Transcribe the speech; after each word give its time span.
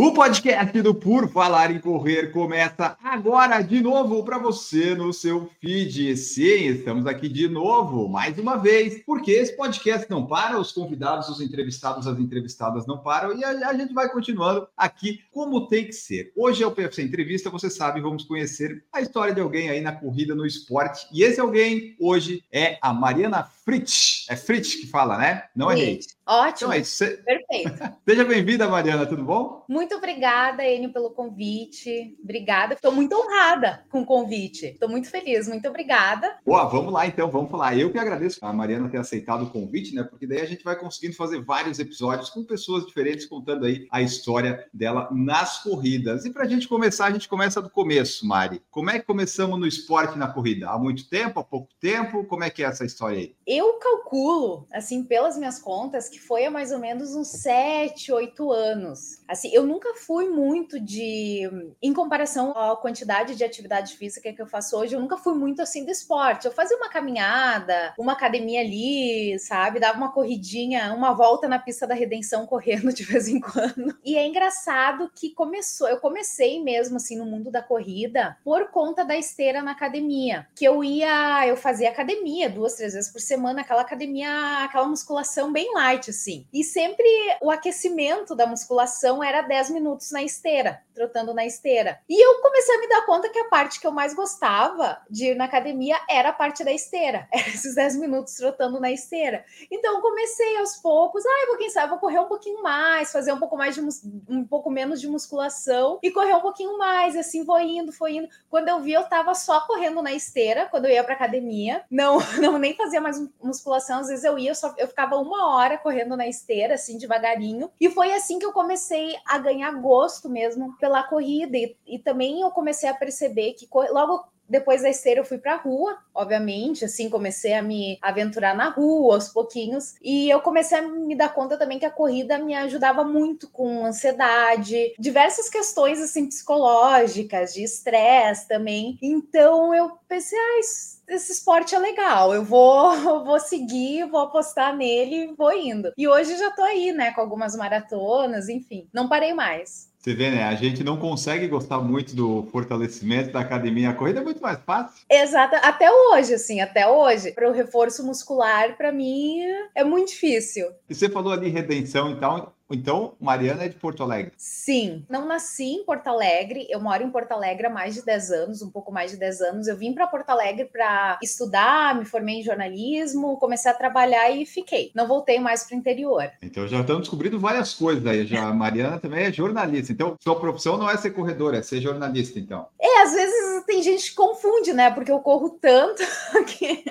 O 0.00 0.12
podcast 0.12 0.80
do 0.80 0.94
Por 0.94 1.28
Falar 1.28 1.72
em 1.72 1.80
Correr 1.80 2.30
começa 2.30 2.96
agora 3.02 3.60
de 3.62 3.80
novo 3.80 4.22
para 4.22 4.38
você 4.38 4.94
no 4.94 5.12
seu 5.12 5.50
feed. 5.60 6.16
Sim, 6.16 6.68
estamos 6.68 7.04
aqui 7.04 7.28
de 7.28 7.48
novo, 7.48 8.08
mais 8.08 8.38
uma 8.38 8.56
vez, 8.56 9.02
porque 9.04 9.32
esse 9.32 9.56
podcast 9.56 10.08
não 10.08 10.24
para, 10.24 10.56
os 10.56 10.70
convidados, 10.70 11.28
os 11.28 11.40
entrevistados, 11.40 12.06
as 12.06 12.16
entrevistadas 12.20 12.86
não 12.86 12.98
param 12.98 13.36
e 13.36 13.42
a, 13.42 13.70
a 13.70 13.74
gente 13.74 13.92
vai 13.92 14.08
continuando 14.08 14.68
aqui 14.76 15.18
como 15.32 15.66
tem 15.66 15.86
que 15.86 15.92
ser. 15.92 16.32
Hoje 16.36 16.62
é 16.62 16.66
o 16.68 16.70
PFC 16.70 17.02
Entrevista, 17.02 17.50
você 17.50 17.68
sabe, 17.68 18.00
vamos 18.00 18.22
conhecer 18.22 18.84
a 18.92 19.00
história 19.00 19.34
de 19.34 19.40
alguém 19.40 19.68
aí 19.68 19.80
na 19.80 19.90
corrida, 19.90 20.32
no 20.32 20.46
esporte. 20.46 21.08
E 21.12 21.24
esse 21.24 21.40
alguém 21.40 21.96
hoje 21.98 22.44
é 22.52 22.78
a 22.80 22.92
Mariana 22.92 23.42
Fritz. 23.68 24.24
É 24.30 24.34
Fritz 24.34 24.76
que 24.76 24.86
fala, 24.86 25.18
né? 25.18 25.44
Não. 25.54 25.68
Fritz. 25.68 26.16
Ótimo. 26.26 26.68
Então 26.68 26.72
é 26.72 26.78
isso. 26.78 27.04
Perfeito. 27.22 27.96
Seja 28.08 28.24
bem-vinda, 28.24 28.66
Mariana, 28.66 29.04
tudo 29.04 29.22
bom? 29.22 29.64
Muito 29.68 29.94
obrigada, 29.94 30.64
Enio, 30.64 30.90
pelo 30.90 31.10
convite. 31.10 32.16
Obrigada. 32.22 32.72
Estou 32.72 32.92
muito 32.92 33.14
honrada 33.14 33.84
com 33.90 34.00
o 34.00 34.06
convite. 34.06 34.66
Estou 34.66 34.88
muito 34.88 35.10
feliz. 35.10 35.46
Muito 35.48 35.68
obrigada. 35.68 36.38
Boa, 36.46 36.64
vamos 36.64 36.92
lá 36.94 37.06
então, 37.06 37.30
vamos 37.30 37.50
falar. 37.50 37.76
Eu 37.76 37.92
que 37.92 37.98
agradeço 37.98 38.38
a 38.40 38.50
Mariana 38.54 38.88
ter 38.88 38.96
aceitado 38.96 39.44
o 39.44 39.50
convite, 39.50 39.94
né? 39.94 40.02
Porque 40.02 40.26
daí 40.26 40.40
a 40.40 40.46
gente 40.46 40.64
vai 40.64 40.76
conseguindo 40.76 41.14
fazer 41.14 41.42
vários 41.42 41.78
episódios 41.78 42.30
com 42.30 42.44
pessoas 42.44 42.86
diferentes 42.86 43.26
contando 43.26 43.66
aí 43.66 43.86
a 43.90 44.00
história 44.00 44.66
dela 44.72 45.10
nas 45.12 45.62
corridas. 45.62 46.24
E 46.24 46.30
para 46.30 46.44
a 46.44 46.48
gente 46.48 46.66
começar, 46.66 47.06
a 47.06 47.10
gente 47.10 47.28
começa 47.28 47.60
do 47.60 47.68
começo, 47.68 48.26
Mari. 48.26 48.62
Como 48.70 48.88
é 48.88 48.98
que 48.98 49.04
começamos 49.04 49.58
no 49.58 49.66
esporte 49.66 50.16
na 50.16 50.28
corrida? 50.28 50.70
Há 50.70 50.78
muito 50.78 51.06
tempo? 51.08 51.40
Há 51.40 51.44
pouco 51.44 51.68
tempo? 51.78 52.24
Como 52.24 52.44
é 52.44 52.48
que 52.48 52.62
é 52.62 52.66
essa 52.66 52.86
história 52.86 53.18
aí? 53.18 53.34
Eu 53.58 53.72
calculo, 53.80 54.68
assim, 54.72 55.02
pelas 55.02 55.36
minhas 55.36 55.58
contas, 55.58 56.08
que 56.08 56.20
foi 56.20 56.44
há 56.44 56.50
mais 56.50 56.70
ou 56.70 56.78
menos 56.78 57.16
uns 57.16 57.26
7, 57.26 58.12
8 58.12 58.52
anos. 58.52 59.20
Assim, 59.26 59.50
eu 59.52 59.66
nunca 59.66 59.96
fui 59.96 60.28
muito 60.28 60.78
de. 60.78 61.50
Em 61.82 61.92
comparação 61.92 62.52
à 62.52 62.76
quantidade 62.76 63.34
de 63.34 63.42
atividade 63.42 63.96
física 63.96 64.32
que 64.32 64.40
eu 64.40 64.46
faço 64.46 64.76
hoje, 64.76 64.94
eu 64.94 65.00
nunca 65.00 65.16
fui 65.16 65.34
muito 65.34 65.60
assim 65.60 65.84
do 65.84 65.90
esporte. 65.90 66.46
Eu 66.46 66.52
fazia 66.52 66.76
uma 66.76 66.88
caminhada, 66.88 67.92
uma 67.98 68.12
academia 68.12 68.60
ali, 68.60 69.36
sabe? 69.40 69.80
Dava 69.80 69.98
uma 69.98 70.12
corridinha, 70.12 70.94
uma 70.94 71.12
volta 71.12 71.48
na 71.48 71.58
pista 71.58 71.84
da 71.84 71.96
redenção 71.96 72.46
correndo 72.46 72.92
de 72.94 73.02
vez 73.02 73.26
em 73.26 73.40
quando. 73.40 73.98
E 74.04 74.16
é 74.16 74.24
engraçado 74.24 75.10
que 75.12 75.34
começou, 75.34 75.88
eu 75.88 75.98
comecei 75.98 76.62
mesmo 76.62 76.96
assim 76.96 77.18
no 77.18 77.26
mundo 77.26 77.50
da 77.50 77.60
corrida 77.60 78.36
por 78.44 78.70
conta 78.70 79.04
da 79.04 79.16
esteira 79.16 79.62
na 79.62 79.72
academia. 79.72 80.46
Que 80.54 80.64
eu 80.64 80.84
ia, 80.84 81.44
eu 81.44 81.56
fazia 81.56 81.90
academia 81.90 82.48
duas, 82.48 82.74
três 82.74 82.94
vezes 82.94 83.10
por 83.10 83.20
semana, 83.20 83.47
aquela 83.56 83.82
academia, 83.82 84.64
aquela 84.64 84.86
musculação 84.86 85.52
bem 85.52 85.72
light, 85.74 86.10
assim. 86.10 86.46
E 86.52 86.64
sempre 86.64 87.06
o 87.40 87.50
aquecimento 87.50 88.34
da 88.34 88.46
musculação 88.46 89.22
era 89.22 89.42
10 89.42 89.70
minutos 89.70 90.10
na 90.10 90.22
esteira, 90.22 90.82
trotando 90.94 91.32
na 91.32 91.46
esteira. 91.46 92.00
E 92.08 92.24
eu 92.24 92.40
comecei 92.40 92.74
a 92.74 92.80
me 92.80 92.88
dar 92.88 93.06
conta 93.06 93.28
que 93.28 93.38
a 93.38 93.48
parte 93.48 93.80
que 93.80 93.86
eu 93.86 93.92
mais 93.92 94.14
gostava 94.14 95.00
de 95.08 95.28
ir 95.28 95.34
na 95.36 95.44
academia 95.44 95.96
era 96.08 96.30
a 96.30 96.32
parte 96.32 96.64
da 96.64 96.72
esteira. 96.72 97.28
Era 97.38 97.48
esses 97.48 97.74
10 97.74 97.96
minutos 97.96 98.34
trotando 98.34 98.80
na 98.80 98.90
esteira. 98.90 99.44
Então 99.70 100.00
comecei 100.00 100.56
aos 100.58 100.76
poucos, 100.76 101.24
ah, 101.24 101.46
vou, 101.46 101.56
quem 101.56 101.70
sabe, 101.70 101.90
vou 101.90 101.98
correr 101.98 102.18
um 102.18 102.26
pouquinho 102.26 102.62
mais, 102.62 103.12
fazer 103.12 103.32
um 103.32 103.38
pouco 103.38 103.56
mais 103.56 103.74
de 103.74 103.80
um 104.28 104.44
pouco 104.44 104.70
menos 104.70 105.00
de 105.00 105.08
musculação 105.08 105.98
e 106.02 106.10
correr 106.10 106.34
um 106.34 106.40
pouquinho 106.40 106.76
mais, 106.76 107.14
e 107.14 107.18
assim, 107.18 107.44
vou 107.44 107.60
indo, 107.60 107.92
foi 107.92 108.16
indo. 108.16 108.28
Quando 108.50 108.68
eu 108.68 108.80
vi, 108.80 108.92
eu 108.92 109.04
tava 109.04 109.34
só 109.34 109.60
correndo 109.60 110.02
na 110.02 110.12
esteira 110.12 110.66
quando 110.66 110.86
eu 110.86 110.92
ia 110.92 111.04
pra 111.04 111.14
academia. 111.14 111.84
Não, 111.90 112.18
não 112.40 112.58
nem 112.58 112.74
fazia 112.74 113.00
mais 113.00 113.18
musculação, 113.42 114.00
às 114.00 114.08
vezes 114.08 114.24
eu 114.24 114.38
ia, 114.38 114.50
eu 114.50 114.54
só 114.54 114.74
eu 114.76 114.88
ficava 114.88 115.16
uma 115.16 115.54
hora 115.54 115.78
correndo 115.78 116.16
na 116.16 116.26
esteira, 116.26 116.74
assim, 116.74 116.98
devagarinho. 116.98 117.70
E 117.80 117.90
foi 117.90 118.12
assim 118.12 118.38
que 118.38 118.44
eu 118.44 118.52
comecei 118.52 119.16
a 119.26 119.38
ganhar 119.38 119.70
gosto 119.72 120.28
mesmo 120.28 120.76
pela 120.78 121.02
corrida. 121.02 121.56
E, 121.56 121.76
e 121.86 121.98
também 121.98 122.40
eu 122.40 122.50
comecei 122.50 122.88
a 122.88 122.94
perceber 122.94 123.54
que 123.54 123.68
logo 123.90 124.24
depois 124.48 124.82
da 124.82 124.88
esteira 124.90 125.20
eu 125.20 125.24
fui 125.24 125.38
pra 125.38 125.56
rua, 125.56 125.98
obviamente, 126.14 126.84
assim, 126.84 127.08
comecei 127.10 127.54
a 127.54 127.62
me 127.62 127.98
aventurar 128.02 128.54
na 128.54 128.68
rua 128.70 129.14
aos 129.14 129.28
pouquinhos, 129.28 129.94
e 130.02 130.28
eu 130.30 130.40
comecei 130.40 130.78
a 130.78 130.82
me 130.82 131.14
dar 131.16 131.34
conta 131.34 131.56
também 131.58 131.78
que 131.78 131.84
a 131.86 131.90
corrida 131.90 132.38
me 132.38 132.54
ajudava 132.54 133.04
muito 133.04 133.48
com 133.50 133.84
ansiedade, 133.86 134.94
diversas 134.98 135.48
questões 135.48 136.00
assim 136.00 136.26
psicológicas, 136.28 137.52
de 137.54 137.62
estresse 137.62 138.46
também. 138.48 138.98
Então 139.02 139.74
eu 139.74 139.90
pensei, 140.08 140.38
ah, 140.38 140.60
isso- 140.60 140.98
esse 141.08 141.32
esporte 141.32 141.74
é 141.74 141.78
legal, 141.78 142.34
eu 142.34 142.44
vou, 142.44 142.90
vou 143.24 143.40
seguir, 143.40 144.06
vou 144.10 144.20
apostar 144.20 144.76
nele, 144.76 145.34
vou 145.36 145.52
indo. 145.52 145.92
E 145.96 146.06
hoje 146.06 146.36
já 146.36 146.50
tô 146.50 146.62
aí, 146.62 146.92
né, 146.92 147.12
com 147.12 147.20
algumas 147.20 147.56
maratonas, 147.56 148.48
enfim, 148.48 148.88
não 148.92 149.08
parei 149.08 149.32
mais. 149.32 149.87
Você 149.98 150.14
vê, 150.14 150.30
né? 150.30 150.44
A 150.44 150.54
gente 150.54 150.84
não 150.84 150.96
consegue 150.96 151.48
gostar 151.48 151.80
muito 151.80 152.14
do 152.14 152.46
fortalecimento 152.52 153.32
da 153.32 153.40
academia. 153.40 153.90
A 153.90 153.94
corrida 153.94 154.20
é 154.20 154.22
muito 154.22 154.40
mais 154.40 154.58
fácil. 154.64 155.04
Exato, 155.10 155.56
até 155.56 155.90
hoje, 155.90 156.34
assim, 156.34 156.60
até 156.60 156.86
hoje, 156.86 157.32
para 157.32 157.48
o 157.48 157.52
reforço 157.52 158.06
muscular, 158.06 158.76
para 158.76 158.92
mim 158.92 159.40
é 159.74 159.82
muito 159.82 160.10
difícil. 160.10 160.68
E 160.88 160.94
você 160.94 161.08
falou 161.08 161.32
ali 161.32 161.48
redenção 161.48 162.12
e 162.12 162.16
tal. 162.16 162.57
Então, 162.70 163.14
Mariana 163.20 163.64
é 163.64 163.68
de 163.68 163.76
Porto 163.76 164.02
Alegre. 164.02 164.32
Sim, 164.36 165.04
não 165.08 165.26
nasci 165.26 165.64
em 165.64 165.84
Porto 165.84 166.08
Alegre, 166.08 166.66
eu 166.68 166.80
moro 166.80 167.02
em 167.02 167.10
Porto 167.10 167.32
Alegre 167.32 167.66
há 167.66 167.70
mais 167.70 167.94
de 167.94 168.04
10 168.04 168.30
anos, 168.30 168.62
um 168.62 168.70
pouco 168.70 168.92
mais 168.92 169.10
de 169.10 169.16
10 169.16 169.40
anos. 169.40 169.68
Eu 169.68 169.76
vim 169.76 169.92
para 169.94 170.06
Porto 170.06 170.30
Alegre 170.30 170.66
para 170.66 171.18
estudar, 171.22 171.94
me 171.94 172.04
formei 172.04 172.40
em 172.40 172.42
jornalismo, 172.42 173.38
comecei 173.38 173.70
a 173.70 173.74
trabalhar 173.74 174.30
e 174.30 174.44
fiquei. 174.44 174.90
Não 174.94 175.08
voltei 175.08 175.38
mais 175.38 175.64
para 175.64 175.76
o 175.76 175.78
interior. 175.78 176.30
Então 176.42 176.66
já 176.68 176.80
estamos 176.80 177.02
descobrindo 177.02 177.40
várias 177.40 177.74
coisas 177.74 178.04
aí. 178.06 178.26
Já 178.26 178.48
a 178.48 178.52
Mariana 178.52 178.98
também 178.98 179.24
é 179.24 179.32
jornalista. 179.32 179.92
Então, 179.92 180.16
sua 180.22 180.38
profissão 180.38 180.76
não 180.76 180.90
é 180.90 180.96
ser 180.96 181.10
corredora, 181.10 181.58
é 181.58 181.62
ser 181.62 181.80
jornalista, 181.80 182.38
então. 182.38 182.66
É, 182.80 183.02
às 183.02 183.12
vezes 183.12 183.64
tem 183.64 183.82
gente 183.82 184.10
que 184.10 184.16
confunde, 184.16 184.72
né? 184.72 184.90
Porque 184.90 185.12
eu 185.12 185.20
corro 185.20 185.50
tanto 185.50 186.02
que, 186.46 186.84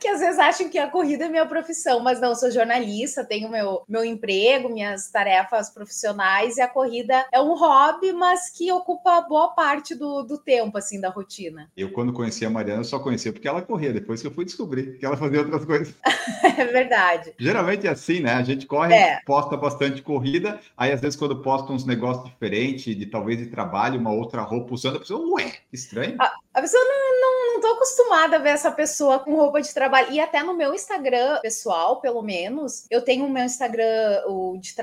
que 0.00 0.08
às 0.08 0.20
vezes 0.20 0.38
acham 0.38 0.68
que 0.68 0.78
a 0.78 0.90
corrida 0.90 1.24
é 1.24 1.28
minha 1.28 1.46
profissão, 1.46 2.00
mas 2.00 2.20
não, 2.20 2.34
sou 2.34 2.50
jornalista, 2.50 3.24
tenho 3.24 3.48
meu, 3.48 3.82
meu 3.88 4.04
emprego, 4.04 4.68
minhas 4.92 5.10
tarefas 5.10 5.70
profissionais, 5.70 6.56
e 6.56 6.60
a 6.60 6.68
corrida 6.68 7.26
é 7.32 7.40
um 7.40 7.54
hobby, 7.54 8.12
mas 8.12 8.50
que 8.50 8.70
ocupa 8.70 9.22
boa 9.22 9.48
parte 9.54 9.94
do, 9.94 10.22
do 10.22 10.38
tempo, 10.38 10.76
assim, 10.78 11.00
da 11.00 11.08
rotina. 11.08 11.70
Eu, 11.76 11.90
quando 11.92 12.12
conheci 12.12 12.44
a 12.44 12.50
Mariana, 12.50 12.80
eu 12.80 12.84
só 12.84 12.98
conhecia 12.98 13.32
porque 13.32 13.48
ela 13.48 13.62
corria. 13.62 13.92
Depois 13.92 14.20
que 14.20 14.26
eu 14.26 14.32
fui 14.32 14.44
descobrir 14.44 14.98
que 14.98 15.06
ela 15.06 15.16
fazia 15.16 15.40
outras 15.40 15.64
coisas. 15.64 15.94
É 16.44 16.64
verdade. 16.66 17.32
Geralmente 17.38 17.86
é 17.86 17.90
assim, 17.90 18.20
né? 18.20 18.34
A 18.34 18.42
gente 18.42 18.66
corre, 18.66 18.94
É. 18.94 19.20
posta 19.24 19.56
bastante 19.56 20.02
corrida. 20.02 20.60
Aí, 20.76 20.92
às 20.92 21.00
vezes, 21.00 21.16
quando 21.18 21.40
posta 21.40 21.72
uns 21.72 21.86
negócios 21.86 22.24
diferentes, 22.26 22.94
de 22.96 23.06
talvez 23.06 23.38
de 23.38 23.46
trabalho, 23.46 23.98
uma 23.98 24.12
outra 24.12 24.42
roupa 24.42 24.74
usando, 24.74 24.96
a 24.96 25.00
pessoa, 25.00 25.26
ué, 25.34 25.54
estranho. 25.72 26.16
A 26.20 26.60
pessoa 26.60 26.82
não, 26.84 27.20
não, 27.20 27.54
não 27.54 27.60
tô 27.60 27.68
acostumada 27.68 28.36
a 28.36 28.38
ver 28.38 28.50
essa 28.50 28.70
pessoa 28.70 29.18
com 29.18 29.34
roupa 29.34 29.62
de 29.62 29.72
trabalho. 29.72 30.12
E 30.12 30.20
até 30.20 30.42
no 30.42 30.54
meu 30.54 30.74
Instagram 30.74 31.40
pessoal, 31.40 32.00
pelo 32.00 32.22
menos, 32.22 32.86
eu 32.90 33.00
tenho 33.02 33.24
o 33.24 33.30
meu 33.30 33.44
Instagram 33.44 34.22
o 34.26 34.58
de 34.58 34.74
trabalho 34.74 34.81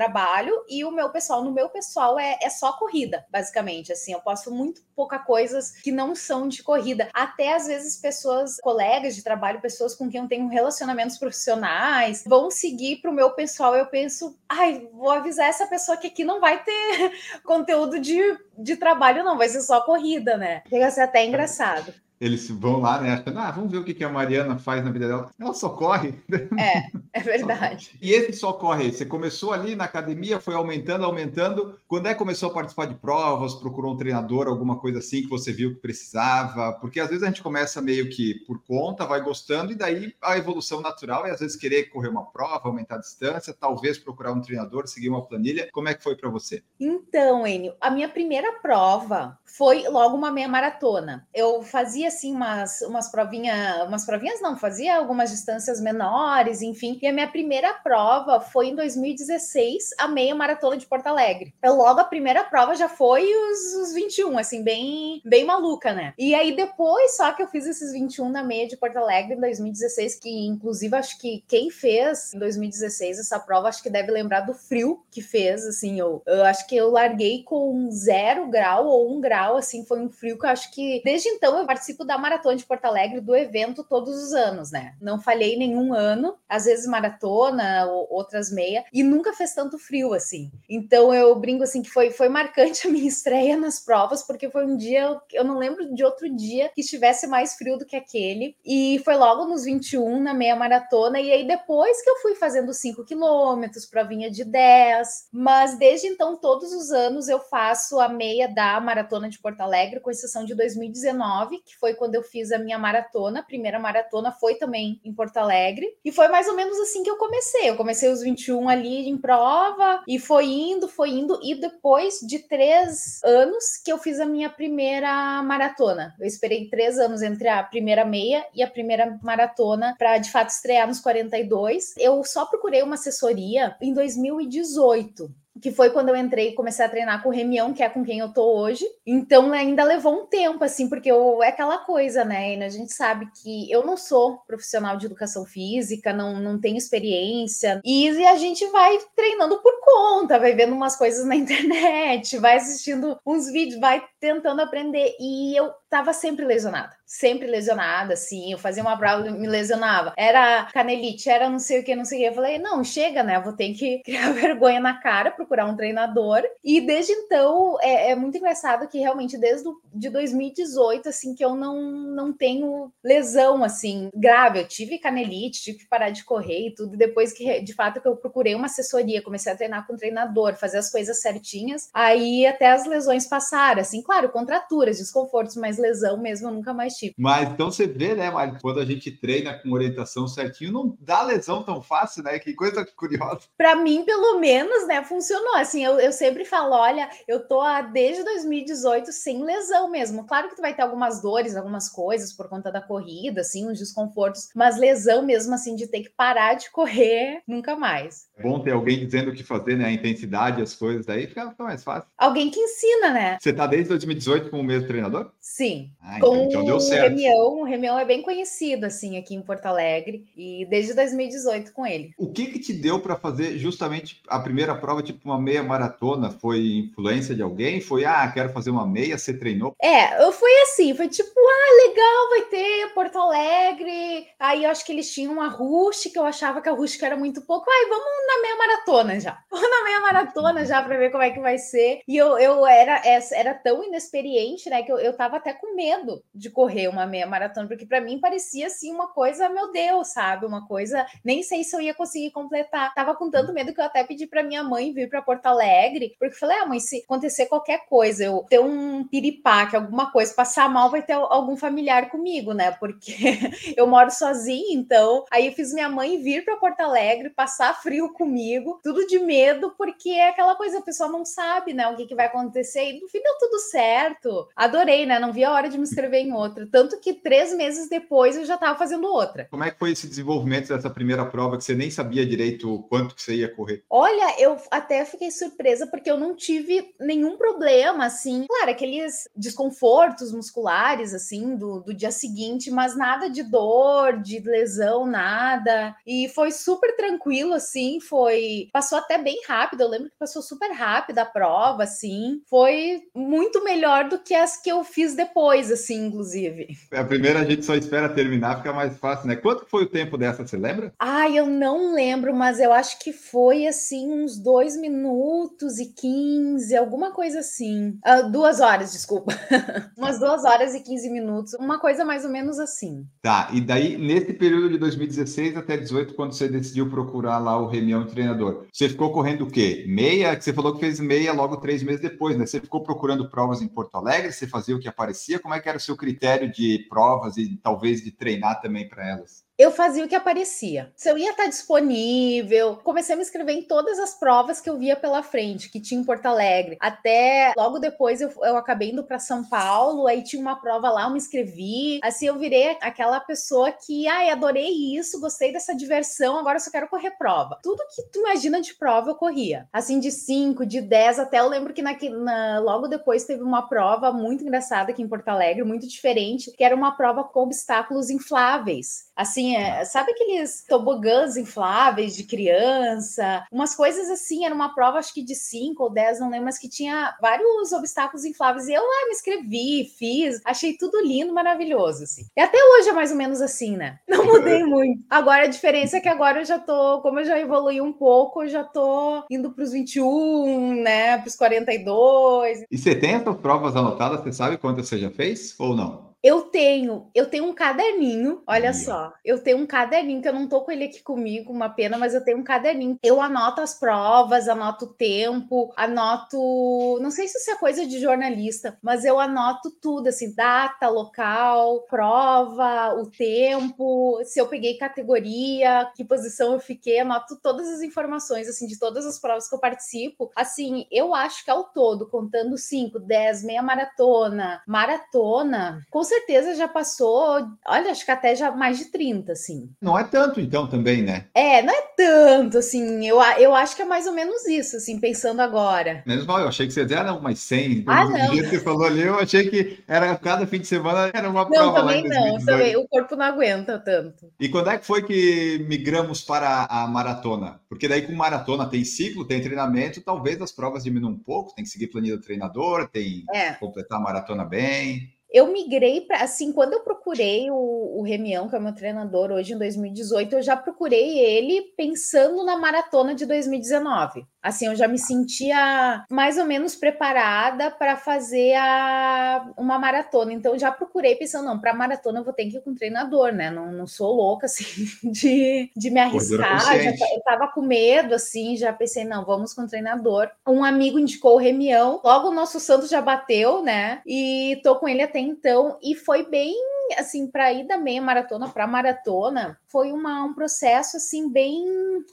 e 0.68 0.84
o 0.84 0.90
meu 0.90 1.10
pessoal. 1.10 1.42
No 1.44 1.52
meu 1.52 1.68
pessoal 1.68 2.18
é, 2.18 2.38
é 2.42 2.50
só 2.50 2.72
corrida, 2.72 3.24
basicamente. 3.30 3.92
Assim, 3.92 4.12
eu 4.12 4.20
posto 4.20 4.50
muito 4.50 4.82
pouca 4.94 5.18
coisas 5.18 5.72
que 5.82 5.90
não 5.90 6.14
são 6.14 6.48
de 6.48 6.62
corrida. 6.62 7.08
Até 7.12 7.54
às 7.54 7.66
vezes 7.66 7.96
pessoas, 7.96 8.58
colegas 8.60 9.14
de 9.16 9.22
trabalho, 9.22 9.60
pessoas 9.60 9.94
com 9.94 10.10
quem 10.10 10.20
eu 10.20 10.28
tenho 10.28 10.48
relacionamentos 10.48 11.18
profissionais, 11.18 12.24
vão 12.26 12.50
seguir 12.50 13.00
pro 13.00 13.12
meu 13.12 13.30
pessoal. 13.30 13.74
Eu 13.74 13.86
penso, 13.86 14.38
ai, 14.48 14.88
vou 14.92 15.10
avisar 15.10 15.48
essa 15.48 15.66
pessoa 15.66 15.96
que 15.96 16.06
aqui 16.06 16.24
não 16.24 16.40
vai 16.40 16.62
ter 16.62 17.12
conteúdo 17.44 17.98
de, 17.98 18.20
de 18.58 18.76
trabalho, 18.76 19.24
não, 19.24 19.38
vai 19.38 19.48
ser 19.48 19.62
só 19.62 19.80
corrida, 19.80 20.36
né? 20.36 20.62
Chega 20.68 20.86
a 20.86 20.90
ser 20.90 21.00
até 21.02 21.24
engraçado. 21.24 21.92
Eles 22.20 22.50
vão 22.50 22.80
lá, 22.80 23.00
né? 23.00 23.14
Achando, 23.14 23.38
ah, 23.38 23.50
vamos 23.50 23.72
ver 23.72 23.78
o 23.78 23.84
que 23.84 23.94
que 23.94 24.04
a 24.04 24.08
Mariana 24.10 24.58
faz 24.58 24.84
na 24.84 24.90
vida 24.90 25.08
dela. 25.08 25.30
Ela 25.40 25.54
só 25.54 25.70
corre. 25.70 26.14
É, 26.60 26.90
é 27.14 27.20
verdade. 27.20 27.96
E 28.02 28.12
esse 28.12 28.34
só 28.34 28.52
corre, 28.52 28.92
você 28.92 29.06
começou 29.06 29.52
ali 29.52 29.74
na 29.74 29.84
academia, 29.84 30.40
foi 30.40 30.54
aumentando, 30.54 31.04
aumentando. 31.04 31.78
Quando 31.88 32.06
é 32.06 32.12
que 32.12 32.18
começou 32.18 32.50
a 32.50 32.52
participar 32.52 32.86
de 32.86 32.94
provas, 32.96 33.54
procurou 33.54 33.94
um 33.94 33.96
treinador, 33.96 34.46
alguma 34.46 34.78
coisa 34.78 34.98
assim 34.98 35.22
que 35.22 35.28
você 35.28 35.52
viu 35.52 35.74
que 35.74 35.80
precisava? 35.80 36.72
Porque 36.74 37.00
às 37.00 37.08
vezes 37.08 37.22
a 37.22 37.28
gente 37.28 37.42
começa 37.42 37.80
meio 37.80 38.10
que 38.10 38.34
por 38.46 38.62
conta, 38.64 39.06
vai 39.06 39.22
gostando, 39.22 39.72
e 39.72 39.74
daí 39.74 40.12
a 40.20 40.36
evolução 40.36 40.80
natural 40.80 41.26
é 41.26 41.30
às 41.30 41.40
vezes 41.40 41.56
querer 41.56 41.84
correr 41.84 42.08
uma 42.08 42.26
prova, 42.26 42.68
aumentar 42.68 42.96
a 42.96 43.00
distância, 43.00 43.56
talvez 43.58 43.96
procurar 43.96 44.32
um 44.32 44.42
treinador, 44.42 44.86
seguir 44.86 45.08
uma 45.08 45.24
planilha. 45.24 45.68
Como 45.72 45.88
é 45.88 45.94
que 45.94 46.02
foi 46.02 46.16
para 46.16 46.28
você? 46.28 46.62
Então, 46.78 47.46
Enio, 47.46 47.74
a 47.80 47.90
minha 47.90 48.08
primeira 48.08 48.52
prova 48.60 49.38
foi 49.44 49.88
logo 49.88 50.16
uma 50.16 50.30
meia 50.30 50.48
maratona. 50.48 51.26
Eu 51.34 51.62
fazia 51.62 52.09
assim 52.10 52.34
umas, 52.34 52.80
umas 52.82 53.10
provinhas, 53.10 53.86
umas 53.86 54.04
provinhas 54.04 54.40
não, 54.40 54.56
fazia 54.56 54.96
algumas 54.96 55.30
distâncias 55.30 55.80
menores, 55.80 56.62
enfim. 56.62 56.98
E 57.00 57.06
a 57.06 57.12
minha 57.12 57.28
primeira 57.28 57.72
prova 57.72 58.40
foi 58.40 58.68
em 58.68 58.74
2016, 58.74 59.90
a 59.98 60.06
meia 60.06 60.34
maratona 60.34 60.76
de 60.76 60.86
Porto 60.86 61.06
Alegre. 61.06 61.54
Eu 61.62 61.74
logo 61.74 62.00
a 62.00 62.04
primeira 62.04 62.44
prova 62.44 62.74
já 62.74 62.88
foi 62.88 63.24
os, 63.24 63.88
os 63.88 63.94
21, 63.94 64.38
assim, 64.38 64.62
bem, 64.62 65.22
bem 65.24 65.44
maluca, 65.44 65.92
né? 65.92 66.12
E 66.18 66.34
aí 66.34 66.54
depois 66.54 67.16
só 67.16 67.32
que 67.32 67.42
eu 67.42 67.48
fiz 67.48 67.66
esses 67.66 67.92
21 67.92 68.28
na 68.28 68.42
meia 68.42 68.66
de 68.66 68.76
Porto 68.76 68.96
Alegre 68.96 69.34
em 69.34 69.40
2016, 69.40 70.16
que 70.16 70.46
inclusive 70.46 70.94
acho 70.96 71.18
que 71.18 71.44
quem 71.46 71.70
fez 71.70 72.34
em 72.34 72.38
2016 72.38 73.18
essa 73.18 73.38
prova, 73.38 73.68
acho 73.68 73.82
que 73.82 73.90
deve 73.90 74.10
lembrar 74.10 74.40
do 74.40 74.54
frio 74.54 75.02
que 75.10 75.22
fez, 75.22 75.64
assim, 75.66 75.98
eu, 75.98 76.22
eu 76.26 76.44
acho 76.44 76.66
que 76.66 76.76
eu 76.76 76.90
larguei 76.90 77.42
com 77.42 77.90
zero 77.90 78.48
grau 78.48 78.86
ou 78.86 79.14
um 79.14 79.20
grau, 79.20 79.56
assim, 79.56 79.84
foi 79.84 80.00
um 80.00 80.10
frio 80.10 80.38
que 80.38 80.46
eu 80.46 80.50
acho 80.50 80.70
que 80.70 81.00
desde 81.04 81.28
então 81.28 81.58
eu 81.58 81.66
participo 81.66 81.99
da 82.04 82.18
maratona 82.18 82.56
de 82.56 82.64
Porto 82.64 82.84
Alegre, 82.84 83.20
do 83.20 83.34
evento 83.34 83.84
todos 83.84 84.22
os 84.22 84.32
anos, 84.32 84.70
né? 84.70 84.94
Não 85.00 85.20
falhei 85.20 85.56
nenhum 85.56 85.94
ano, 85.94 86.36
às 86.48 86.64
vezes 86.64 86.86
maratona, 86.86 87.86
outras 88.08 88.50
meia, 88.50 88.84
e 88.92 89.02
nunca 89.02 89.32
fez 89.32 89.54
tanto 89.54 89.78
frio 89.78 90.12
assim. 90.12 90.50
Então 90.68 91.14
eu 91.14 91.34
brinco 91.34 91.62
assim 91.62 91.82
que 91.82 91.90
foi, 91.90 92.10
foi 92.10 92.28
marcante 92.28 92.86
a 92.88 92.90
minha 92.90 93.08
estreia 93.08 93.56
nas 93.56 93.80
provas, 93.80 94.22
porque 94.22 94.50
foi 94.50 94.66
um 94.66 94.76
dia, 94.76 95.20
eu 95.32 95.44
não 95.44 95.58
lembro 95.58 95.94
de 95.94 96.04
outro 96.04 96.28
dia 96.34 96.70
que 96.74 96.80
estivesse 96.80 97.26
mais 97.26 97.54
frio 97.54 97.78
do 97.78 97.86
que 97.86 97.96
aquele, 97.96 98.56
e 98.64 99.00
foi 99.04 99.16
logo 99.16 99.44
nos 99.46 99.64
21 99.64 100.20
na 100.20 100.34
meia 100.34 100.56
maratona, 100.56 101.20
e 101.20 101.32
aí 101.32 101.46
depois 101.46 102.02
que 102.02 102.10
eu 102.10 102.16
fui 102.16 102.34
fazendo 102.34 102.72
5 102.72 103.04
quilômetros, 103.04 103.86
provinha 103.86 104.30
de 104.30 104.44
10, 104.44 105.28
mas 105.32 105.78
desde 105.78 106.06
então, 106.06 106.36
todos 106.36 106.72
os 106.72 106.90
anos 106.90 107.28
eu 107.28 107.40
faço 107.40 108.00
a 108.00 108.08
meia 108.08 108.48
da 108.48 108.80
maratona 108.80 109.28
de 109.28 109.38
Porto 109.38 109.60
Alegre, 109.60 110.00
com 110.00 110.10
exceção 110.10 110.44
de 110.44 110.54
2019, 110.54 111.58
que 111.64 111.78
foi 111.78 111.89
quando 111.94 112.14
eu 112.14 112.22
fiz 112.22 112.52
a 112.52 112.58
minha 112.58 112.78
maratona, 112.78 113.40
a 113.40 113.42
primeira 113.42 113.78
maratona 113.78 114.32
foi 114.32 114.54
também 114.54 115.00
em 115.04 115.12
Porto 115.12 115.36
Alegre, 115.36 115.86
e 116.04 116.12
foi 116.12 116.28
mais 116.28 116.48
ou 116.48 116.54
menos 116.54 116.78
assim 116.78 117.02
que 117.02 117.10
eu 117.10 117.16
comecei. 117.16 117.68
Eu 117.68 117.76
comecei 117.76 118.10
os 118.10 118.22
21 118.22 118.68
ali 118.68 119.08
em 119.08 119.16
prova, 119.16 120.02
e 120.06 120.18
foi 120.18 120.46
indo, 120.46 120.88
foi 120.88 121.10
indo, 121.10 121.38
e 121.42 121.54
depois 121.54 122.20
de 122.20 122.40
três 122.40 123.20
anos 123.24 123.76
que 123.84 123.92
eu 123.92 123.98
fiz 123.98 124.20
a 124.20 124.26
minha 124.26 124.50
primeira 124.50 125.42
maratona. 125.42 126.14
Eu 126.18 126.26
esperei 126.26 126.68
três 126.68 126.98
anos 126.98 127.22
entre 127.22 127.48
a 127.48 127.62
primeira 127.62 128.04
meia 128.04 128.44
e 128.54 128.62
a 128.62 128.70
primeira 128.70 129.18
maratona 129.22 129.94
para 129.98 130.18
de 130.18 130.30
fato 130.30 130.50
estrear 130.50 130.86
nos 130.86 131.00
42. 131.00 131.94
Eu 131.98 132.22
só 132.24 132.46
procurei 132.46 132.82
uma 132.82 132.94
assessoria 132.94 133.76
em 133.80 133.92
2018 133.92 135.39
que 135.60 135.70
foi 135.70 135.90
quando 135.90 136.10
eu 136.10 136.16
entrei 136.16 136.48
e 136.48 136.54
comecei 136.54 136.84
a 136.84 136.88
treinar 136.88 137.22
com 137.22 137.28
o 137.28 137.32
Remião, 137.32 137.72
que 137.72 137.82
é 137.82 137.88
com 137.88 138.04
quem 138.04 138.18
eu 138.18 138.32
tô 138.32 138.58
hoje. 138.58 138.84
Então 139.06 139.52
ainda 139.52 139.84
levou 139.84 140.22
um 140.22 140.26
tempo, 140.26 140.62
assim, 140.62 140.88
porque 140.88 141.10
eu, 141.10 141.42
é 141.42 141.48
aquela 141.48 141.78
coisa, 141.78 142.24
né? 142.24 142.62
A 142.64 142.68
gente 142.68 142.92
sabe 142.92 143.28
que 143.42 143.70
eu 143.70 143.84
não 143.84 143.96
sou 143.96 144.38
profissional 144.46 144.96
de 144.96 145.06
educação 145.06 145.44
física, 145.44 146.12
não, 146.12 146.38
não 146.38 146.60
tenho 146.60 146.76
experiência, 146.76 147.80
e, 147.84 148.08
e 148.10 148.26
a 148.26 148.36
gente 148.36 148.66
vai 148.68 148.98
treinando 149.16 149.60
por 149.60 149.72
conta, 149.82 150.38
vai 150.38 150.54
vendo 150.54 150.74
umas 150.74 150.96
coisas 150.96 151.24
na 151.26 151.34
internet, 151.36 152.38
vai 152.38 152.56
assistindo 152.56 153.18
uns 153.26 153.50
vídeos, 153.50 153.80
vai 153.80 154.02
tentando 154.18 154.60
aprender. 154.60 155.16
E 155.18 155.56
eu 155.56 155.72
tava 155.88 156.12
sempre 156.12 156.44
lesionada 156.44 156.99
sempre 157.10 157.48
lesionada, 157.48 158.14
assim, 158.14 158.52
eu 158.52 158.58
fazia 158.58 158.84
uma 158.84 158.96
prova 158.96 159.26
e 159.26 159.32
me 159.32 159.48
lesionava. 159.48 160.14
Era 160.16 160.66
canelite, 160.72 161.28
era 161.28 161.50
não 161.50 161.58
sei 161.58 161.80
o 161.80 161.84
que, 161.84 161.96
não 161.96 162.04
sei 162.04 162.18
o 162.18 162.20
que. 162.20 162.28
Eu 162.28 162.34
falei, 162.34 162.58
não, 162.58 162.84
chega, 162.84 163.24
né? 163.24 163.40
Vou 163.40 163.52
ter 163.52 163.74
que 163.74 163.98
criar 164.06 164.30
vergonha 164.32 164.78
na 164.78 164.94
cara, 164.94 165.32
procurar 165.32 165.66
um 165.66 165.74
treinador. 165.74 166.42
E 166.62 166.80
desde 166.80 167.12
então, 167.12 167.76
é, 167.82 168.12
é 168.12 168.14
muito 168.14 168.38
engraçado 168.38 168.86
que 168.86 169.00
realmente 169.00 169.36
desde 169.36 169.68
de 169.92 170.08
2018, 170.08 171.08
assim, 171.08 171.34
que 171.34 171.44
eu 171.44 171.56
não, 171.56 171.82
não 171.82 172.32
tenho 172.32 172.92
lesão, 173.02 173.64
assim, 173.64 174.08
grave. 174.14 174.60
Eu 174.60 174.68
tive 174.68 174.96
canelite, 174.96 175.62
tive 175.62 175.78
que 175.78 175.88
parar 175.88 176.10
de 176.10 176.22
correr 176.22 176.68
e 176.68 176.74
tudo. 176.74 176.96
Depois 176.96 177.32
que, 177.32 177.60
de 177.60 177.74
fato, 177.74 178.00
que 178.00 178.06
eu 178.06 178.16
procurei 178.16 178.54
uma 178.54 178.66
assessoria, 178.66 179.20
comecei 179.20 179.52
a 179.52 179.56
treinar 179.56 179.84
com 179.84 179.94
um 179.94 179.96
treinador, 179.96 180.54
fazer 180.54 180.78
as 180.78 180.88
coisas 180.88 181.20
certinhas, 181.20 181.90
aí 181.92 182.46
até 182.46 182.70
as 182.70 182.86
lesões 182.86 183.26
passaram, 183.26 183.80
assim, 183.80 184.00
claro, 184.00 184.28
contraturas, 184.28 184.98
desconfortos, 184.98 185.56
mas 185.56 185.76
lesão 185.76 186.16
mesmo 186.16 186.48
eu 186.48 186.52
nunca 186.52 186.72
mais 186.72 186.99
mas 187.16 187.50
então 187.50 187.70
você 187.70 187.86
vê, 187.86 188.14
né, 188.14 188.30
Mário, 188.30 188.58
quando 188.60 188.80
a 188.80 188.84
gente 188.84 189.10
treina 189.10 189.54
com 189.54 189.72
orientação 189.72 190.26
certinho, 190.26 190.72
não 190.72 190.96
dá 191.00 191.22
lesão 191.22 191.62
tão 191.62 191.82
fácil, 191.82 192.22
né? 192.22 192.38
Que 192.38 192.54
coisa 192.54 192.84
curiosa. 192.96 193.42
Para 193.56 193.76
mim, 193.76 194.04
pelo 194.04 194.38
menos, 194.38 194.86
né, 194.86 195.02
funcionou. 195.04 195.56
Assim, 195.56 195.84
eu, 195.84 195.98
eu 195.98 196.12
sempre 196.12 196.44
falo, 196.44 196.74
olha, 196.74 197.08
eu 197.26 197.46
tô 197.46 197.60
desde 197.92 198.24
2018 198.24 199.12
sem 199.12 199.44
lesão 199.44 199.90
mesmo. 199.90 200.26
Claro 200.26 200.48
que 200.48 200.56
tu 200.56 200.62
vai 200.62 200.74
ter 200.74 200.82
algumas 200.82 201.20
dores, 201.22 201.56
algumas 201.56 201.88
coisas 201.88 202.32
por 202.32 202.48
conta 202.48 202.70
da 202.70 202.80
corrida, 202.80 203.40
assim, 203.42 203.68
uns 203.68 203.78
desconfortos, 203.78 204.48
mas 204.54 204.78
lesão 204.78 205.24
mesmo, 205.24 205.54
assim, 205.54 205.74
de 205.74 205.86
ter 205.86 206.00
que 206.00 206.10
parar 206.10 206.54
de 206.54 206.70
correr, 206.70 207.42
nunca 207.46 207.76
mais. 207.76 208.28
É 208.36 208.42
bom 208.42 208.60
ter 208.60 208.72
alguém 208.72 209.04
dizendo 209.04 209.30
o 209.30 209.34
que 209.34 209.42
fazer, 209.42 209.76
né? 209.76 209.86
A 209.86 209.92
intensidade, 209.92 210.62
as 210.62 210.74
coisas, 210.74 211.06
daí 211.06 211.26
fica, 211.26 211.50
fica 211.50 211.64
mais 211.64 211.84
fácil. 211.84 212.10
Alguém 212.16 212.50
que 212.50 212.58
ensina, 212.58 213.10
né? 213.10 213.38
Você 213.40 213.52
tá 213.52 213.66
desde 213.66 213.88
2018 213.88 214.50
com 214.50 214.60
o 214.60 214.64
mesmo 214.64 214.88
treinador? 214.88 215.32
Sim. 215.40 215.90
Ah, 216.00 216.18
então, 216.18 216.32
com 216.32 216.44
então 216.44 216.64
deu 216.64 216.80
certo. 216.80 216.89
O 216.98 217.02
Remião, 217.02 217.60
o 217.60 217.64
Remião 217.64 217.98
é 217.98 218.04
bem 218.04 218.22
conhecido, 218.22 218.86
assim, 218.86 219.16
aqui 219.16 219.34
em 219.34 219.42
Porto 219.42 219.66
Alegre, 219.66 220.24
e 220.36 220.66
desde 220.66 220.94
2018 220.94 221.72
com 221.72 221.86
ele. 221.86 222.12
O 222.18 222.32
que 222.32 222.46
que 222.46 222.58
te 222.58 222.72
deu 222.72 223.00
para 223.00 223.16
fazer 223.16 223.58
justamente 223.58 224.20
a 224.28 224.38
primeira 224.38 224.74
prova, 224.74 225.02
tipo 225.02 225.20
uma 225.24 225.40
meia 225.40 225.62
maratona? 225.62 226.30
Foi 226.30 226.60
influência 226.60 227.34
de 227.34 227.42
alguém? 227.42 227.80
Foi, 227.80 228.04
ah, 228.04 228.30
quero 228.32 228.50
fazer 228.50 228.70
uma 228.70 228.86
meia, 228.86 229.18
você 229.18 229.32
treinou? 229.32 229.74
É, 229.80 230.22
eu 230.22 230.32
fui 230.32 230.50
assim, 230.62 230.94
foi 230.94 231.08
tipo, 231.08 231.30
ah, 231.30 231.88
legal, 231.88 232.28
vai 232.30 232.42
ter 232.42 232.94
Porto 232.94 233.18
Alegre. 233.18 234.26
Aí 234.38 234.64
eu 234.64 234.70
acho 234.70 234.84
que 234.84 234.92
eles 234.92 235.12
tinham 235.12 235.32
uma 235.32 235.48
rústica, 235.48 236.18
eu 236.18 236.24
achava 236.24 236.60
que 236.60 236.68
a 236.68 236.72
rústica 236.72 237.06
era 237.06 237.16
muito 237.16 237.42
pouco. 237.42 237.66
Ai, 237.68 237.88
vamos 237.88 238.04
na 238.26 238.42
meia 238.42 238.56
maratona 238.56 239.20
já. 239.20 239.38
Vamos 239.50 239.68
na 239.68 239.84
meia 239.84 240.00
maratona 240.00 240.64
já 240.64 240.82
para 240.82 240.96
ver 240.96 241.10
como 241.10 241.22
é 241.22 241.30
que 241.30 241.40
vai 241.40 241.58
ser. 241.58 242.00
E 242.06 242.16
eu, 242.16 242.38
eu 242.38 242.66
era, 242.66 243.02
era 243.32 243.54
tão 243.54 243.84
inexperiente, 243.84 244.70
né, 244.70 244.82
que 244.82 244.90
eu, 244.90 244.98
eu 244.98 245.12
tava 245.12 245.36
até 245.36 245.52
com 245.52 245.74
medo 245.74 246.22
de 246.34 246.50
correr 246.50 246.79
uma 246.88 247.06
meia 247.06 247.26
maratona, 247.26 247.68
porque 247.68 247.86
para 247.86 248.00
mim 248.00 248.18
parecia 248.18 248.66
assim 248.66 248.92
uma 248.92 249.08
coisa, 249.08 249.48
meu 249.48 249.70
Deus, 249.72 250.08
sabe? 250.08 250.46
Uma 250.46 250.66
coisa, 250.66 251.06
nem 251.24 251.42
sei 251.42 251.64
se 251.64 251.74
eu 251.74 251.80
ia 251.80 251.94
conseguir 251.94 252.30
completar. 252.30 252.94
Tava 252.94 253.14
com 253.14 253.30
tanto 253.30 253.52
medo 253.52 253.74
que 253.74 253.80
eu 253.80 253.84
até 253.84 254.04
pedi 254.04 254.26
para 254.26 254.42
minha 254.42 254.62
mãe 254.62 254.92
vir 254.92 255.08
para 255.08 255.22
Porto 255.22 255.46
Alegre, 255.46 256.14
porque 256.18 256.34
falei: 256.34 256.58
"Ah, 256.58 256.66
mãe, 256.66 256.80
se 256.80 257.02
acontecer 257.04 257.46
qualquer 257.46 257.86
coisa, 257.86 258.24
eu 258.24 258.44
ter 258.48 258.60
um 258.60 259.04
piripaque, 259.04 259.76
alguma 259.76 260.10
coisa, 260.10 260.34
passar 260.34 260.68
mal, 260.68 260.90
vai 260.90 261.02
ter 261.02 261.14
algum 261.14 261.56
familiar 261.56 262.10
comigo, 262.10 262.52
né? 262.52 262.70
Porque 262.72 263.14
eu 263.76 263.86
moro 263.86 264.10
sozinha, 264.10 264.74
então 264.76 265.24
aí 265.30 265.46
eu 265.46 265.52
fiz 265.52 265.72
minha 265.72 265.88
mãe 265.88 266.18
vir 266.22 266.44
para 266.44 266.56
Porto 266.56 266.80
Alegre, 266.80 267.30
passar 267.30 267.74
frio 267.80 268.12
comigo, 268.12 268.80
tudo 268.82 269.06
de 269.06 269.18
medo, 269.18 269.74
porque 269.76 270.10
é 270.10 270.28
aquela 270.28 270.54
coisa, 270.54 270.78
a 270.78 270.82
pessoa 270.82 271.08
não 271.08 271.24
sabe, 271.24 271.72
né, 271.72 271.88
o 271.88 271.96
que, 271.96 272.06
que 272.06 272.14
vai 272.14 272.26
acontecer. 272.26 272.84
E 272.90 273.00
no 273.00 273.08
fim 273.08 273.20
deu 273.22 273.38
tudo 273.38 273.58
certo. 273.58 274.48
Adorei, 274.54 275.06
né? 275.06 275.18
Não 275.18 275.32
vi 275.32 275.44
a 275.44 275.52
hora 275.52 275.68
de 275.68 275.76
me 275.76 275.84
inscrever 275.84 276.20
em 276.20 276.32
outra. 276.60 276.68
Tanto 276.70 277.00
que 277.00 277.14
três 277.14 277.54
meses 277.54 277.88
depois 277.88 278.36
eu 278.36 278.44
já 278.44 278.54
estava 278.54 278.78
fazendo 278.78 279.06
outra. 279.06 279.46
Como 279.50 279.64
é 279.64 279.70
que 279.70 279.78
foi 279.78 279.92
esse 279.92 280.06
desenvolvimento 280.06 280.68
dessa 280.68 280.90
primeira 280.90 281.24
prova 281.24 281.56
que 281.56 281.64
você 281.64 281.74
nem 281.74 281.90
sabia 281.90 282.26
direito 282.26 282.84
quanto 282.88 283.14
que 283.14 283.22
você 283.22 283.36
ia 283.36 283.54
correr? 283.54 283.84
Olha, 283.88 284.40
eu 284.40 284.56
até 284.70 285.04
fiquei 285.04 285.30
surpresa 285.30 285.86
porque 285.86 286.10
eu 286.10 286.18
não 286.18 286.34
tive 286.34 286.94
nenhum 287.00 287.36
problema, 287.36 288.06
assim. 288.06 288.46
Claro, 288.48 288.70
aqueles 288.70 289.28
desconfortos 289.36 290.32
musculares, 290.32 291.14
assim, 291.14 291.56
do, 291.56 291.80
do 291.80 291.94
dia 291.94 292.10
seguinte, 292.10 292.70
mas 292.70 292.96
nada 292.96 293.28
de 293.28 293.42
dor, 293.42 294.20
de 294.20 294.40
lesão, 294.40 295.06
nada. 295.06 295.94
E 296.06 296.28
foi 296.28 296.50
super 296.50 296.96
tranquilo, 296.96 297.54
assim, 297.54 298.00
foi... 298.00 298.68
Passou 298.72 298.98
até 298.98 299.18
bem 299.18 299.40
rápido, 299.46 299.82
eu 299.82 299.88
lembro 299.88 300.10
que 300.10 300.18
passou 300.18 300.42
super 300.42 300.70
rápido 300.72 301.18
a 301.18 301.24
prova, 301.24 301.84
assim. 301.84 302.42
Foi 302.48 303.02
muito 303.14 303.62
melhor 303.62 304.08
do 304.08 304.18
que 304.18 304.34
as 304.34 304.60
que 304.60 304.70
eu 304.70 304.82
fiz 304.84 305.14
depois, 305.14 305.70
assim, 305.70 306.06
inclusive. 306.06 306.49
A 306.92 307.04
primeira 307.04 307.40
a 307.40 307.44
gente 307.44 307.64
só 307.64 307.74
espera 307.74 308.08
terminar, 308.08 308.58
fica 308.58 308.72
mais 308.72 308.96
fácil, 308.98 309.28
né? 309.28 309.36
Quanto 309.36 309.66
foi 309.66 309.84
o 309.84 309.88
tempo 309.88 310.16
dessa, 310.16 310.46
você 310.46 310.56
lembra? 310.56 310.92
Ai, 310.98 311.38
eu 311.38 311.46
não 311.46 311.94
lembro, 311.94 312.34
mas 312.34 312.60
eu 312.60 312.72
acho 312.72 312.98
que 312.98 313.12
foi 313.12 313.66
assim, 313.66 314.10
uns 314.12 314.38
dois 314.38 314.76
minutos 314.76 315.78
e 315.78 315.86
quinze, 315.92 316.76
alguma 316.76 317.12
coisa 317.12 317.40
assim. 317.40 317.98
Uh, 318.06 318.30
duas 318.30 318.60
horas, 318.60 318.92
desculpa. 318.92 319.32
Umas 319.96 320.18
duas 320.18 320.44
horas 320.44 320.74
e 320.74 320.80
quinze 320.80 321.08
minutos, 321.10 321.54
uma 321.54 321.78
coisa 321.78 322.04
mais 322.04 322.24
ou 322.24 322.30
menos 322.30 322.58
assim. 322.58 323.06
Tá, 323.22 323.48
e 323.52 323.60
daí, 323.60 323.96
nesse 323.96 324.32
período 324.32 324.70
de 324.70 324.78
2016 324.78 325.56
até 325.56 325.76
18, 325.76 326.14
quando 326.14 326.32
você 326.32 326.48
decidiu 326.48 326.88
procurar 326.88 327.38
lá 327.38 327.58
o 327.58 327.66
reunião 327.66 328.04
de 328.04 328.12
treinador, 328.12 328.66
você 328.72 328.88
ficou 328.88 329.12
correndo 329.12 329.42
o 329.42 329.50
quê? 329.50 329.84
Meia? 329.88 330.36
Que 330.36 330.44
você 330.44 330.52
falou 330.52 330.74
que 330.74 330.80
fez 330.80 331.00
meia 331.00 331.32
logo 331.32 331.56
três 331.58 331.82
meses 331.82 332.00
depois, 332.00 332.36
né? 332.36 332.46
Você 332.46 332.60
ficou 332.60 332.82
procurando 332.82 333.28
provas 333.28 333.62
em 333.62 333.68
Porto 333.68 333.96
Alegre? 333.96 334.32
Você 334.32 334.46
fazia 334.46 334.76
o 334.76 334.80
que 334.80 334.88
aparecia? 334.88 335.38
Como 335.38 335.54
é 335.54 335.60
que 335.60 335.68
era 335.68 335.78
o 335.78 335.80
seu 335.80 335.96
critério 335.96 336.39
de 336.48 336.86
provas 336.88 337.36
e 337.36 337.56
talvez 337.56 338.02
de 338.02 338.10
treinar 338.12 338.60
também 338.60 338.88
para 338.88 339.08
elas? 339.08 339.44
Eu 339.60 339.70
fazia 339.70 340.02
o 340.02 340.08
que 340.08 340.14
aparecia. 340.14 340.90
Se 340.96 341.10
eu 341.10 341.18
ia 341.18 341.32
estar 341.32 341.44
disponível, 341.44 342.76
comecei 342.76 343.12
a 343.12 343.16
me 343.16 343.22
inscrever 343.22 343.54
em 343.54 343.60
todas 343.60 343.98
as 343.98 344.18
provas 344.18 344.58
que 344.58 344.70
eu 344.70 344.78
via 344.78 344.96
pela 344.96 345.22
frente, 345.22 345.70
que 345.70 345.78
tinha 345.78 346.00
em 346.00 346.04
Porto 346.04 346.24
Alegre. 346.24 346.78
Até 346.80 347.52
logo 347.54 347.78
depois 347.78 348.22
eu, 348.22 348.30
eu 348.42 348.56
acabei 348.56 348.90
indo 348.90 349.04
para 349.04 349.18
São 349.18 349.44
Paulo, 349.44 350.06
aí 350.06 350.24
tinha 350.24 350.40
uma 350.40 350.58
prova 350.58 350.88
lá, 350.88 351.02
eu 351.02 351.10
me 351.10 351.18
inscrevi. 351.18 352.00
Assim 352.02 352.24
eu 352.24 352.38
virei 352.38 352.78
aquela 352.80 353.20
pessoa 353.20 353.70
que, 353.70 354.08
ai, 354.08 354.30
adorei 354.30 354.96
isso, 354.96 355.20
gostei 355.20 355.52
dessa 355.52 355.76
diversão, 355.76 356.38
agora 356.38 356.56
eu 356.56 356.60
só 356.60 356.70
quero 356.70 356.88
correr 356.88 357.10
prova. 357.18 357.58
Tudo 357.62 357.82
que 357.94 358.02
tu 358.10 358.20
imagina 358.20 358.62
de 358.62 358.72
prova 358.72 359.10
eu 359.10 359.14
corria. 359.14 359.68
Assim, 359.70 360.00
de 360.00 360.10
5, 360.10 360.64
de 360.64 360.80
10, 360.80 361.18
até 361.18 361.38
eu 361.38 361.48
lembro 361.50 361.74
que 361.74 361.82
na, 361.82 361.94
na, 362.24 362.60
logo 362.60 362.88
depois 362.88 363.24
teve 363.24 363.42
uma 363.42 363.68
prova 363.68 364.10
muito 364.10 364.42
engraçada 364.42 364.90
aqui 364.90 365.02
em 365.02 365.08
Porto 365.08 365.28
Alegre, 365.28 365.64
muito 365.64 365.86
diferente, 365.86 366.50
que 366.50 366.64
era 366.64 366.74
uma 366.74 366.96
prova 366.96 367.24
com 367.24 367.42
obstáculos 367.42 368.08
infláveis. 368.08 369.10
Assim, 369.14 369.49
é, 369.56 369.84
sabe 369.84 370.12
aqueles 370.12 370.64
tobogãs 370.68 371.36
infláveis 371.36 372.14
de 372.14 372.24
criança? 372.24 373.44
Umas 373.50 373.74
coisas 373.74 374.10
assim, 374.10 374.44
era 374.44 374.54
uma 374.54 374.74
prova 374.74 374.98
acho 374.98 375.12
que 375.12 375.22
de 375.22 375.34
5 375.34 375.82
ou 375.82 375.90
10, 375.90 376.20
não 376.20 376.30
lembro, 376.30 376.46
mas 376.46 376.58
que 376.58 376.68
tinha 376.68 377.16
vários 377.20 377.72
obstáculos 377.72 378.24
infláveis. 378.24 378.68
E 378.68 378.72
eu 378.72 378.82
lá 378.82 379.06
me 379.06 379.12
inscrevi, 379.12 379.92
fiz, 379.98 380.40
achei 380.44 380.76
tudo 380.76 381.00
lindo, 381.00 381.32
maravilhoso, 381.32 382.04
assim. 382.04 382.26
E 382.36 382.40
até 382.40 382.58
hoje 382.58 382.88
é 382.88 382.92
mais 382.92 383.10
ou 383.10 383.16
menos 383.16 383.40
assim, 383.40 383.76
né? 383.76 383.98
Não 384.08 384.24
mudei 384.24 384.62
muito. 384.64 385.02
Agora 385.08 385.44
a 385.44 385.48
diferença 385.48 385.96
é 385.96 386.00
que 386.00 386.08
agora 386.08 386.40
eu 386.40 386.44
já 386.44 386.58
tô, 386.58 387.00
como 387.00 387.20
eu 387.20 387.24
já 387.24 387.38
evolui 387.38 387.80
um 387.80 387.92
pouco, 387.92 388.42
eu 388.42 388.48
já 388.48 388.64
tô 388.64 389.24
indo 389.30 389.50
para 389.50 389.64
os 389.64 389.72
21, 389.72 390.82
né, 390.82 391.18
para 391.18 391.28
os 391.28 391.36
42. 391.36 392.64
E 392.70 392.78
você 392.78 392.94
tem 392.94 393.14
essas 393.14 393.36
provas 393.36 393.76
anotadas? 393.76 394.20
Você 394.20 394.32
sabe 394.32 394.58
quantas 394.58 394.88
você 394.88 394.98
já 394.98 395.10
fez 395.10 395.54
ou 395.58 395.74
não? 395.74 396.09
Eu 396.22 396.42
tenho, 396.42 397.10
eu 397.14 397.30
tenho 397.30 397.46
um 397.46 397.54
caderninho, 397.54 398.42
olha 398.46 398.74
só, 398.74 399.12
eu 399.24 399.42
tenho 399.42 399.56
um 399.56 399.66
caderninho 399.66 400.20
que 400.20 400.28
eu 400.28 400.34
não 400.34 400.46
tô 400.46 400.60
com 400.60 400.70
ele 400.70 400.84
aqui 400.84 401.02
comigo, 401.02 401.50
uma 401.50 401.70
pena, 401.70 401.96
mas 401.96 402.12
eu 402.12 402.22
tenho 402.22 402.36
um 402.36 402.44
caderninho. 402.44 402.98
Eu 403.02 403.22
anoto 403.22 403.62
as 403.62 403.72
provas, 403.78 404.46
anoto 404.46 404.84
o 404.84 404.92
tempo, 404.92 405.72
anoto, 405.74 406.98
não 407.00 407.10
sei 407.10 407.26
se 407.26 407.38
isso 407.38 407.50
é 407.50 407.56
coisa 407.56 407.86
de 407.86 407.98
jornalista, 407.98 408.76
mas 408.82 409.04
eu 409.06 409.18
anoto 409.18 409.70
tudo, 409.70 410.08
assim, 410.08 410.34
data, 410.34 410.88
local, 410.88 411.86
prova, 411.88 412.94
o 412.94 413.06
tempo, 413.06 414.20
se 414.24 414.38
eu 414.38 414.46
peguei 414.46 414.76
categoria, 414.76 415.90
que 415.96 416.04
posição 416.04 416.52
eu 416.52 416.60
fiquei, 416.60 417.00
anoto 417.00 417.36
todas 417.42 417.66
as 417.66 417.80
informações, 417.80 418.46
assim, 418.46 418.66
de 418.66 418.78
todas 418.78 419.06
as 419.06 419.18
provas 419.18 419.48
que 419.48 419.54
eu 419.54 419.58
participo. 419.58 420.30
Assim, 420.36 420.86
eu 420.90 421.14
acho 421.14 421.42
que 421.46 421.50
ao 421.50 421.64
todo, 421.64 422.10
contando 422.10 422.58
5, 422.58 422.98
10, 422.98 423.42
meia 423.44 423.62
maratona, 423.62 424.62
maratona, 424.66 425.80
com 425.90 426.09
certeza 426.10 426.54
já 426.54 426.68
passou, 426.68 427.46
olha, 427.66 427.90
acho 427.90 428.04
que 428.04 428.10
até 428.10 428.34
já 428.34 428.50
mais 428.50 428.78
de 428.78 428.86
30, 428.86 429.32
assim. 429.32 429.70
Não 429.80 429.98
é 429.98 430.04
tanto, 430.04 430.40
então, 430.40 430.66
também, 430.66 431.02
né? 431.02 431.26
É, 431.34 431.62
não 431.62 431.72
é 431.72 431.82
tanto, 431.96 432.58
assim, 432.58 433.06
eu, 433.06 433.20
eu 433.38 433.54
acho 433.54 433.76
que 433.76 433.82
é 433.82 433.84
mais 433.84 434.06
ou 434.06 434.12
menos 434.12 434.46
isso, 434.46 434.76
assim, 434.76 434.98
pensando 434.98 435.40
agora. 435.40 436.02
Menos 436.06 436.26
mal, 436.26 436.40
eu 436.40 436.48
achei 436.48 436.66
que 436.66 436.72
você 436.72 436.84
ia 436.84 437.00
ah, 437.00 437.04
não, 437.04 437.20
mas 437.20 437.38
100. 437.40 437.84
Ah, 437.86 438.04
não. 438.04 438.34
Jeito 438.34 438.50
que 438.50 438.56
você 438.56 438.60
falou 438.60 438.84
ali, 438.84 439.02
eu 439.02 439.18
achei 439.18 439.48
que 439.48 439.82
era 439.86 440.16
cada 440.16 440.46
fim 440.46 440.58
de 440.58 440.66
semana 440.66 441.10
era 441.14 441.28
uma 441.28 441.44
não, 441.44 441.50
prova 441.50 441.80
também 441.80 442.06
lá 442.06 442.14
não, 442.14 442.44
também, 442.44 442.76
o 442.76 442.86
corpo 442.88 443.16
não 443.16 443.24
aguenta 443.24 443.78
tanto. 443.78 444.30
E 444.38 444.48
quando 444.48 444.70
é 444.70 444.78
que 444.78 444.86
foi 444.86 445.02
que 445.02 445.64
migramos 445.68 446.22
para 446.22 446.66
a 446.66 446.86
maratona? 446.86 447.60
Porque 447.68 447.88
daí 447.88 448.02
com 448.02 448.12
maratona 448.12 448.68
tem 448.68 448.84
ciclo, 448.84 449.24
tem 449.24 449.40
treinamento, 449.40 450.00
talvez 450.00 450.40
as 450.42 450.52
provas 450.52 450.84
diminuam 450.84 451.12
um 451.12 451.18
pouco, 451.18 451.54
tem 451.54 451.64
que 451.64 451.70
seguir 451.70 451.86
planilha 451.86 452.16
do 452.16 452.22
treinador, 452.22 452.88
tem 452.88 453.24
é. 453.32 453.52
que 453.52 453.60
completar 453.60 453.98
a 453.98 454.02
maratona 454.02 454.44
bem. 454.44 455.08
Eu 455.32 455.52
migrei 455.52 456.00
para 456.00 456.22
assim, 456.22 456.52
quando 456.52 456.72
eu 456.72 456.80
procurei 456.80 457.50
o, 457.50 458.00
o 458.00 458.02
Remião, 458.02 458.48
que 458.48 458.56
é 458.56 458.60
meu 458.60 458.74
treinador 458.74 459.30
hoje 459.30 459.52
em 459.52 459.58
2018, 459.58 460.34
eu 460.34 460.42
já 460.42 460.56
procurei 460.56 461.18
ele 461.18 461.72
pensando 461.76 462.44
na 462.44 462.58
maratona 462.58 463.14
de 463.14 463.24
2019. 463.26 464.26
Assim, 464.42 464.66
eu 464.66 464.74
já 464.74 464.88
me 464.88 464.98
sentia 464.98 466.04
mais 466.10 466.38
ou 466.38 466.44
menos 466.44 466.74
preparada 466.74 467.70
para 467.70 467.96
fazer 467.96 468.54
a, 468.54 469.52
uma 469.56 469.78
maratona. 469.78 470.32
Então, 470.32 470.58
já 470.58 470.72
procurei 470.72 471.16
pensando, 471.16 471.46
não, 471.46 471.58
para 471.58 471.74
maratona 471.74 472.20
eu 472.20 472.24
vou 472.24 472.32
ter 472.32 472.46
que 472.46 472.56
ir 472.56 472.60
com 472.62 472.70
um 472.70 472.74
treinador, 472.74 473.32
né? 473.32 473.50
Não, 473.50 473.70
não 473.70 473.86
sou 473.86 474.14
louca, 474.14 474.46
assim, 474.50 474.64
de, 475.10 475.70
de 475.76 475.90
me 475.90 476.00
arriscar. 476.00 476.60
Já, 476.64 476.76
eu 476.76 477.22
tava 477.24 477.48
com 477.48 477.60
medo, 477.60 478.14
assim, 478.14 478.56
já 478.56 478.72
pensei, 478.72 479.04
não, 479.04 479.24
vamos 479.24 479.52
com 479.52 479.62
um 479.62 479.68
treinador. 479.68 480.30
Um 480.46 480.64
amigo 480.64 480.98
indicou 480.98 481.34
o 481.34 481.38
Remião. 481.38 482.00
Logo, 482.02 482.28
o 482.28 482.34
nosso 482.34 482.58
Santos 482.58 482.88
já 482.88 483.00
bateu, 483.00 483.62
né? 483.62 484.00
E 484.06 484.60
tô 484.62 484.76
com 484.76 484.88
ele 484.88 485.02
até 485.02 485.18
então. 485.18 485.78
E 485.82 485.94
foi 485.94 486.28
bem 486.28 486.54
assim, 486.98 487.26
para 487.26 487.52
ir 487.52 487.66
da 487.66 487.76
meia 487.76 488.02
maratona 488.02 488.48
para 488.48 488.66
maratona, 488.66 489.58
foi 489.70 489.92
uma, 489.92 490.24
um 490.24 490.34
processo, 490.34 490.96
assim, 490.96 491.28
bem, 491.30 491.64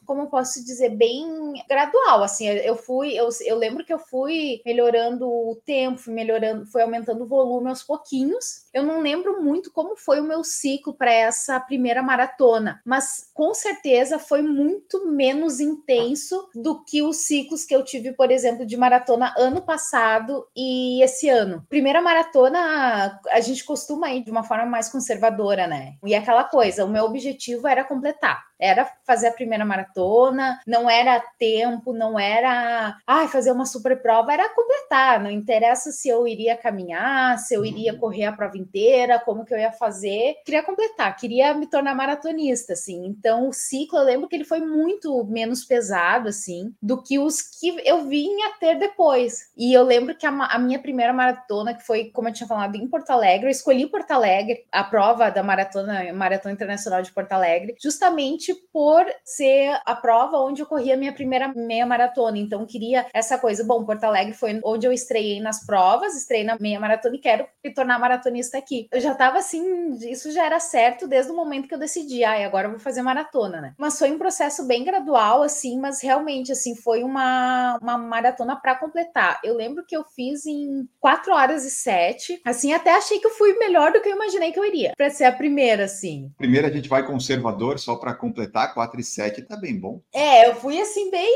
como 0.05 0.21
eu 0.21 0.27
posso 0.27 0.63
dizer, 0.63 0.89
bem 0.89 1.25
gradual, 1.67 2.23
assim, 2.23 2.47
eu 2.47 2.75
fui, 2.75 3.13
eu, 3.13 3.29
eu 3.45 3.57
lembro 3.57 3.83
que 3.83 3.93
eu 3.93 3.99
fui 3.99 4.61
melhorando 4.65 5.27
o 5.27 5.55
tempo, 5.65 5.97
fui 5.97 6.13
melhorando, 6.13 6.65
foi 6.67 6.83
aumentando 6.83 7.23
o 7.23 7.27
volume 7.27 7.69
aos 7.69 7.81
pouquinhos, 7.81 8.67
eu 8.73 8.83
não 8.83 9.01
lembro 9.01 9.41
muito 9.41 9.71
como 9.71 9.95
foi 9.95 10.19
o 10.19 10.23
meu 10.23 10.43
ciclo 10.43 10.93
para 10.93 11.11
essa 11.11 11.59
primeira 11.59 12.03
maratona, 12.03 12.79
mas 12.85 13.29
com 13.33 13.53
certeza 13.53 14.19
foi 14.19 14.43
muito 14.43 15.07
menos 15.07 15.59
intenso 15.59 16.47
do 16.53 16.83
que 16.83 17.01
os 17.01 17.17
ciclos 17.17 17.65
que 17.65 17.75
eu 17.75 17.83
tive, 17.83 18.13
por 18.13 18.29
exemplo, 18.29 18.65
de 18.65 18.77
maratona 18.77 19.33
ano 19.37 19.61
passado 19.61 20.47
e 20.55 21.01
esse 21.03 21.27
ano. 21.27 21.65
Primeira 21.67 22.01
maratona, 22.01 23.19
a 23.31 23.39
gente 23.39 23.63
costuma 23.63 24.11
ir 24.11 24.23
de 24.23 24.29
uma 24.29 24.43
forma 24.43 24.65
mais 24.65 24.89
conservadora, 24.89 25.65
né? 25.65 25.95
E 26.05 26.13
aquela 26.13 26.43
coisa, 26.43 26.85
o 26.85 26.89
meu 26.89 27.05
objetivo 27.05 27.46
era 27.71 27.85
completar 27.87 28.43
era 28.59 28.91
fazer 29.05 29.27
a 29.27 29.31
primeira 29.31 29.65
maratona, 29.65 30.59
não 30.65 30.89
era 30.89 31.23
tempo, 31.37 31.93
não 31.93 32.19
era 32.19 32.97
ah, 33.05 33.27
fazer 33.27 33.51
uma 33.51 33.65
super 33.65 34.01
prova, 34.01 34.33
era 34.33 34.49
completar. 34.49 35.19
Não 35.21 35.29
interessa 35.29 35.91
se 35.91 36.09
eu 36.09 36.27
iria 36.27 36.57
caminhar, 36.57 37.37
se 37.37 37.53
eu 37.53 37.65
iria 37.65 37.93
uhum. 37.93 37.99
correr 37.99 38.25
a 38.25 38.31
prova 38.31 38.57
inteira, 38.57 39.19
como 39.19 39.45
que 39.45 39.53
eu 39.53 39.57
ia 39.57 39.71
fazer. 39.71 40.35
Queria 40.45 40.63
completar, 40.63 41.15
queria 41.15 41.53
me 41.53 41.67
tornar 41.67 41.95
maratonista, 41.95 42.73
assim. 42.73 43.05
Então, 43.05 43.49
o 43.49 43.53
ciclo, 43.53 43.99
eu 43.99 44.05
lembro 44.05 44.27
que 44.27 44.35
ele 44.35 44.43
foi 44.43 44.59
muito 44.59 45.23
menos 45.25 45.63
pesado, 45.63 46.29
assim, 46.29 46.73
do 46.81 47.01
que 47.01 47.19
os 47.19 47.41
que 47.41 47.81
eu 47.85 48.05
vinha 48.07 48.53
ter 48.59 48.75
depois. 48.79 49.51
E 49.55 49.73
eu 49.73 49.83
lembro 49.83 50.15
que 50.15 50.25
a, 50.25 50.29
a 50.29 50.59
minha 50.59 50.79
primeira 50.79 51.13
maratona, 51.13 51.73
que 51.73 51.85
foi, 51.85 52.05
como 52.05 52.29
eu 52.29 52.33
tinha 52.33 52.47
falado, 52.47 52.75
em 52.75 52.87
Porto 52.87 53.09
Alegre, 53.09 53.47
eu 53.47 53.51
escolhi 53.51 53.85
Porto 53.87 54.11
Alegre, 54.11 54.65
a 54.71 54.83
prova 54.83 55.29
da 55.29 55.43
maratona, 55.43 56.11
Maratona 56.13 56.53
Internacional 56.53 57.01
de 57.01 57.11
Porto 57.11 57.31
Alegre, 57.33 57.75
justamente 57.81 58.46
justamente 58.47 58.55
por 58.71 59.05
ser 59.23 59.79
a 59.85 59.95
prova 59.95 60.37
onde 60.37 60.61
eu 60.61 60.65
corri 60.65 60.91
a 60.91 60.97
minha 60.97 61.13
primeira 61.13 61.53
meia 61.53 61.85
maratona. 61.85 62.37
Então, 62.37 62.65
queria 62.65 63.05
essa 63.13 63.37
coisa. 63.37 63.63
Bom, 63.63 63.83
Porto 63.83 64.03
Alegre 64.03 64.33
foi 64.33 64.59
onde 64.63 64.85
eu 64.85 64.91
estreiei 64.91 65.39
nas 65.41 65.65
provas, 65.65 66.15
estreiei 66.15 66.45
na 66.45 66.57
meia 66.59 66.79
maratona 66.79 67.15
e 67.15 67.19
quero 67.19 67.45
me 67.63 67.73
tornar 67.73 67.99
maratonista 67.99 68.57
aqui. 68.57 68.87
Eu 68.91 68.99
já 68.99 69.13
tava 69.13 69.37
assim, 69.39 69.93
isso 70.09 70.31
já 70.31 70.45
era 70.45 70.59
certo 70.59 71.07
desde 71.07 71.31
o 71.31 71.35
momento 71.35 71.67
que 71.67 71.73
eu 71.73 71.79
decidi, 71.79 72.23
ah, 72.23 72.45
agora 72.45 72.67
eu 72.67 72.71
vou 72.71 72.79
fazer 72.79 73.01
maratona, 73.01 73.61
né? 73.61 73.73
Mas 73.77 73.97
foi 73.97 74.11
um 74.11 74.17
processo 74.17 74.65
bem 74.65 74.83
gradual, 74.83 75.43
assim, 75.43 75.79
mas 75.79 76.01
realmente, 76.01 76.51
assim, 76.51 76.75
foi 76.75 77.03
uma, 77.03 77.77
uma 77.81 77.97
maratona 77.97 78.55
para 78.55 78.75
completar. 78.75 79.39
Eu 79.43 79.55
lembro 79.55 79.85
que 79.85 79.95
eu 79.95 80.03
fiz 80.15 80.45
em 80.45 80.87
4 80.99 81.33
horas 81.33 81.65
e 81.65 81.71
7, 81.71 82.41
assim, 82.45 82.73
até 82.73 82.91
achei 82.95 83.19
que 83.19 83.27
eu 83.27 83.31
fui 83.31 83.53
melhor 83.57 83.91
do 83.91 84.01
que 84.01 84.09
eu 84.09 84.15
imaginei 84.15 84.51
que 84.51 84.59
eu 84.59 84.65
iria, 84.65 84.93
para 84.95 85.09
ser 85.09 85.25
a 85.25 85.31
primeira, 85.31 85.85
assim. 85.85 86.31
Primeiro 86.37 86.67
a 86.67 86.71
gente 86.71 86.89
vai 86.89 87.05
conservador, 87.05 87.79
só 87.79 87.95
para 87.95 88.13
completar 88.13 88.36
completar 88.37 88.73
4 88.73 88.99
e 88.99 89.03
7 89.03 89.41
tá 89.41 89.57
bem 89.57 89.79
bom. 89.79 90.01
É, 90.13 90.47
eu 90.47 90.55
fui 90.55 90.79
assim 90.79 91.09
bem, 91.09 91.35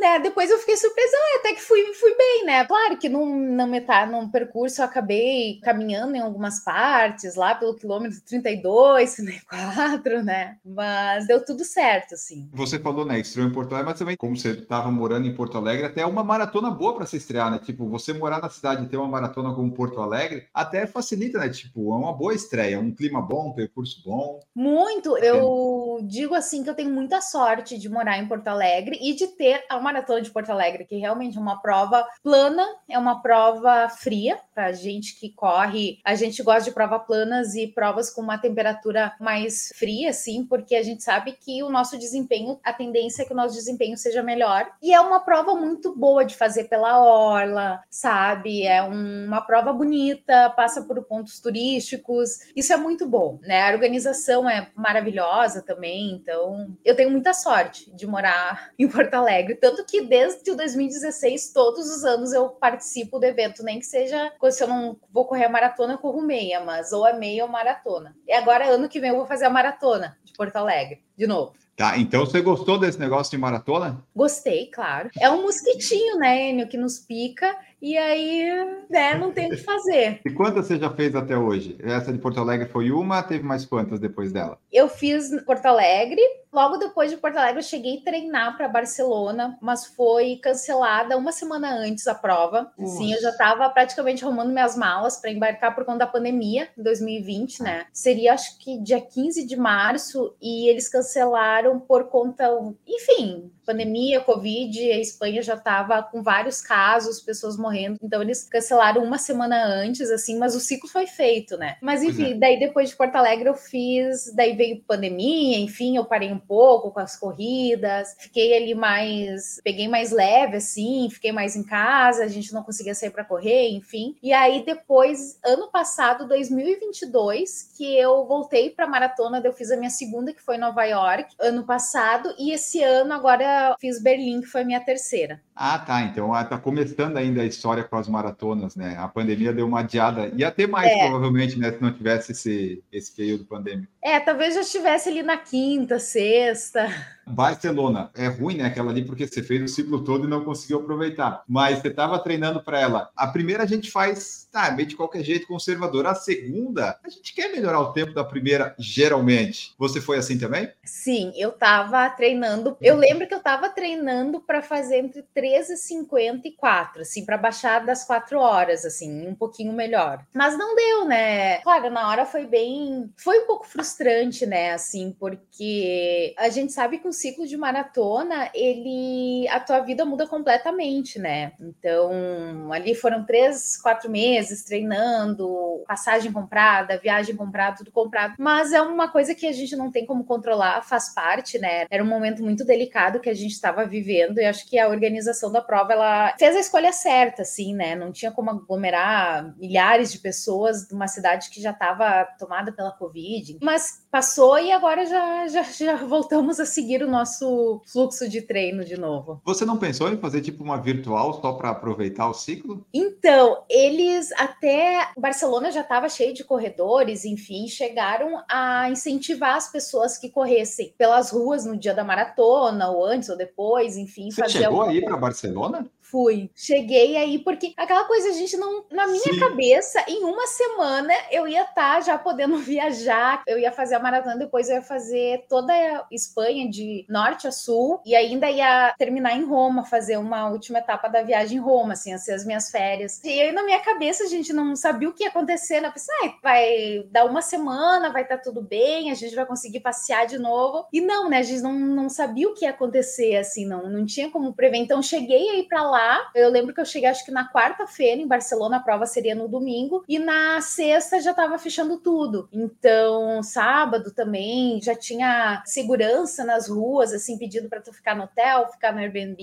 né? 0.00 0.18
Depois 0.18 0.50
eu 0.50 0.58
fiquei 0.58 0.76
surpresa, 0.76 1.16
até 1.38 1.54
que 1.54 1.60
fui, 1.60 1.80
fui 1.94 2.14
bem, 2.16 2.44
né? 2.44 2.64
Claro 2.64 2.98
que 2.98 3.08
num, 3.08 3.54
na 3.54 3.66
metade, 3.66 4.10
num 4.10 4.28
percurso 4.28 4.80
eu 4.80 4.84
acabei 4.84 5.60
caminhando 5.62 6.16
em 6.16 6.20
algumas 6.20 6.64
partes, 6.64 7.36
lá 7.36 7.54
pelo 7.54 7.76
quilômetro 7.76 8.20
32, 8.26 9.14
34, 9.14 10.24
né? 10.24 10.56
Mas 10.64 11.26
deu 11.28 11.44
tudo 11.44 11.64
certo, 11.64 12.14
assim. 12.14 12.50
Você 12.52 12.78
falou, 12.78 13.04
né, 13.04 13.20
estreou 13.20 13.48
em 13.48 13.52
Porto 13.52 13.72
Alegre, 13.72 13.90
mas 13.90 13.98
também, 13.98 14.16
como 14.16 14.36
você 14.36 14.50
estava 14.50 14.90
morando 14.90 15.26
em 15.26 15.34
Porto 15.34 15.56
Alegre, 15.56 15.86
até 15.86 16.04
uma 16.04 16.24
maratona 16.24 16.70
boa 16.70 16.96
para 16.96 17.06
se 17.06 17.16
estrear, 17.16 17.50
né? 17.50 17.58
Tipo, 17.58 17.88
você 17.88 18.12
morar 18.12 18.40
na 18.40 18.50
cidade 18.50 18.84
e 18.84 18.88
ter 18.88 18.96
uma 18.96 19.08
maratona 19.08 19.54
como 19.54 19.72
Porto 19.72 20.00
Alegre, 20.00 20.46
até 20.52 20.86
facilita, 20.86 21.38
né? 21.38 21.48
Tipo, 21.48 21.92
é 21.92 21.96
uma 21.96 22.12
boa 22.12 22.34
estreia, 22.34 22.80
um 22.80 22.92
clima 22.92 23.22
bom, 23.22 23.50
um 23.50 23.54
percurso 23.54 24.02
bom. 24.04 24.40
Muito, 24.54 25.16
eu 25.18 26.00
digo 26.02 26.31
digo 26.32 26.36
assim 26.36 26.64
que 26.64 26.70
eu 26.70 26.74
tenho 26.74 26.90
muita 26.90 27.20
sorte 27.20 27.76
de 27.76 27.90
morar 27.90 28.18
em 28.18 28.26
Porto 28.26 28.48
Alegre 28.48 28.98
e 29.02 29.14
de 29.14 29.26
ter 29.26 29.64
a 29.68 29.78
maratona 29.78 30.22
de 30.22 30.30
Porto 30.30 30.50
Alegre, 30.50 30.86
que 30.86 30.96
realmente 30.96 31.36
é 31.36 31.40
uma 31.40 31.60
prova 31.60 32.06
plana, 32.22 32.66
é 32.88 32.98
uma 32.98 33.20
prova 33.20 33.88
fria 33.90 34.38
para 34.54 34.72
gente 34.72 35.18
que 35.18 35.28
corre. 35.28 35.98
A 36.04 36.14
gente 36.14 36.42
gosta 36.42 36.64
de 36.64 36.70
provas 36.70 37.06
planas 37.06 37.54
e 37.54 37.66
provas 37.66 38.08
com 38.08 38.22
uma 38.22 38.38
temperatura 38.38 39.12
mais 39.20 39.70
fria, 39.74 40.08
assim, 40.08 40.44
porque 40.44 40.74
a 40.74 40.82
gente 40.82 41.02
sabe 41.02 41.32
que 41.32 41.62
o 41.62 41.68
nosso 41.68 41.98
desempenho, 41.98 42.58
a 42.64 42.72
tendência 42.72 43.22
é 43.22 43.26
que 43.26 43.32
o 43.32 43.36
nosso 43.36 43.54
desempenho 43.54 43.96
seja 43.98 44.22
melhor. 44.22 44.70
E 44.80 44.94
é 44.94 45.00
uma 45.00 45.20
prova 45.20 45.54
muito 45.54 45.94
boa 45.94 46.24
de 46.24 46.34
fazer 46.34 46.64
pela 46.64 46.98
orla, 47.02 47.82
sabe? 47.90 48.66
É 48.66 48.80
uma 48.82 49.42
prova 49.42 49.72
bonita, 49.72 50.48
passa 50.50 50.82
por 50.82 51.02
pontos 51.04 51.40
turísticos. 51.40 52.38
Isso 52.56 52.72
é 52.72 52.76
muito 52.76 53.06
bom, 53.06 53.38
né? 53.42 53.68
A 53.68 53.72
organização 53.72 54.48
é 54.48 54.70
maravilhosa 54.74 55.60
também, 55.60 56.21
então 56.22 56.76
eu 56.84 56.94
tenho 56.94 57.10
muita 57.10 57.34
sorte 57.34 57.94
de 57.94 58.06
morar 58.06 58.70
em 58.78 58.88
Porto 58.88 59.14
Alegre, 59.14 59.56
tanto 59.56 59.84
que 59.84 60.02
desde 60.02 60.50
o 60.50 60.56
2016 60.56 61.52
todos 61.52 61.88
os 61.90 62.04
anos 62.04 62.32
eu 62.32 62.48
participo 62.48 63.18
do 63.18 63.24
evento, 63.24 63.62
nem 63.62 63.80
que 63.80 63.86
seja 63.86 64.32
se 64.50 64.62
eu 64.62 64.68
não 64.68 64.96
vou 65.10 65.26
correr 65.26 65.44
a 65.44 65.48
maratona, 65.48 65.94
eu 65.94 65.98
corro 65.98 66.22
meia, 66.22 66.60
mas 66.60 66.92
ou 66.92 67.04
a 67.04 67.12
meia 67.12 67.44
ou 67.44 67.50
maratona. 67.50 68.14
E 68.26 68.32
agora 68.32 68.68
ano 68.68 68.88
que 68.88 69.00
vem 69.00 69.10
eu 69.10 69.16
vou 69.16 69.26
fazer 69.26 69.46
a 69.46 69.50
maratona 69.50 70.18
de 70.24 70.32
Porto 70.34 70.56
Alegre, 70.56 71.02
de 71.22 71.26
novo. 71.28 71.52
Tá, 71.76 71.96
então 71.98 72.26
você 72.26 72.40
gostou 72.42 72.78
desse 72.78 72.98
negócio 72.98 73.30
de 73.30 73.38
maratona? 73.38 74.04
Gostei, 74.14 74.66
claro. 74.66 75.08
É 75.18 75.30
um 75.30 75.42
mosquitinho, 75.42 76.18
né, 76.18 76.50
Enio, 76.50 76.68
que 76.68 76.76
nos 76.76 76.98
pica 76.98 77.56
e 77.80 77.96
aí, 77.96 78.44
né, 78.90 79.16
não 79.16 79.32
tem 79.32 79.46
o 79.46 79.50
que 79.50 79.56
fazer. 79.56 80.20
E 80.26 80.30
quantas 80.30 80.66
você 80.66 80.78
já 80.78 80.90
fez 80.90 81.14
até 81.14 81.36
hoje? 81.36 81.76
Essa 81.82 82.12
de 82.12 82.18
Porto 82.18 82.40
Alegre 82.40 82.68
foi 82.68 82.90
uma, 82.90 83.22
teve 83.22 83.42
mais 83.44 83.64
quantas 83.64 83.98
depois 83.98 84.32
dela? 84.32 84.58
Eu 84.70 84.88
fiz 84.88 85.30
Porto 85.44 85.66
Alegre, 85.66 86.20
logo 86.52 86.76
depois 86.76 87.10
de 87.10 87.16
Porto 87.16 87.36
Alegre 87.36 87.60
eu 87.60 87.64
cheguei 87.64 87.98
a 87.98 88.04
treinar 88.04 88.56
para 88.56 88.68
Barcelona, 88.68 89.56
mas 89.60 89.86
foi 89.86 90.36
cancelada 90.36 91.16
uma 91.16 91.32
semana 91.32 91.74
antes 91.74 92.06
a 92.06 92.14
prova. 92.14 92.72
Sim, 92.78 93.14
eu 93.14 93.20
já 93.20 93.30
estava 93.30 93.68
praticamente 93.70 94.24
arrumando 94.24 94.52
minhas 94.52 94.76
malas 94.76 95.16
para 95.16 95.30
embarcar 95.30 95.74
por 95.74 95.84
conta 95.84 96.00
da 96.00 96.06
pandemia 96.06 96.68
em 96.76 96.82
2020, 96.82 97.62
né? 97.62 97.86
Seria 97.92 98.34
acho 98.34 98.58
que 98.58 98.78
dia 98.78 99.00
15 99.00 99.46
de 99.46 99.56
março 99.56 100.34
e 100.40 100.68
eles 100.68 100.88
cancelaram 100.88 101.80
por 101.80 102.08
conta, 102.08 102.48
enfim, 102.86 103.50
pandemia, 103.64 104.20
Covid, 104.20 104.92
a 104.92 104.98
Espanha 104.98 105.42
já 105.42 105.54
estava 105.54 106.02
com 106.02 106.22
vários 106.22 106.60
casos, 106.60 107.20
pessoas 107.20 107.56
morrendo. 107.56 107.98
Então 108.02 108.22
eles 108.22 108.48
cancelaram 108.48 109.02
uma 109.02 109.18
semana 109.18 109.64
antes, 109.64 110.10
assim, 110.10 110.38
mas 110.38 110.54
o 110.54 110.60
ciclo 110.60 110.88
foi 110.88 111.06
feito, 111.06 111.56
né? 111.56 111.76
Mas 111.80 112.02
enfim, 112.02 112.32
é. 112.32 112.34
daí 112.34 112.58
depois 112.58 112.90
de 112.90 112.96
Porto 112.96 113.16
Alegre 113.16 113.48
eu 113.48 113.54
fiz, 113.54 114.32
daí 114.34 114.54
veio 114.56 114.82
pandemia, 114.82 115.58
enfim, 115.58 115.96
eu 115.96 116.04
parei 116.04 116.32
um 116.32 116.38
pouco 116.38 116.90
com 116.90 117.00
as 117.00 117.16
corridas, 117.16 118.14
fiquei 118.18 118.56
ali 118.56 118.74
mais, 118.74 119.60
peguei 119.62 119.88
mais 119.88 120.10
leve, 120.10 120.56
assim, 120.56 121.08
fiquei 121.10 121.32
mais 121.32 121.56
em 121.56 121.62
casa, 121.62 122.24
a 122.24 122.28
gente 122.28 122.52
não 122.52 122.62
conseguia 122.62 122.94
sair 122.94 123.10
para 123.10 123.24
correr, 123.24 123.70
enfim. 123.70 124.16
E 124.22 124.32
aí 124.32 124.64
depois, 124.64 125.38
ano 125.44 125.70
passado, 125.70 126.26
2022, 126.26 127.72
que 127.76 127.96
eu 127.96 128.26
voltei 128.26 128.70
para 128.70 128.86
maratona, 128.86 129.40
eu 129.44 129.52
fiz 129.52 129.70
a 129.70 129.76
minha 129.76 129.90
segunda, 129.90 130.32
que 130.32 130.42
foi 130.42 130.56
em 130.56 130.60
Nova 130.60 130.84
York, 130.84 131.34
ano 131.38 131.64
passado, 131.64 132.34
e 132.38 132.52
esse 132.52 132.82
ano 132.82 133.12
agora 133.12 133.51
fiz 133.80 134.02
Berlim, 134.02 134.40
que 134.40 134.46
foi 134.46 134.62
a 134.62 134.64
minha 134.64 134.80
terceira. 134.80 135.40
Ah, 135.54 135.78
tá. 135.78 136.02
Então 136.02 136.38
está 136.38 136.58
começando 136.58 137.16
ainda 137.16 137.42
a 137.42 137.46
história 137.46 137.84
com 137.84 137.96
as 137.96 138.08
maratonas, 138.08 138.76
né? 138.76 138.96
A 138.98 139.08
pandemia 139.08 139.52
deu 139.52 139.66
uma 139.66 139.80
adiada. 139.80 140.32
Ia 140.36 140.50
ter 140.50 140.66
mais, 140.66 140.90
é. 140.90 140.98
provavelmente, 141.08 141.58
né? 141.58 141.72
Se 141.72 141.82
não 141.82 141.92
tivesse 141.92 142.32
esse, 142.32 142.82
esse 142.92 143.14
período 143.14 143.44
pandêmico. 143.44 143.92
É, 144.02 144.18
talvez 144.20 144.54
já 144.54 144.60
estivesse 144.60 145.08
ali 145.08 145.22
na 145.22 145.36
quinta, 145.36 145.98
sexta. 145.98 146.88
Barcelona, 147.26 148.10
é 148.14 148.26
ruim, 148.26 148.56
né? 148.56 148.64
Aquela 148.64 148.90
ali, 148.90 149.04
porque 149.04 149.26
você 149.26 149.42
fez 149.42 149.62
o 149.62 149.74
ciclo 149.74 150.04
todo 150.04 150.26
e 150.26 150.30
não 150.30 150.44
conseguiu 150.44 150.80
aproveitar. 150.80 151.42
Mas 151.48 151.78
você 151.78 151.88
estava 151.88 152.18
treinando 152.18 152.62
para 152.62 152.80
ela. 152.80 153.10
A 153.16 153.26
primeira 153.26 153.62
a 153.62 153.66
gente 153.66 153.90
faz, 153.90 154.48
tá, 154.50 154.70
meio 154.72 154.88
de 154.88 154.96
qualquer 154.96 155.22
jeito, 155.22 155.46
conservador. 155.46 156.06
A 156.06 156.14
segunda, 156.14 156.98
a 157.04 157.08
gente 157.08 157.34
quer 157.34 157.50
melhorar 157.52 157.80
o 157.80 157.92
tempo 157.92 158.12
da 158.12 158.24
primeira, 158.24 158.74
geralmente. 158.78 159.74
Você 159.78 160.00
foi 160.00 160.18
assim 160.18 160.38
também? 160.38 160.70
Sim, 160.84 161.32
eu 161.36 161.50
estava 161.50 162.08
treinando. 162.10 162.76
Eu 162.80 162.96
lembro 162.96 163.26
que 163.26 163.34
eu 163.34 163.38
estava 163.38 163.68
treinando 163.68 164.40
para 164.40 164.62
fazer 164.62 164.98
entre 164.98 165.24
13h50 165.34 166.42
e 166.44 166.50
4, 166.52 167.02
assim, 167.02 167.24
para 167.24 167.36
baixar 167.36 167.84
das 167.84 168.04
4 168.04 168.38
horas, 168.38 168.84
assim, 168.84 169.26
um 169.26 169.34
pouquinho 169.34 169.72
melhor. 169.72 170.24
Mas 170.34 170.56
não 170.56 170.74
deu, 170.74 171.04
né? 171.04 171.58
Claro, 171.58 171.90
na 171.90 172.08
hora 172.08 172.26
foi 172.26 172.46
bem. 172.46 173.12
Foi 173.16 173.40
um 173.40 173.46
pouco 173.46 173.66
frustrante, 173.66 174.44
né? 174.46 174.72
Assim, 174.72 175.14
porque 175.18 176.34
a 176.38 176.48
gente 176.48 176.72
sabe 176.72 176.98
que 176.98 177.12
ciclo 177.22 177.46
de 177.46 177.56
maratona, 177.56 178.50
ele 178.52 179.46
a 179.48 179.60
tua 179.60 179.80
vida 179.80 180.04
muda 180.04 180.26
completamente, 180.26 181.18
né? 181.18 181.52
Então, 181.60 182.72
ali 182.72 182.94
foram 182.94 183.24
três, 183.24 183.76
quatro 183.80 184.10
meses 184.10 184.64
treinando, 184.64 185.84
passagem 185.86 186.32
comprada, 186.32 186.98
viagem 186.98 187.36
comprada, 187.36 187.76
tudo 187.76 187.92
comprado. 187.92 188.34
Mas 188.38 188.72
é 188.72 188.82
uma 188.82 189.08
coisa 189.08 189.34
que 189.34 189.46
a 189.46 189.52
gente 189.52 189.76
não 189.76 189.90
tem 189.90 190.04
como 190.04 190.24
controlar, 190.24 190.82
faz 190.82 191.14
parte, 191.14 191.58
né? 191.58 191.86
Era 191.88 192.02
um 192.02 192.08
momento 192.08 192.42
muito 192.42 192.64
delicado 192.64 193.20
que 193.20 193.30
a 193.30 193.34
gente 193.34 193.52
estava 193.52 193.86
vivendo 193.86 194.38
e 194.38 194.44
acho 194.44 194.68
que 194.68 194.78
a 194.78 194.88
organização 194.88 195.52
da 195.52 195.60
prova 195.60 195.92
ela 195.92 196.34
fez 196.38 196.56
a 196.56 196.60
escolha 196.60 196.92
certa, 196.92 197.42
assim, 197.42 197.74
né? 197.74 197.94
Não 197.94 198.10
tinha 198.10 198.32
como 198.32 198.50
aglomerar 198.50 199.54
milhares 199.56 200.10
de 200.10 200.18
pessoas 200.18 200.90
numa 200.90 201.06
cidade 201.06 201.50
que 201.50 201.62
já 201.62 201.70
estava 201.70 202.24
tomada 202.38 202.72
pela 202.72 202.90
Covid. 202.90 203.58
Mas 203.62 204.02
passou 204.10 204.58
e 204.58 204.72
agora 204.72 205.06
já, 205.06 205.46
já, 205.48 205.62
já 205.62 205.96
voltamos 205.96 206.58
a 206.58 206.66
seguir 206.66 207.01
o 207.04 207.10
nosso 207.10 207.80
fluxo 207.86 208.28
de 208.28 208.42
treino 208.42 208.84
de 208.84 208.98
novo. 208.98 209.40
Você 209.44 209.64
não 209.64 209.76
pensou 209.76 210.08
em 210.08 210.16
fazer 210.16 210.40
tipo 210.40 210.62
uma 210.62 210.80
virtual 210.80 211.40
só 211.40 211.52
para 211.52 211.70
aproveitar 211.70 212.28
o 212.28 212.34
ciclo? 212.34 212.84
Então, 212.92 213.62
eles 213.68 214.32
até 214.32 215.08
Barcelona 215.16 215.70
já 215.70 215.80
estava 215.80 216.08
cheio 216.08 216.34
de 216.34 216.44
corredores, 216.44 217.24
enfim, 217.24 217.66
chegaram 217.68 218.42
a 218.48 218.90
incentivar 218.90 219.56
as 219.56 219.70
pessoas 219.70 220.18
que 220.18 220.30
corressem 220.30 220.94
pelas 220.96 221.30
ruas 221.30 221.64
no 221.64 221.76
dia 221.76 221.94
da 221.94 222.04
maratona, 222.04 222.90
ou 222.90 223.04
antes 223.04 223.28
ou 223.28 223.36
depois, 223.36 223.96
enfim. 223.96 224.30
Você 224.30 224.48
chegou 224.48 224.82
aí 224.82 225.04
para 225.04 225.16
Barcelona? 225.16 225.86
fui. 226.12 226.50
Cheguei 226.54 227.16
aí, 227.16 227.38
porque 227.38 227.72
aquela 227.74 228.04
coisa, 228.04 228.28
a 228.28 228.32
gente 228.32 228.54
não. 228.58 228.84
Na 228.92 229.06
minha 229.06 229.32
Sim. 229.32 229.40
cabeça, 229.40 230.04
em 230.06 230.22
uma 230.22 230.46
semana 230.46 231.14
eu 231.30 231.48
ia 231.48 231.62
estar 231.62 231.94
tá 231.94 232.00
já 232.02 232.18
podendo 232.18 232.58
viajar. 232.60 233.42
Eu 233.46 233.58
ia 233.58 233.72
fazer 233.72 233.94
a 233.94 233.98
maratona, 233.98 234.36
depois 234.36 234.68
eu 234.68 234.76
ia 234.76 234.82
fazer 234.82 235.46
toda 235.48 235.72
a 235.72 236.06
Espanha, 236.12 236.68
de 236.68 236.91
norte 237.08 237.46
a 237.46 237.52
sul, 237.52 238.00
e 238.04 238.14
ainda 238.14 238.50
ia 238.50 238.94
terminar 238.98 239.36
em 239.36 239.44
Roma, 239.44 239.84
fazer 239.84 240.16
uma 240.16 240.48
última 240.48 240.78
etapa 240.78 241.08
da 241.08 241.22
viagem 241.22 241.58
em 241.58 241.60
Roma, 241.60 241.92
assim, 241.92 242.16
ser 242.18 242.32
as 242.32 242.44
minhas 242.44 242.70
férias. 242.70 243.20
E 243.24 243.40
aí, 243.40 243.52
na 243.52 243.62
minha 243.62 243.80
cabeça, 243.80 244.24
a 244.24 244.28
gente 244.28 244.52
não 244.52 244.74
sabia 244.76 245.08
o 245.08 245.12
que 245.12 245.24
ia 245.24 245.30
acontecer. 245.30 245.80
Né? 245.80 245.90
pensei, 245.90 246.14
ah, 246.24 246.34
vai 246.42 247.06
dar 247.10 247.24
uma 247.24 247.42
semana, 247.42 248.10
vai 248.10 248.22
estar 248.22 248.38
tá 248.38 248.42
tudo 248.42 248.62
bem, 248.62 249.10
a 249.10 249.14
gente 249.14 249.34
vai 249.34 249.46
conseguir 249.46 249.80
passear 249.80 250.26
de 250.26 250.38
novo. 250.38 250.86
E 250.92 251.00
não, 251.00 251.28
né? 251.28 251.38
A 251.38 251.42
gente 251.42 251.62
não, 251.62 251.72
não 251.72 252.08
sabia 252.08 252.48
o 252.48 252.54
que 252.54 252.64
ia 252.64 252.70
acontecer, 252.70 253.36
assim, 253.36 253.66
não, 253.66 253.88
não 253.88 254.04
tinha 254.04 254.30
como 254.30 254.54
prever. 254.54 254.78
Então, 254.78 255.02
cheguei 255.02 255.50
aí 255.50 255.62
para 255.64 255.82
lá. 255.82 256.30
Eu 256.34 256.50
lembro 256.50 256.74
que 256.74 256.80
eu 256.80 256.84
cheguei, 256.84 257.08
acho 257.08 257.24
que 257.24 257.30
na 257.30 257.50
quarta-feira 257.50 258.20
em 258.20 258.26
Barcelona, 258.26 258.78
a 258.78 258.80
prova 258.80 259.06
seria 259.06 259.34
no 259.34 259.48
domingo, 259.48 260.04
e 260.08 260.18
na 260.18 260.60
sexta 260.60 261.20
já 261.20 261.30
estava 261.30 261.58
fechando 261.58 261.98
tudo. 261.98 262.48
Então, 262.52 263.42
sábado 263.42 264.12
também 264.12 264.80
já 264.80 264.94
tinha 264.94 265.62
segurança 265.64 266.44
nas 266.44 266.68
ruas, 266.68 266.81
assim, 267.16 267.38
pedido 267.38 267.68
para 267.68 267.80
tu 267.80 267.92
ficar 267.92 268.14
no 268.14 268.24
hotel, 268.24 268.68
ficar 268.68 268.92
no 268.92 268.98
Airbnb, 268.98 269.42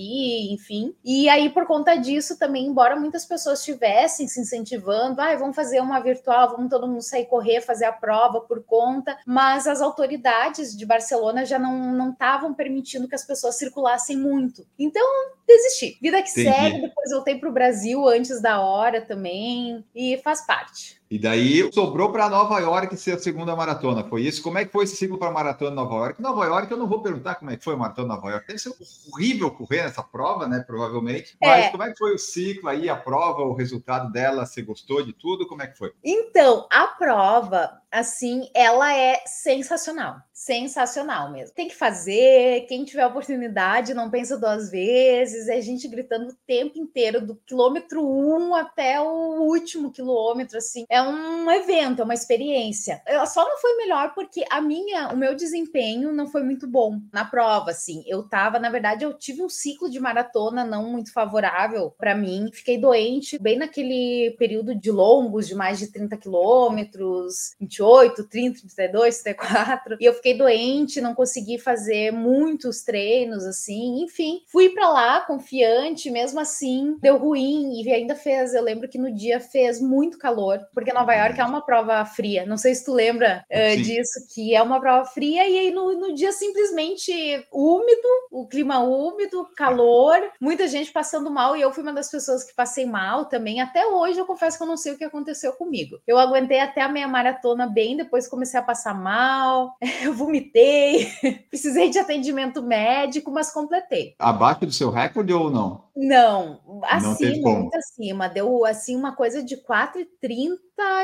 enfim. 0.52 0.94
E 1.04 1.28
aí, 1.28 1.48
por 1.50 1.66
conta 1.66 1.96
disso, 1.96 2.38
também, 2.38 2.66
embora 2.66 2.96
muitas 2.96 3.24
pessoas 3.24 3.60
estivessem 3.60 4.26
se 4.28 4.40
incentivando, 4.40 5.20
ah, 5.20 5.34
vamos 5.36 5.56
fazer 5.56 5.80
uma 5.80 6.00
virtual, 6.00 6.50
vamos 6.50 6.70
todo 6.70 6.86
mundo 6.86 7.02
sair 7.02 7.26
correr, 7.26 7.60
fazer 7.60 7.84
a 7.84 7.92
prova 7.92 8.40
por 8.40 8.62
conta, 8.64 9.18
mas 9.26 9.66
as 9.66 9.80
autoridades 9.80 10.76
de 10.76 10.84
Barcelona 10.86 11.44
já 11.44 11.58
não 11.58 12.10
estavam 12.10 12.54
permitindo 12.54 13.08
que 13.08 13.14
as 13.14 13.24
pessoas 13.24 13.56
circulassem 13.56 14.16
muito. 14.16 14.66
Então, 14.78 15.04
desisti. 15.46 15.98
Vida 16.00 16.22
que 16.22 16.30
Entendi. 16.30 16.50
segue, 16.50 16.80
depois 16.82 17.10
voltei 17.10 17.38
para 17.38 17.48
o 17.48 17.52
Brasil 17.52 18.06
antes 18.08 18.40
da 18.40 18.60
hora 18.60 19.00
também, 19.00 19.84
e 19.94 20.18
faz 20.18 20.46
parte. 20.46 20.99
E 21.10 21.18
daí 21.18 21.68
sobrou 21.72 22.12
para 22.12 22.28
Nova 22.28 22.60
York 22.60 22.96
ser 22.96 23.16
a 23.16 23.18
segunda 23.18 23.56
maratona. 23.56 24.04
Foi 24.04 24.22
isso? 24.22 24.40
Como 24.40 24.58
é 24.58 24.64
que 24.64 24.70
foi 24.70 24.84
esse 24.84 24.94
ciclo 24.94 25.18
para 25.18 25.26
a 25.26 25.32
maratona 25.32 25.72
Nova 25.72 25.96
York? 25.96 26.22
Nova 26.22 26.44
York, 26.44 26.70
eu 26.70 26.78
não 26.78 26.86
vou 26.86 27.02
perguntar 27.02 27.34
como 27.34 27.50
é 27.50 27.56
que 27.56 27.64
foi 27.64 27.74
a 27.74 27.76
maratona 27.76 28.14
Nova 28.14 28.30
York. 28.30 28.46
Deve 28.46 28.60
ser 28.60 28.72
horrível 29.12 29.50
correr 29.50 29.82
nessa 29.82 30.04
prova, 30.04 30.46
né? 30.46 30.62
Provavelmente. 30.64 31.36
Mas 31.40 31.64
é. 31.64 31.70
como 31.70 31.82
é 31.82 31.90
que 31.90 31.98
foi 31.98 32.14
o 32.14 32.18
ciclo 32.18 32.68
aí, 32.68 32.88
a 32.88 32.94
prova, 32.94 33.42
o 33.42 33.54
resultado 33.54 34.12
dela? 34.12 34.46
Você 34.46 34.62
gostou 34.62 35.02
de 35.04 35.12
tudo? 35.12 35.48
Como 35.48 35.62
é 35.62 35.66
que 35.66 35.76
foi? 35.76 35.92
Então, 36.04 36.68
a 36.70 36.86
prova, 36.86 37.79
assim, 37.90 38.48
ela 38.54 38.94
é 38.94 39.20
sensacional. 39.26 40.16
Sensacional 40.32 41.30
mesmo. 41.30 41.54
Tem 41.54 41.68
que 41.68 41.76
fazer, 41.76 42.64
quem 42.66 42.84
tiver 42.84 43.06
oportunidade, 43.06 43.92
não 43.92 44.10
pensa 44.10 44.38
duas 44.38 44.70
vezes. 44.70 45.48
É 45.48 45.60
gente 45.60 45.86
gritando 45.86 46.30
o 46.30 46.36
tempo 46.46 46.78
inteiro, 46.78 47.20
do 47.20 47.36
quilômetro 47.46 48.02
um 48.02 48.54
até 48.54 49.00
o 49.00 49.42
último 49.42 49.90
quilômetro, 49.90 50.56
assim. 50.56 50.84
É 50.88 51.02
um 51.02 51.50
evento, 51.50 52.00
é 52.00 52.04
uma 52.04 52.14
experiência. 52.14 53.02
Eu 53.06 53.26
só 53.26 53.46
não 53.46 53.58
foi 53.58 53.76
melhor 53.76 54.14
porque 54.14 54.44
a 54.50 54.60
minha, 54.60 55.08
o 55.08 55.16
meu 55.16 55.34
desempenho 55.34 56.12
não 56.12 56.26
foi 56.26 56.42
muito 56.42 56.66
bom 56.66 57.00
na 57.12 57.24
prova, 57.24 57.72
assim. 57.72 58.02
Eu 58.06 58.22
tava, 58.26 58.58
na 58.58 58.70
verdade, 58.70 59.04
eu 59.04 59.12
tive 59.12 59.42
um 59.42 59.48
ciclo 59.48 59.90
de 59.90 60.00
maratona 60.00 60.64
não 60.64 60.84
muito 60.90 61.12
favorável 61.12 61.94
para 61.98 62.14
mim. 62.14 62.48
Fiquei 62.52 62.78
doente 62.78 63.38
bem 63.38 63.58
naquele 63.58 64.34
período 64.38 64.74
de 64.74 64.90
longos, 64.90 65.46
de 65.46 65.54
mais 65.54 65.78
de 65.78 65.88
30 65.92 66.16
quilômetros, 66.16 67.54
28, 67.80 68.24
30, 68.24 68.60
32, 68.60 69.22
34. 69.22 69.96
E 69.98 70.04
eu 70.04 70.12
fiquei 70.12 70.36
doente, 70.36 71.00
não 71.00 71.14
consegui 71.14 71.58
fazer 71.58 72.12
muitos 72.12 72.82
treinos, 72.82 73.44
assim. 73.44 74.02
Enfim, 74.02 74.42
fui 74.46 74.68
para 74.70 74.88
lá 74.88 75.20
confiante, 75.20 76.10
mesmo 76.10 76.38
assim, 76.38 76.98
deu 77.00 77.16
ruim 77.16 77.80
e 77.80 77.90
ainda 77.90 78.14
fez. 78.14 78.54
Eu 78.54 78.62
lembro 78.62 78.88
que 78.88 78.98
no 78.98 79.12
dia 79.12 79.40
fez 79.40 79.80
muito 79.80 80.18
calor, 80.18 80.60
porque 80.74 80.92
Nova 80.92 81.14
York 81.14 81.40
é 81.40 81.44
uma 81.44 81.62
prova 81.62 82.04
fria. 82.04 82.44
Não 82.44 82.58
sei 82.58 82.74
se 82.74 82.84
tu 82.84 82.92
lembra 82.92 83.44
uh, 83.50 83.82
disso, 83.82 84.26
que 84.34 84.54
é 84.54 84.62
uma 84.62 84.80
prova 84.80 85.06
fria, 85.06 85.48
e 85.48 85.58
aí 85.58 85.70
no, 85.70 85.92
no 85.98 86.14
dia 86.14 86.32
simplesmente 86.32 87.12
úmido, 87.52 88.08
o 88.30 88.46
clima 88.46 88.80
úmido, 88.80 89.48
calor, 89.56 90.20
muita 90.40 90.68
gente 90.68 90.92
passando 90.92 91.30
mal, 91.30 91.56
e 91.56 91.62
eu 91.62 91.72
fui 91.72 91.82
uma 91.82 91.92
das 91.92 92.10
pessoas 92.10 92.44
que 92.44 92.54
passei 92.54 92.84
mal 92.84 93.24
também. 93.24 93.60
Até 93.60 93.86
hoje 93.86 94.18
eu 94.18 94.26
confesso 94.26 94.58
que 94.58 94.62
eu 94.62 94.68
não 94.68 94.76
sei 94.76 94.92
o 94.92 94.98
que 94.98 95.04
aconteceu 95.04 95.52
comigo. 95.52 95.98
Eu 96.06 96.18
aguentei 96.18 96.60
até 96.60 96.82
a 96.82 96.88
meia 96.88 97.08
maratona 97.08 97.69
bem, 97.72 97.96
depois 97.96 98.28
comecei 98.28 98.58
a 98.58 98.62
passar 98.62 98.94
mal, 98.94 99.76
eu 100.02 100.12
vomitei, 100.12 101.08
precisei 101.48 101.90
de 101.90 101.98
atendimento 101.98 102.62
médico, 102.62 103.30
mas 103.30 103.52
completei. 103.52 104.14
Abaixo 104.18 104.66
do 104.66 104.72
seu 104.72 104.90
recorde 104.90 105.32
ou 105.32 105.50
não? 105.50 105.90
Não, 105.96 106.60
acima, 106.84 107.58
muito 107.58 107.76
acima. 107.76 108.28
Deu 108.28 108.64
assim 108.64 108.96
uma 108.96 109.14
coisa 109.14 109.42
de 109.42 109.56
4,30 109.56 110.56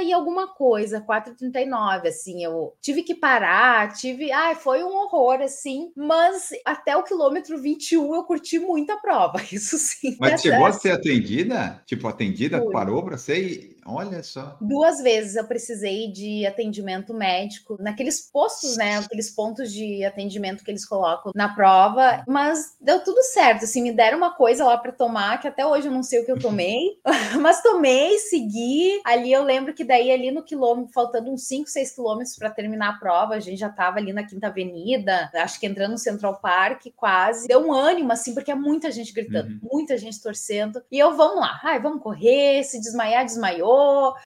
e 0.03 0.13
alguma 0.13 0.49
coisa, 0.55 1.01
4,39, 1.01 2.09
assim, 2.09 2.43
eu 2.43 2.73
tive 2.81 3.03
que 3.03 3.15
parar, 3.15 3.93
tive, 3.93 4.33
ai, 4.33 4.55
foi 4.55 4.83
um 4.83 4.97
horror, 4.97 5.43
assim, 5.43 5.93
mas 5.95 6.51
até 6.65 6.97
o 6.97 7.03
quilômetro 7.03 7.61
21 7.61 8.15
eu 8.15 8.25
curti 8.25 8.59
muito 8.59 8.91
a 8.91 8.97
prova, 8.97 9.41
isso 9.53 9.77
sim. 9.77 10.17
Mas 10.19 10.41
chegou 10.41 10.65
a 10.65 10.73
ser 10.73 10.93
atendida? 10.93 11.83
Tipo, 11.85 12.09
atendida, 12.09 12.63
Fui. 12.63 12.73
parou 12.73 13.03
para 13.03 13.19
você 13.19 13.43
e 13.43 13.76
olha 13.87 14.22
só. 14.22 14.57
Duas 14.61 15.01
vezes 15.01 15.37
eu 15.37 15.44
precisei 15.44 16.11
de 16.11 16.46
atendimento 16.46 17.14
médico, 17.14 17.77
naqueles 17.81 18.20
postos, 18.20 18.77
né, 18.77 18.99
aqueles 18.99 19.31
pontos 19.31 19.72
de 19.72 20.05
atendimento 20.05 20.64
que 20.64 20.70
eles 20.70 20.87
colocam 20.87 21.33
na 21.35 21.55
prova, 21.55 22.25
mas 22.27 22.77
deu 22.81 23.03
tudo 23.03 23.22
certo, 23.22 23.64
assim, 23.64 23.83
me 23.83 23.92
deram 23.92 24.18
uma 24.18 24.35
coisa 24.35 24.64
lá 24.64 24.77
para 24.77 24.92
tomar, 24.92 25.40
que 25.40 25.49
até 25.49 25.66
hoje 25.66 25.88
eu 25.88 25.92
não 25.92 26.03
sei 26.03 26.20
o 26.20 26.25
que 26.25 26.33
eu 26.33 26.38
tomei, 26.38 26.99
mas 27.40 27.62
tomei, 27.62 28.18
segui, 28.18 29.01
ali 29.05 29.33
eu 29.33 29.42
lembro 29.42 29.75
que 29.75 29.85
daí 29.85 30.11
ali 30.11 30.31
no 30.31 30.42
quilômetro, 30.42 30.92
faltando 30.92 31.31
uns 31.31 31.46
5, 31.46 31.68
6 31.68 31.94
quilômetros 31.94 32.37
para 32.37 32.51
terminar 32.51 32.90
a 32.90 32.99
prova, 32.99 33.35
a 33.35 33.40
gente 33.40 33.59
já 33.59 33.68
estava 33.68 33.99
ali 33.99 34.12
na 34.12 34.25
Quinta 34.25 34.49
Avenida, 34.49 35.31
acho 35.35 35.59
que 35.61 35.66
entrando 35.66 35.92
no 35.92 35.99
Central 35.99 36.40
Park, 36.40 36.87
quase. 36.96 37.49
Deu 37.49 37.61
um 37.61 37.72
ânimo, 37.72 38.12
assim, 38.12 38.35
porque 38.35 38.51
é 38.51 38.55
muita 38.55 38.90
gente 38.90 39.12
gritando, 39.12 39.51
uhum. 39.51 39.61
muita 39.72 39.96
gente 39.96 40.20
torcendo. 40.20 40.83
E 40.90 40.99
eu, 40.99 41.16
vamos 41.16 41.40
lá, 41.40 41.61
ai, 41.62 41.81
vamos 41.81 42.03
correr, 42.03 42.62
se 42.64 42.81
desmaiar, 42.81 43.25
desmaiou, 43.25 43.76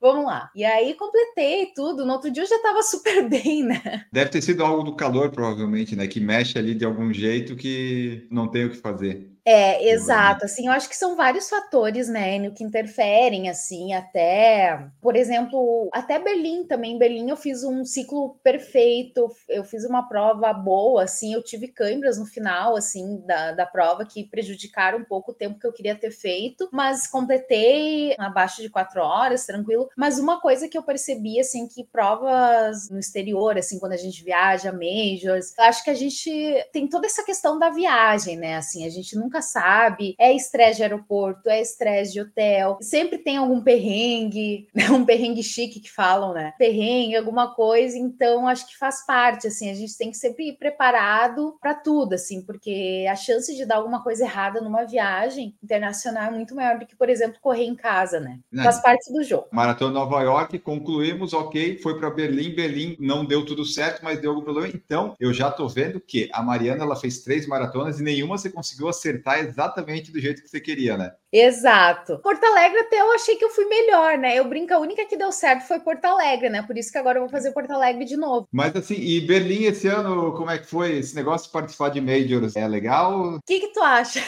vamos 0.01 0.25
lá. 0.25 0.51
E 0.55 0.65
aí 0.65 0.95
completei 0.95 1.67
tudo. 1.75 2.05
No 2.05 2.13
outro 2.13 2.31
dia 2.31 2.43
eu 2.43 2.49
já 2.49 2.57
estava 2.57 2.83
super 2.85 3.29
bem, 3.29 3.63
né? 3.65 4.07
Deve 4.13 4.31
ter 4.31 4.43
sido 4.43 4.65
algo 4.65 4.83
do 4.83 4.97
calor, 4.97 5.31
provavelmente, 5.31 5.95
né? 5.97 6.07
Que 6.07 6.21
mexe 6.21 6.59
ali 6.59 6.75
de 6.75 6.85
algum 6.85 7.13
jeito 7.13 7.57
que 7.57 8.27
não 8.31 8.49
tem 8.49 8.67
o 8.67 8.71
que 8.71 8.77
fazer. 8.77 9.31
É, 9.53 9.91
exato. 9.91 10.45
Assim, 10.45 10.69
eu 10.69 10.73
acho 10.73 10.89
que 10.89 10.97
são 10.97 11.17
vários 11.17 11.49
fatores, 11.51 12.09
né, 12.09 12.39
no 12.39 12.53
que 12.53 12.63
interferem, 12.63 13.51
assim, 13.51 13.93
até, 13.93 14.87
por 15.01 15.17
exemplo, 15.17 15.89
até 15.93 16.21
Berlim 16.21 16.65
também. 16.65 16.97
Berlim 16.97 17.31
eu 17.31 17.37
fiz 17.37 17.65
um 17.65 17.85
ciclo 17.85 18.39
perfeito, 18.45 19.29
eu 19.49 19.65
fiz 19.65 19.85
uma 19.85 20.09
prova 20.09 20.53
boa, 20.53 21.03
assim, 21.03 21.35
eu 21.35 21.43
tive 21.43 21.67
câimbras 21.67 22.17
no 22.17 22.27
final, 22.27 22.77
assim, 22.77 23.21
da, 23.27 23.51
da 23.51 23.67
prova 23.67 24.05
que 24.07 24.23
prejudicaram 24.23 24.99
um 24.99 25.05
pouco 25.05 25.33
o 25.33 25.35
tempo 25.35 25.59
que 25.59 25.67
eu 25.67 25.73
queria 25.73 25.97
ter 25.97 26.13
feito, 26.13 26.69
mas 26.71 27.09
completei 27.09 28.15
abaixo 28.21 28.63
de 28.63 28.71
quatro 28.71 29.01
horas, 29.03 29.47
tranquilo. 29.47 29.89
Mas 29.97 30.21
uma 30.21 30.41
coisa 30.41 30.69
que 30.69 30.79
eu 30.79 30.83
percebi, 30.85 31.41
assim, 31.41 31.67
que 31.67 31.83
provas 31.85 32.89
no 32.89 33.01
exterior, 33.01 33.59
assim, 33.59 33.81
quando 33.81 33.95
a 33.95 33.97
gente 33.97 34.23
viaja, 34.23 34.71
majors, 34.71 35.53
eu 35.59 35.65
acho 35.65 35.83
que 35.83 35.91
a 35.91 35.95
gente 35.95 36.31
tem 36.73 36.87
toda 36.89 37.07
essa 37.07 37.25
questão 37.25 37.59
da 37.59 37.69
viagem, 37.71 38.37
né, 38.37 38.55
assim, 38.57 38.87
a 38.87 38.91
gente 38.91 39.17
nunca 39.17 39.40
sabe. 39.43 40.15
É 40.19 40.33
estresse 40.33 40.77
de 40.77 40.83
aeroporto, 40.83 41.49
é 41.49 41.61
estresse 41.61 42.13
de 42.13 42.21
hotel. 42.21 42.79
Sempre 42.81 43.19
tem 43.19 43.37
algum 43.37 43.61
perrengue, 43.61 44.69
né? 44.75 44.91
um 44.91 45.05
perrengue 45.05 45.43
chique 45.43 45.81
que 45.81 45.91
falam, 45.91 46.33
né? 46.33 46.53
Perrengue, 46.59 47.17
alguma 47.17 47.55
coisa. 47.55 47.99
Então, 47.99 48.47
acho 48.47 48.67
que 48.67 48.77
faz 48.77 49.05
parte, 49.07 49.47
assim. 49.47 49.71
A 49.71 49.75
gente 49.75 49.97
tem 49.97 50.11
que 50.11 50.17
sempre 50.17 50.49
ir 50.49 50.57
preparado 50.57 51.57
para 51.61 51.75
tudo, 51.75 52.15
assim, 52.15 52.43
porque 52.43 53.07
a 53.11 53.17
chance 53.17 53.55
de 53.55 53.65
dar 53.65 53.77
alguma 53.77 54.03
coisa 54.03 54.25
errada 54.25 54.61
numa 54.61 54.85
viagem 54.85 55.55
internacional 55.63 56.25
é 56.25 56.31
muito 56.31 56.55
maior 56.55 56.79
do 56.79 56.87
que, 56.87 56.97
por 56.97 57.09
exemplo, 57.09 57.39
correr 57.41 57.65
em 57.65 57.75
casa, 57.75 58.21
né? 58.21 58.39
É. 58.55 58.63
Faz 58.63 58.81
parte 58.83 59.13
do 59.13 59.23
jogo. 59.23 59.47
Maratona 59.51 59.93
Nova 59.93 60.23
York, 60.23 60.59
concluímos, 60.59 61.33
ok. 61.33 61.79
Foi 61.79 61.99
para 61.99 62.11
Berlim. 62.11 62.55
Berlim 62.55 62.97
não 62.99 63.25
deu 63.25 63.45
tudo 63.45 63.65
certo, 63.65 64.03
mas 64.03 64.21
deu 64.21 64.31
algum 64.31 64.43
problema. 64.43 64.69
Então, 64.69 65.15
eu 65.19 65.33
já 65.33 65.51
tô 65.51 65.69
vendo 65.69 66.01
que 66.01 66.29
a 66.33 66.43
Mariana 66.43 66.85
ela 66.85 66.97
fez 66.97 67.21
três 67.21 67.47
maratonas 67.47 68.01
e 68.01 68.03
nenhuma 68.03 68.39
você 68.39 68.51
conseguiu 68.51 68.89
acertar 68.89 69.30
acertar 69.31 69.39
exatamente 69.39 70.11
do 70.11 70.21
jeito 70.21 70.43
que 70.43 70.49
você 70.49 70.61
queria, 70.61 70.97
né? 70.97 71.13
Exato. 71.33 72.19
Porto 72.19 72.45
Alegre 72.45 72.81
até 72.81 73.01
eu 73.01 73.13
achei 73.13 73.37
que 73.37 73.45
eu 73.45 73.51
fui 73.51 73.65
melhor, 73.67 74.19
né? 74.19 74.37
Eu 74.37 74.49
brinco, 74.49 74.75
a 74.75 74.79
única 74.79 75.07
que 75.07 75.17
deu 75.17 75.31
certo 75.31 75.67
foi 75.67 75.79
Porto 75.81 76.05
Alegre, 76.05 76.49
né? 76.49 76.63
Por 76.63 76.77
isso 76.77 76.91
que 76.91 76.99
agora 76.99 77.19
eu 77.19 77.23
vou 77.23 77.31
fazer 77.31 77.53
Porto 77.53 77.71
Alegre 77.71 78.05
de 78.05 78.17
novo. 78.17 78.49
Mas 78.51 78.75
assim, 78.75 78.95
e 78.95 79.21
Berlim 79.21 79.65
esse 79.65 79.87
ano, 79.87 80.33
como 80.33 80.51
é 80.51 80.59
que 80.59 80.67
foi 80.67 80.99
esse 80.99 81.15
negócio 81.15 81.47
de 81.47 81.53
participar 81.53 81.91
de 81.91 82.01
Majors? 82.01 82.57
É 82.57 82.67
legal? 82.67 83.35
O 83.35 83.41
que 83.47 83.61
que 83.61 83.73
tu 83.73 83.83
acha? 83.83 84.21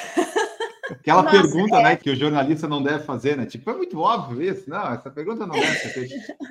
Aquela 0.90 1.22
Nossa, 1.24 1.40
pergunta, 1.40 1.76
é... 1.76 1.82
né, 1.82 1.96
que 1.96 2.10
o 2.10 2.16
jornalista 2.16 2.68
não 2.68 2.82
deve 2.82 3.04
fazer, 3.04 3.36
né? 3.36 3.46
Tipo, 3.46 3.70
é 3.70 3.74
muito 3.74 3.98
óbvio 3.98 4.42
isso. 4.42 4.68
Não, 4.70 4.92
essa 4.92 5.10
pergunta 5.10 5.46
não 5.46 5.54
deve 5.54 5.74
ser 5.74 6.08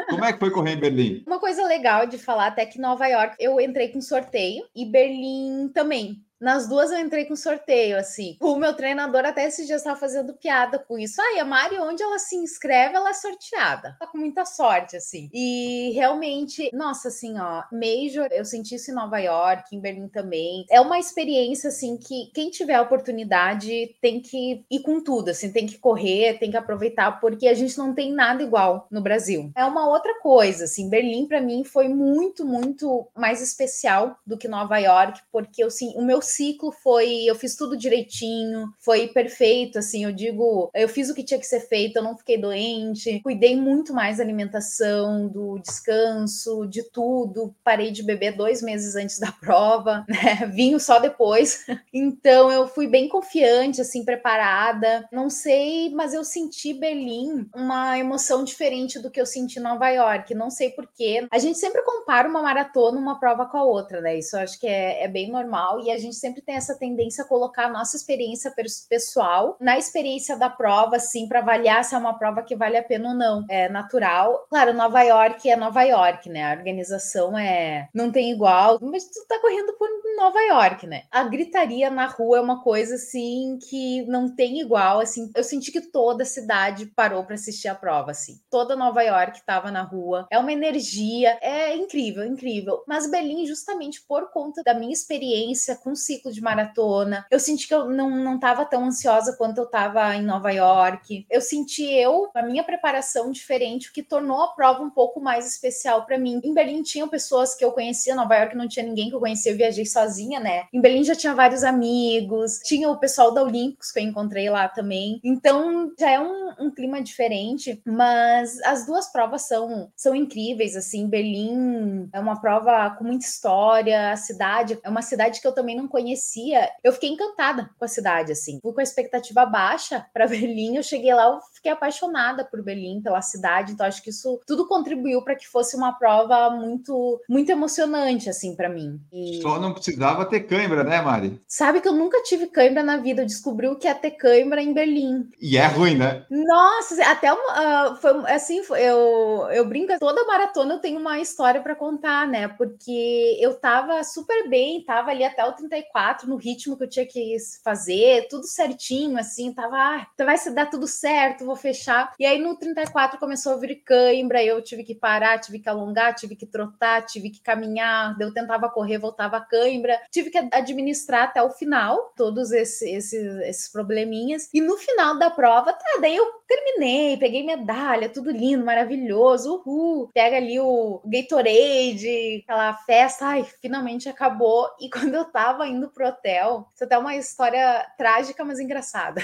Como 0.10 0.26
é 0.26 0.34
que 0.34 0.40
foi 0.40 0.52
correr 0.52 0.74
em 0.74 0.80
Berlim? 0.80 1.24
Uma 1.26 1.40
coisa 1.40 1.66
legal 1.66 2.06
de 2.06 2.18
falar 2.18 2.48
até 2.48 2.66
que 2.66 2.80
Nova 2.80 3.08
York 3.08 3.36
eu 3.40 3.60
entrei 3.62 3.90
com 3.90 4.02
sorteio 4.02 4.64
e 4.76 4.86
Berlim 4.86 5.70
também. 5.74 6.26
Nas 6.42 6.68
duas 6.68 6.92
eu 6.92 6.98
entrei 6.98 7.26
com 7.26 7.36
sorteio, 7.36 7.98
assim. 7.98 8.36
O 8.42 8.56
meu 8.56 8.74
treinador 8.74 9.24
até 9.26 9.46
esse 9.46 9.64
dia 9.68 9.76
estava 9.76 10.00
fazendo 10.00 10.34
piada 10.34 10.80
com 10.80 10.98
isso. 10.98 11.22
Ah, 11.22 11.36
e 11.36 11.40
a 11.40 11.46
Mari, 11.46 11.78
onde 11.78 12.02
ela 12.02 12.18
se 12.18 12.36
inscreve, 12.36 12.96
ela 12.96 13.12
é 13.12 13.14
sorteada. 13.14 13.96
Tá 14.00 14.08
com 14.08 14.18
muita 14.18 14.44
sorte, 14.44 14.98
assim. 14.98 15.30
E 15.32 15.92
realmente, 15.94 16.72
nossa, 16.74 17.10
assim, 17.10 17.38
ó, 17.38 17.64
Major, 17.72 18.28
eu 18.32 18.44
senti 18.44 18.74
isso 18.74 18.90
em 18.90 18.96
Nova 18.96 19.20
York, 19.20 19.76
em 19.76 19.80
Berlim 19.80 20.08
também. 20.08 20.66
É 20.72 20.82
uma 20.82 20.98
experiência, 20.98 21.68
assim, 21.68 21.96
que 21.96 22.32
quem 22.34 22.50
tiver 22.50 22.74
a 22.74 22.82
oportunidade 22.82 23.96
tem 24.02 24.20
que 24.20 24.66
ir 24.70 24.80
com 24.80 25.00
tudo, 25.00 25.30
assim, 25.30 25.52
tem 25.52 25.68
que 25.68 25.78
correr, 25.78 26.40
tem 26.40 26.50
que 26.50 26.58
aproveitar, 26.58 27.20
porque 27.20 27.48
a 27.48 27.54
gente 27.54 27.78
não 27.78 27.94
tem 27.94 28.12
nada 28.12 28.42
igual 28.42 28.88
no 28.90 29.02
Brasil. 29.02 29.52
É 29.56 29.64
uma 29.64 29.88
outra 29.88 30.20
coisa, 30.22 30.64
assim. 30.64 30.90
Berlim, 30.90 31.28
para 31.28 31.40
mim, 31.40 31.64
foi 31.64 31.88
muito, 31.88 32.44
muito 32.44 33.08
mais 33.16 33.44
especial 33.44 34.18
do 34.26 34.40
que 34.40 34.48
Nova 34.48 34.80
York, 34.80 35.22
porque, 35.32 35.62
assim, 35.62 35.94
o 35.96 36.02
meu 36.02 36.20
ciclo 36.32 36.72
foi, 36.72 37.24
eu 37.26 37.36
fiz 37.36 37.56
tudo 37.56 37.78
direitinho, 37.78 38.74
foi 38.80 39.08
perfeito, 39.08 39.80
assim, 39.80 40.04
eu 40.04 40.12
digo, 40.12 40.72
eu 40.74 40.88
fiz 40.88 41.10
o 41.10 41.14
que 41.14 41.24
tinha 41.24 41.40
que 41.40 41.46
ser 41.46 41.62
feito, 41.62 41.98
eu 41.98 42.04
não 42.04 42.18
fiquei 42.18 42.38
doente, 42.38 43.20
cuidei 43.22 43.56
muito 43.56 43.94
mais 43.94 44.18
da 44.18 44.24
alimentação, 44.24 45.28
do 45.28 45.60
descanso, 45.60 46.66
de 46.68 46.84
tudo, 46.84 47.54
parei 47.64 47.92
de 47.92 48.04
beber 48.04 48.36
dois 48.36 48.62
meses 48.62 48.96
antes 48.96 49.20
da 49.20 49.32
prova, 49.42 50.06
né, 50.08 50.48
vinho 50.54 50.80
só 50.80 51.00
depois, 51.00 51.66
então 51.94 52.52
eu 52.52 52.68
fui 52.68 52.88
bem 52.88 53.08
confiante, 53.08 53.82
assim, 53.82 54.06
preparada, 54.06 55.08
não 55.12 55.30
sei, 55.30 55.90
mas 55.92 56.14
eu 56.14 56.24
senti 56.24 56.74
Berlim 56.74 57.50
uma 57.54 57.98
emoção 58.00 58.44
diferente 58.44 59.00
do 59.00 59.12
que 59.12 59.20
eu 59.20 59.26
senti 59.26 59.60
em 59.60 59.64
Nova 59.64 59.90
York, 59.90 60.34
não 60.34 60.50
sei 60.50 60.70
porquê, 60.70 61.28
a 61.32 61.40
gente 61.40 61.58
sempre 61.58 61.82
compara 61.84 62.28
uma 62.28 62.42
maratona, 62.42 62.98
uma 62.98 63.20
prova 63.20 63.46
com 63.46 63.58
a 63.58 63.64
outra, 63.64 64.02
né, 64.02 64.18
isso 64.18 64.36
eu 64.36 64.42
acho 64.42 64.60
que 64.60 64.68
é, 64.68 65.04
é 65.04 65.08
bem 65.08 65.32
normal, 65.32 65.82
e 65.82 65.92
a 65.92 65.98
gente 65.98 66.16
sempre 66.22 66.42
tem 66.42 66.56
essa 66.56 66.76
tendência 66.76 67.24
a 67.24 67.28
colocar 67.28 67.66
a 67.66 67.70
nossa 67.70 67.98
experiência 67.98 68.54
pessoal 68.88 69.58
na 69.60 69.78
experiência 69.78 70.38
da 70.38 70.50
prova, 70.50 70.98
assim, 70.98 71.28
para 71.28 71.40
avaliar 71.40 71.84
se 71.84 71.96
é 71.96 71.98
uma 71.98 72.18
prova 72.18 72.44
que 72.44 72.56
vale 72.56 72.78
a 72.78 72.84
pena 72.84 73.10
ou 73.10 73.16
não. 73.16 73.46
É 73.50 73.68
natural. 73.68 74.46
Claro, 74.50 74.74
Nova 74.74 75.02
York 75.02 75.50
é 75.50 75.56
Nova 75.56 75.84
York, 75.84 76.30
né? 76.30 76.52
A 76.54 76.56
organização 76.56 77.38
é 77.38 77.90
não 77.94 78.12
tem 78.12 78.32
igual, 78.32 78.78
mas 78.82 79.06
tu 79.06 79.26
tá 79.28 79.40
correndo 79.40 79.74
por 79.74 79.90
Nova 80.18 80.40
York, 80.42 80.86
né? 80.86 81.04
A 81.10 81.24
gritaria 81.24 81.90
na 81.90 82.06
rua 82.06 82.38
é 82.38 82.42
uma 82.42 82.62
coisa 82.62 82.96
assim 82.96 83.58
que 83.68 84.04
não 84.04 84.34
tem 84.36 84.62
igual, 84.62 85.00
assim. 85.00 85.32
Eu 85.36 85.44
senti 85.44 85.72
que 85.72 85.82
toda 85.82 86.24
a 86.24 86.26
cidade 86.26 86.86
parou 86.86 87.24
para 87.24 87.36
assistir 87.36 87.68
a 87.68 87.76
prova, 87.76 88.12
assim. 88.12 88.40
Toda 88.50 88.76
Nova 88.76 89.02
York 89.02 89.40
estava 89.40 89.72
na 89.72 89.82
rua. 89.82 90.28
É 90.30 90.38
uma 90.38 90.52
energia, 90.52 91.38
é 91.42 91.76
incrível, 91.76 92.24
incrível. 92.26 92.84
Mas 92.88 93.10
Berlim, 93.10 93.46
justamente 93.46 94.02
por 94.08 94.32
conta 94.32 94.62
da 94.64 94.74
minha 94.74 94.94
experiência 94.94 95.76
com 95.76 95.96
ciclo 96.12 96.32
de 96.32 96.42
maratona. 96.42 97.26
Eu 97.32 97.40
senti 97.40 97.68
que 97.68 97.74
eu 97.74 97.86
não, 97.86 98.10
não 98.10 98.40
tava 98.40 98.66
tão 98.66 98.86
ansiosa 98.86 99.36
quanto 99.38 99.60
eu 99.60 99.66
tava 99.66 100.14
em 100.16 100.22
Nova 100.22 100.52
York. 100.52 101.26
Eu 101.30 101.42
senti 101.42 101.86
eu, 101.86 102.30
a 102.36 102.42
minha 102.42 102.64
preparação 102.64 103.32
diferente, 103.32 103.90
o 103.90 103.94
que 103.94 104.04
tornou 104.04 104.42
a 104.42 104.50
prova 104.50 104.84
um 104.84 104.90
pouco 104.90 105.22
mais 105.22 105.48
especial 105.48 106.06
para 106.06 106.18
mim. 106.18 106.42
Em 106.44 106.54
Berlim 106.54 106.84
tinham 106.84 107.08
pessoas 107.08 107.56
que 107.56 107.64
eu 107.64 107.72
conhecia, 107.72 108.16
Nova 108.16 108.36
York 108.36 108.56
não 108.56 108.68
tinha 108.68 108.86
ninguém 108.86 109.10
que 109.10 109.16
eu 109.16 109.20
conhecia, 109.20 109.52
eu 109.52 109.58
viajei 109.58 109.86
sozinha, 109.86 110.40
né? 110.40 110.66
Em 110.74 110.82
Berlim 110.82 111.04
já 111.04 111.16
tinha 111.16 111.34
vários 111.34 111.64
amigos, 111.64 112.60
tinha 112.64 112.90
o 112.90 112.98
pessoal 112.98 113.34
da 113.34 113.44
Olímpicos 113.44 113.92
que 113.92 114.00
eu 114.00 114.04
encontrei 114.04 114.50
lá 114.50 114.68
também. 114.68 115.20
Então 115.24 115.92
já 115.98 116.12
é 116.12 116.20
um, 116.20 116.54
um 116.60 116.72
clima 116.72 117.02
diferente, 117.02 117.82
mas 117.86 118.62
as 118.64 118.86
duas 118.86 119.12
provas 119.12 119.44
são, 119.44 119.92
são 119.96 120.16
incríveis, 120.16 120.76
assim. 120.76 121.08
Berlim 121.08 122.10
é 122.12 122.20
uma 122.20 122.40
prova 122.40 122.90
com 122.98 123.04
muita 123.04 123.26
história, 123.26 124.12
a 124.12 124.16
cidade 124.18 124.78
é 124.84 124.90
uma 124.90 125.02
cidade 125.02 125.40
que 125.40 125.48
eu 125.48 125.54
também 125.54 125.76
não 125.76 125.88
conhecia. 125.92 126.70
Eu 126.84 126.94
fiquei 126.94 127.10
encantada 127.10 127.70
com 127.78 127.86
a 127.86 127.88
cidade, 127.88 128.32
assim. 128.32 128.60
Fui 128.62 128.74
com 128.74 128.80
a 128.80 128.84
expectativa 128.84 129.46
baixa 129.46 130.06
para 130.14 130.26
Berlim, 130.32 130.78
eu 130.78 130.84
cheguei 130.84 131.14
lá, 131.14 131.26
eu 131.26 131.40
fiquei 131.54 131.72
apaixonada 131.72 132.46
por 132.46 132.64
Berlim, 132.64 133.02
pela 133.02 133.22
cidade, 133.22 133.74
então 133.74 133.86
acho 133.86 134.02
que 134.02 134.10
isso 134.10 134.40
tudo 134.48 134.68
contribuiu 134.68 135.22
para 135.22 135.36
que 135.36 135.48
fosse 135.48 135.76
uma 135.76 135.94
prova 135.94 136.50
muito 136.50 137.22
muito 137.30 137.52
emocionante 137.52 138.30
assim 138.30 138.56
para 138.56 138.70
mim. 138.70 139.00
E... 139.12 139.42
Só 139.42 139.60
não 139.60 139.74
precisava 139.74 140.26
ter 140.26 140.42
cãibra, 140.42 140.84
né, 140.84 141.02
Mari? 141.02 141.42
Sabe 141.48 141.82
que 141.82 141.88
eu 141.88 141.94
nunca 141.94 142.24
tive 142.24 142.48
cãibra 142.48 142.82
na 142.82 142.98
vida, 142.98 143.22
eu 143.22 143.26
descobri 143.26 143.68
o 143.68 143.76
que 143.76 143.88
é 143.88 143.94
ter 143.94 144.12
cãibra 144.12 144.62
em 144.62 144.74
Berlim. 144.74 145.30
E 145.40 145.58
é 145.58 145.68
ruim, 145.68 145.96
né? 145.96 146.26
Nossa, 146.30 147.04
até 147.06 147.32
uh, 147.32 147.96
foi 148.00 148.12
assim, 148.32 148.62
eu 148.78 149.48
eu 149.52 149.66
brinco, 149.68 149.98
toda 150.00 150.26
maratona 150.26 150.76
eu 150.76 150.80
tenho 150.80 151.00
uma 151.00 151.20
história 151.20 151.62
para 151.62 151.76
contar, 151.76 152.28
né? 152.28 152.48
Porque 152.48 153.38
eu 153.40 153.54
tava 153.60 154.04
super 154.04 154.50
bem, 154.50 154.84
tava 154.84 155.12
ali 155.12 155.24
até 155.24 155.44
o 155.46 155.54
34 155.82 156.30
no 156.30 156.36
ritmo 156.36 156.78
que 156.78 156.84
eu 156.84 156.90
tinha 156.90 157.06
que 157.06 157.36
fazer, 157.64 158.28
tudo 158.30 158.46
certinho 158.46 159.18
assim, 159.18 159.54
tava, 159.54 159.76
ah, 159.76 160.08
vai 160.24 160.38
se 160.38 160.52
dar 160.52 160.70
tudo 160.70 160.88
certo, 160.88 161.46
vou 161.46 161.56
fechar. 161.56 162.14
E 162.20 162.26
aí 162.26 162.40
no 162.40 162.56
34 162.56 163.20
começou 163.20 163.54
a 163.54 163.58
vir 163.58 163.82
cãibra, 163.84 164.44
eu 164.44 164.62
tive 164.62 164.84
que 164.84 164.96
parar, 164.96 165.40
tive 165.40 165.60
que 165.60 165.70
alongar, 165.70 166.16
tive 166.16 166.36
que 166.36 166.46
trotar, 166.46 167.06
tive 167.06 167.30
que 167.30 167.42
caminhar, 167.42 168.16
eu 168.20 168.34
tentava 168.34 168.70
correr, 168.70 168.98
voltava 168.98 169.38
a 169.38 169.42
cãibra, 169.42 170.00
tive 170.12 170.30
que 170.30 170.38
administrar 170.38 171.24
até 171.24 171.42
o 171.42 171.50
final 171.50 172.14
todos 172.16 172.52
esses, 172.52 172.82
esses, 172.82 173.36
esses 173.42 173.72
probleminhas. 173.72 174.50
E 174.54 174.62
no 174.62 174.78
final 174.78 175.18
da 175.18 175.30
prova, 175.30 175.74
tá, 175.74 176.00
daí 176.00 176.16
eu 176.16 176.42
terminei, 176.48 177.18
peguei 177.18 177.46
medalha, 177.46 178.10
tudo 178.10 178.30
lindo, 178.30 178.66
maravilhoso, 178.66 179.62
uhul. 179.66 180.10
Pega 180.14 180.38
ali 180.38 180.60
o 180.60 181.02
Gatorade, 181.06 182.44
aquela 182.44 182.74
festa, 182.74 183.26
ai, 183.26 183.46
finalmente 183.62 184.10
acabou. 184.10 184.70
E 184.80 184.90
quando 184.92 185.16
eu 185.16 185.26
tava 185.26 185.68
indo 185.72 185.90
pro 185.90 186.08
hotel, 186.08 186.70
isso 186.74 186.84
é 186.84 186.86
até 186.86 186.98
uma 186.98 187.16
história 187.16 187.86
trágica, 187.98 188.44
mas 188.44 188.60
engraçada. 188.60 189.22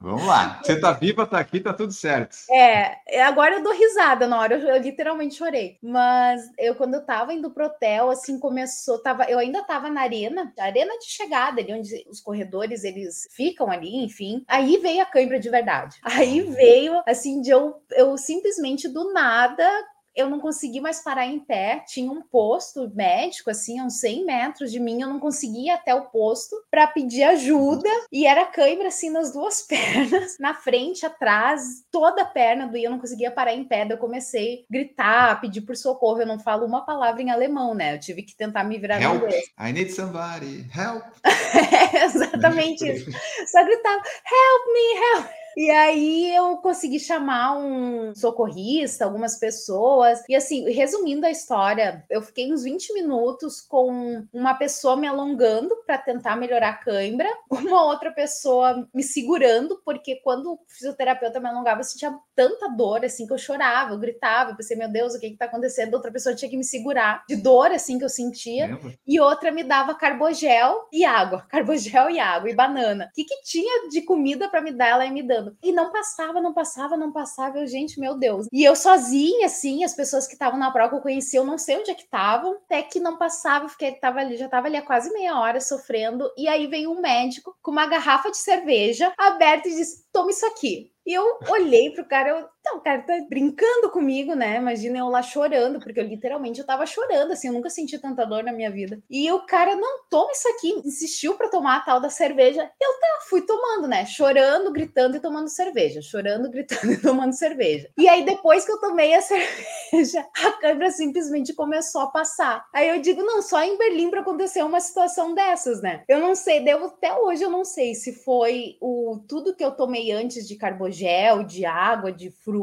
Vamos 0.00 0.26
lá. 0.26 0.60
Você 0.62 0.78
tá 0.78 0.92
viva, 0.92 1.26
tá 1.26 1.38
aqui, 1.38 1.60
tá 1.60 1.72
tudo 1.72 1.92
certo. 1.92 2.36
É, 2.50 3.22
agora 3.22 3.56
eu 3.56 3.62
dou 3.62 3.72
risada 3.72 4.26
na 4.26 4.38
hora, 4.38 4.54
eu, 4.54 4.68
eu, 4.68 4.80
literalmente 4.80 5.34
chorei. 5.34 5.78
Mas 5.82 6.42
eu, 6.58 6.74
quando 6.74 6.94
eu 6.94 7.04
tava 7.04 7.32
indo 7.32 7.50
pro 7.50 7.66
hotel, 7.66 8.10
assim, 8.10 8.38
começou, 8.38 8.98
tava, 8.98 9.24
eu 9.24 9.38
ainda 9.38 9.62
tava 9.64 9.90
na 9.90 10.02
arena, 10.02 10.52
arena 10.58 10.98
de 10.98 11.06
chegada, 11.06 11.60
ali 11.60 11.72
onde 11.72 12.04
os 12.08 12.20
corredores, 12.20 12.84
eles 12.84 13.26
ficam 13.30 13.70
ali, 13.70 14.04
enfim. 14.04 14.44
Aí 14.46 14.76
veio 14.78 15.02
a 15.02 15.06
cãibra 15.06 15.38
de 15.38 15.50
verdade. 15.50 15.96
Aí 16.02 16.40
veio, 16.40 17.02
assim, 17.06 17.40
de 17.40 17.50
eu, 17.50 17.82
eu 17.92 18.16
simplesmente 18.16 18.88
do 18.88 19.12
nada 19.12 19.68
eu 20.14 20.28
não 20.28 20.40
consegui 20.40 20.80
mais 20.80 21.00
parar 21.02 21.26
em 21.26 21.40
pé. 21.40 21.84
Tinha 21.86 22.10
um 22.10 22.22
posto 22.22 22.90
médico, 22.94 23.50
assim, 23.50 23.78
a 23.80 23.84
uns 23.84 24.00
100 24.00 24.24
metros 24.24 24.70
de 24.70 24.78
mim. 24.78 25.02
Eu 25.02 25.08
não 25.08 25.18
conseguia 25.18 25.74
até 25.74 25.94
o 25.94 26.06
posto 26.06 26.56
para 26.70 26.86
pedir 26.86 27.24
ajuda. 27.24 27.88
E 28.12 28.26
era 28.26 28.44
cãibra, 28.44 28.88
assim, 28.88 29.10
nas 29.10 29.32
duas 29.32 29.62
pernas, 29.66 30.36
na 30.38 30.54
frente, 30.54 31.04
atrás, 31.04 31.84
toda 31.90 32.22
a 32.22 32.26
perna 32.26 32.66
doía. 32.66 32.86
Eu 32.86 32.92
não 32.92 32.98
conseguia 32.98 33.30
parar 33.30 33.54
em 33.54 33.64
pé. 33.64 33.84
Daí 33.84 33.96
eu 33.96 33.98
comecei 33.98 34.64
a 34.68 34.72
gritar, 34.72 35.40
pedir 35.40 35.62
por 35.62 35.76
socorro. 35.76 36.20
Eu 36.20 36.26
não 36.26 36.38
falo 36.38 36.66
uma 36.66 36.84
palavra 36.84 37.22
em 37.22 37.30
alemão, 37.30 37.74
né? 37.74 37.94
Eu 37.94 38.00
tive 38.00 38.22
que 38.22 38.36
tentar 38.36 38.64
me 38.64 38.78
virar 38.78 39.00
help. 39.00 39.14
no 39.14 39.26
inglês. 39.26 39.44
I 39.58 39.72
need 39.72 39.92
somebody. 39.92 40.66
Help. 40.74 41.04
é 41.94 42.04
exatamente 42.04 42.88
isso. 42.88 43.10
Só 43.50 43.64
gritava, 43.64 43.96
help 43.98 44.66
me, 44.72 45.00
help. 45.00 45.43
E 45.56 45.70
aí 45.70 46.34
eu 46.34 46.56
consegui 46.58 46.98
chamar 46.98 47.56
um 47.56 48.14
socorrista, 48.14 49.04
algumas 49.04 49.38
pessoas. 49.38 50.22
E 50.28 50.34
assim, 50.34 50.68
resumindo 50.70 51.26
a 51.26 51.30
história, 51.30 52.04
eu 52.10 52.20
fiquei 52.22 52.52
uns 52.52 52.64
20 52.64 52.92
minutos 52.92 53.60
com 53.60 54.26
uma 54.32 54.54
pessoa 54.54 54.96
me 54.96 55.06
alongando 55.06 55.74
para 55.86 55.98
tentar 55.98 56.36
melhorar 56.36 56.70
a 56.70 56.76
cãibra, 56.76 57.28
uma 57.50 57.84
outra 57.84 58.10
pessoa 58.10 58.88
me 58.92 59.02
segurando, 59.02 59.80
porque 59.84 60.16
quando 60.16 60.52
o 60.52 60.58
fisioterapeuta 60.68 61.40
me 61.40 61.48
alongava, 61.48 61.80
eu 61.80 61.84
sentia 61.84 62.16
tanta 62.34 62.68
dor 62.68 63.04
assim 63.04 63.26
que 63.26 63.32
eu 63.32 63.38
chorava, 63.38 63.92
eu 63.92 63.98
gritava, 63.98 64.50
eu 64.50 64.56
pensei, 64.56 64.76
meu 64.76 64.90
Deus, 64.90 65.14
o 65.14 65.20
que 65.20 65.26
está 65.26 65.46
acontecendo? 65.46 65.94
Outra 65.94 66.10
pessoa 66.10 66.34
tinha 66.34 66.50
que 66.50 66.56
me 66.56 66.64
segurar 66.64 67.24
de 67.28 67.36
dor 67.36 67.70
assim 67.70 67.98
que 67.98 68.04
eu 68.04 68.08
sentia. 68.08 68.78
E 69.06 69.20
outra 69.20 69.50
me 69.50 69.62
dava 69.62 69.94
carbogel 69.94 70.88
e 70.92 71.04
água, 71.04 71.46
carbogel 71.50 72.10
e 72.10 72.18
água 72.18 72.50
e 72.50 72.54
banana. 72.54 73.06
O 73.06 73.14
que, 73.14 73.24
que 73.24 73.42
tinha 73.42 73.88
de 73.88 74.02
comida 74.02 74.48
para 74.48 74.60
me 74.60 74.72
dar? 74.72 74.88
Ela 74.88 75.06
ia 75.06 75.12
me 75.12 75.22
dando 75.22 75.56
e 75.62 75.72
não 75.72 75.90
passava, 75.90 76.40
não 76.40 76.52
passava, 76.52 76.96
não 76.96 77.12
passava. 77.12 77.58
Eu, 77.58 77.66
gente, 77.66 77.98
meu 77.98 78.16
Deus. 78.18 78.46
E 78.52 78.64
eu 78.64 78.74
sozinha, 78.76 79.46
assim, 79.46 79.84
as 79.84 79.94
pessoas 79.94 80.26
que 80.26 80.34
estavam 80.34 80.58
na 80.58 80.70
prova 80.70 80.90
que 80.90 80.96
eu 80.96 81.00
conhecia, 81.00 81.40
eu 81.40 81.44
não 81.44 81.58
sei 81.58 81.78
onde 81.78 81.90
é 81.90 81.94
que 81.94 82.02
estavam, 82.02 82.54
até 82.64 82.82
que 82.82 83.00
não 83.00 83.16
passava, 83.16 83.68
fiquei, 83.68 83.92
tava 83.92 84.20
ali, 84.20 84.36
já 84.36 84.48
tava 84.48 84.66
ali 84.66 84.76
há 84.76 84.82
quase 84.82 85.12
meia 85.12 85.38
hora 85.38 85.60
sofrendo. 85.60 86.30
E 86.36 86.48
aí 86.48 86.66
veio 86.66 86.90
um 86.90 87.00
médico 87.00 87.56
com 87.62 87.70
uma 87.70 87.86
garrafa 87.86 88.30
de 88.30 88.38
cerveja 88.38 89.12
aberta 89.18 89.68
e 89.68 89.74
disse: 89.74 90.04
toma 90.12 90.30
isso 90.30 90.46
aqui. 90.46 90.93
E 91.06 91.12
eu 91.14 91.38
olhei 91.48 91.90
pro 91.92 92.04
cara, 92.06 92.30
eu, 92.30 92.48
então, 92.66 92.78
o 92.78 92.80
cara 92.80 93.02
tá 93.02 93.12
brincando 93.28 93.90
comigo, 93.90 94.34
né? 94.34 94.56
Imagina 94.56 94.98
eu 94.98 95.10
lá 95.10 95.20
chorando, 95.20 95.78
porque 95.78 96.00
eu 96.00 96.04
literalmente 96.04 96.58
eu 96.58 96.66
tava 96.66 96.86
chorando, 96.86 97.30
assim, 97.30 97.48
eu 97.48 97.52
nunca 97.52 97.68
senti 97.68 97.98
tanta 97.98 98.24
dor 98.24 98.42
na 98.42 98.52
minha 98.52 98.70
vida. 98.70 99.02
E 99.10 99.30
o 99.30 99.44
cara, 99.44 99.76
não, 99.76 100.00
toma 100.08 100.32
isso 100.32 100.48
aqui, 100.48 100.80
insistiu 100.82 101.34
para 101.34 101.50
tomar 101.50 101.76
a 101.76 101.80
tal 101.80 102.00
da 102.00 102.08
cerveja. 102.08 102.62
Eu 102.80 102.92
tá, 103.00 103.18
fui 103.28 103.42
tomando, 103.42 103.86
né? 103.86 104.06
Chorando, 104.06 104.72
gritando 104.72 105.14
e 105.14 105.20
tomando 105.20 105.48
cerveja, 105.50 106.00
chorando, 106.00 106.48
gritando 106.50 106.90
e 106.90 106.96
tomando 106.96 107.34
cerveja. 107.34 107.90
E 107.98 108.08
aí, 108.08 108.24
depois 108.24 108.64
que 108.64 108.72
eu 108.72 108.80
tomei 108.80 109.12
a 109.12 109.20
cerveja, 109.20 110.26
a 110.42 110.52
câmera 110.52 110.90
simplesmente 110.90 111.52
começou 111.52 112.00
a 112.00 112.06
passar. 112.06 112.64
Aí 112.72 112.88
eu 112.88 112.98
digo, 112.98 113.22
não, 113.22 113.42
só 113.42 113.62
em 113.62 113.76
Berlim 113.76 114.08
para 114.08 114.22
acontecer 114.22 114.62
uma 114.62 114.80
situação 114.80 115.34
dessas, 115.34 115.82
né? 115.82 116.02
Eu 116.08 116.18
não 116.18 116.34
sei, 116.34 116.64
devo, 116.64 116.86
até 116.86 117.14
hoje 117.14 117.42
eu 117.42 117.50
não 117.50 117.62
sei 117.62 117.94
se 117.94 118.14
foi 118.24 118.78
o 118.80 119.18
tudo 119.28 119.54
que 119.54 119.62
eu 119.62 119.72
tomei 119.72 120.12
antes 120.12 120.48
de 120.48 120.56
carbogel, 120.56 121.42
de 121.44 121.66
água, 121.66 122.10
de 122.10 122.30
fruta 122.30 122.53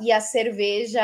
e 0.00 0.12
a 0.12 0.20
cerveja 0.20 1.00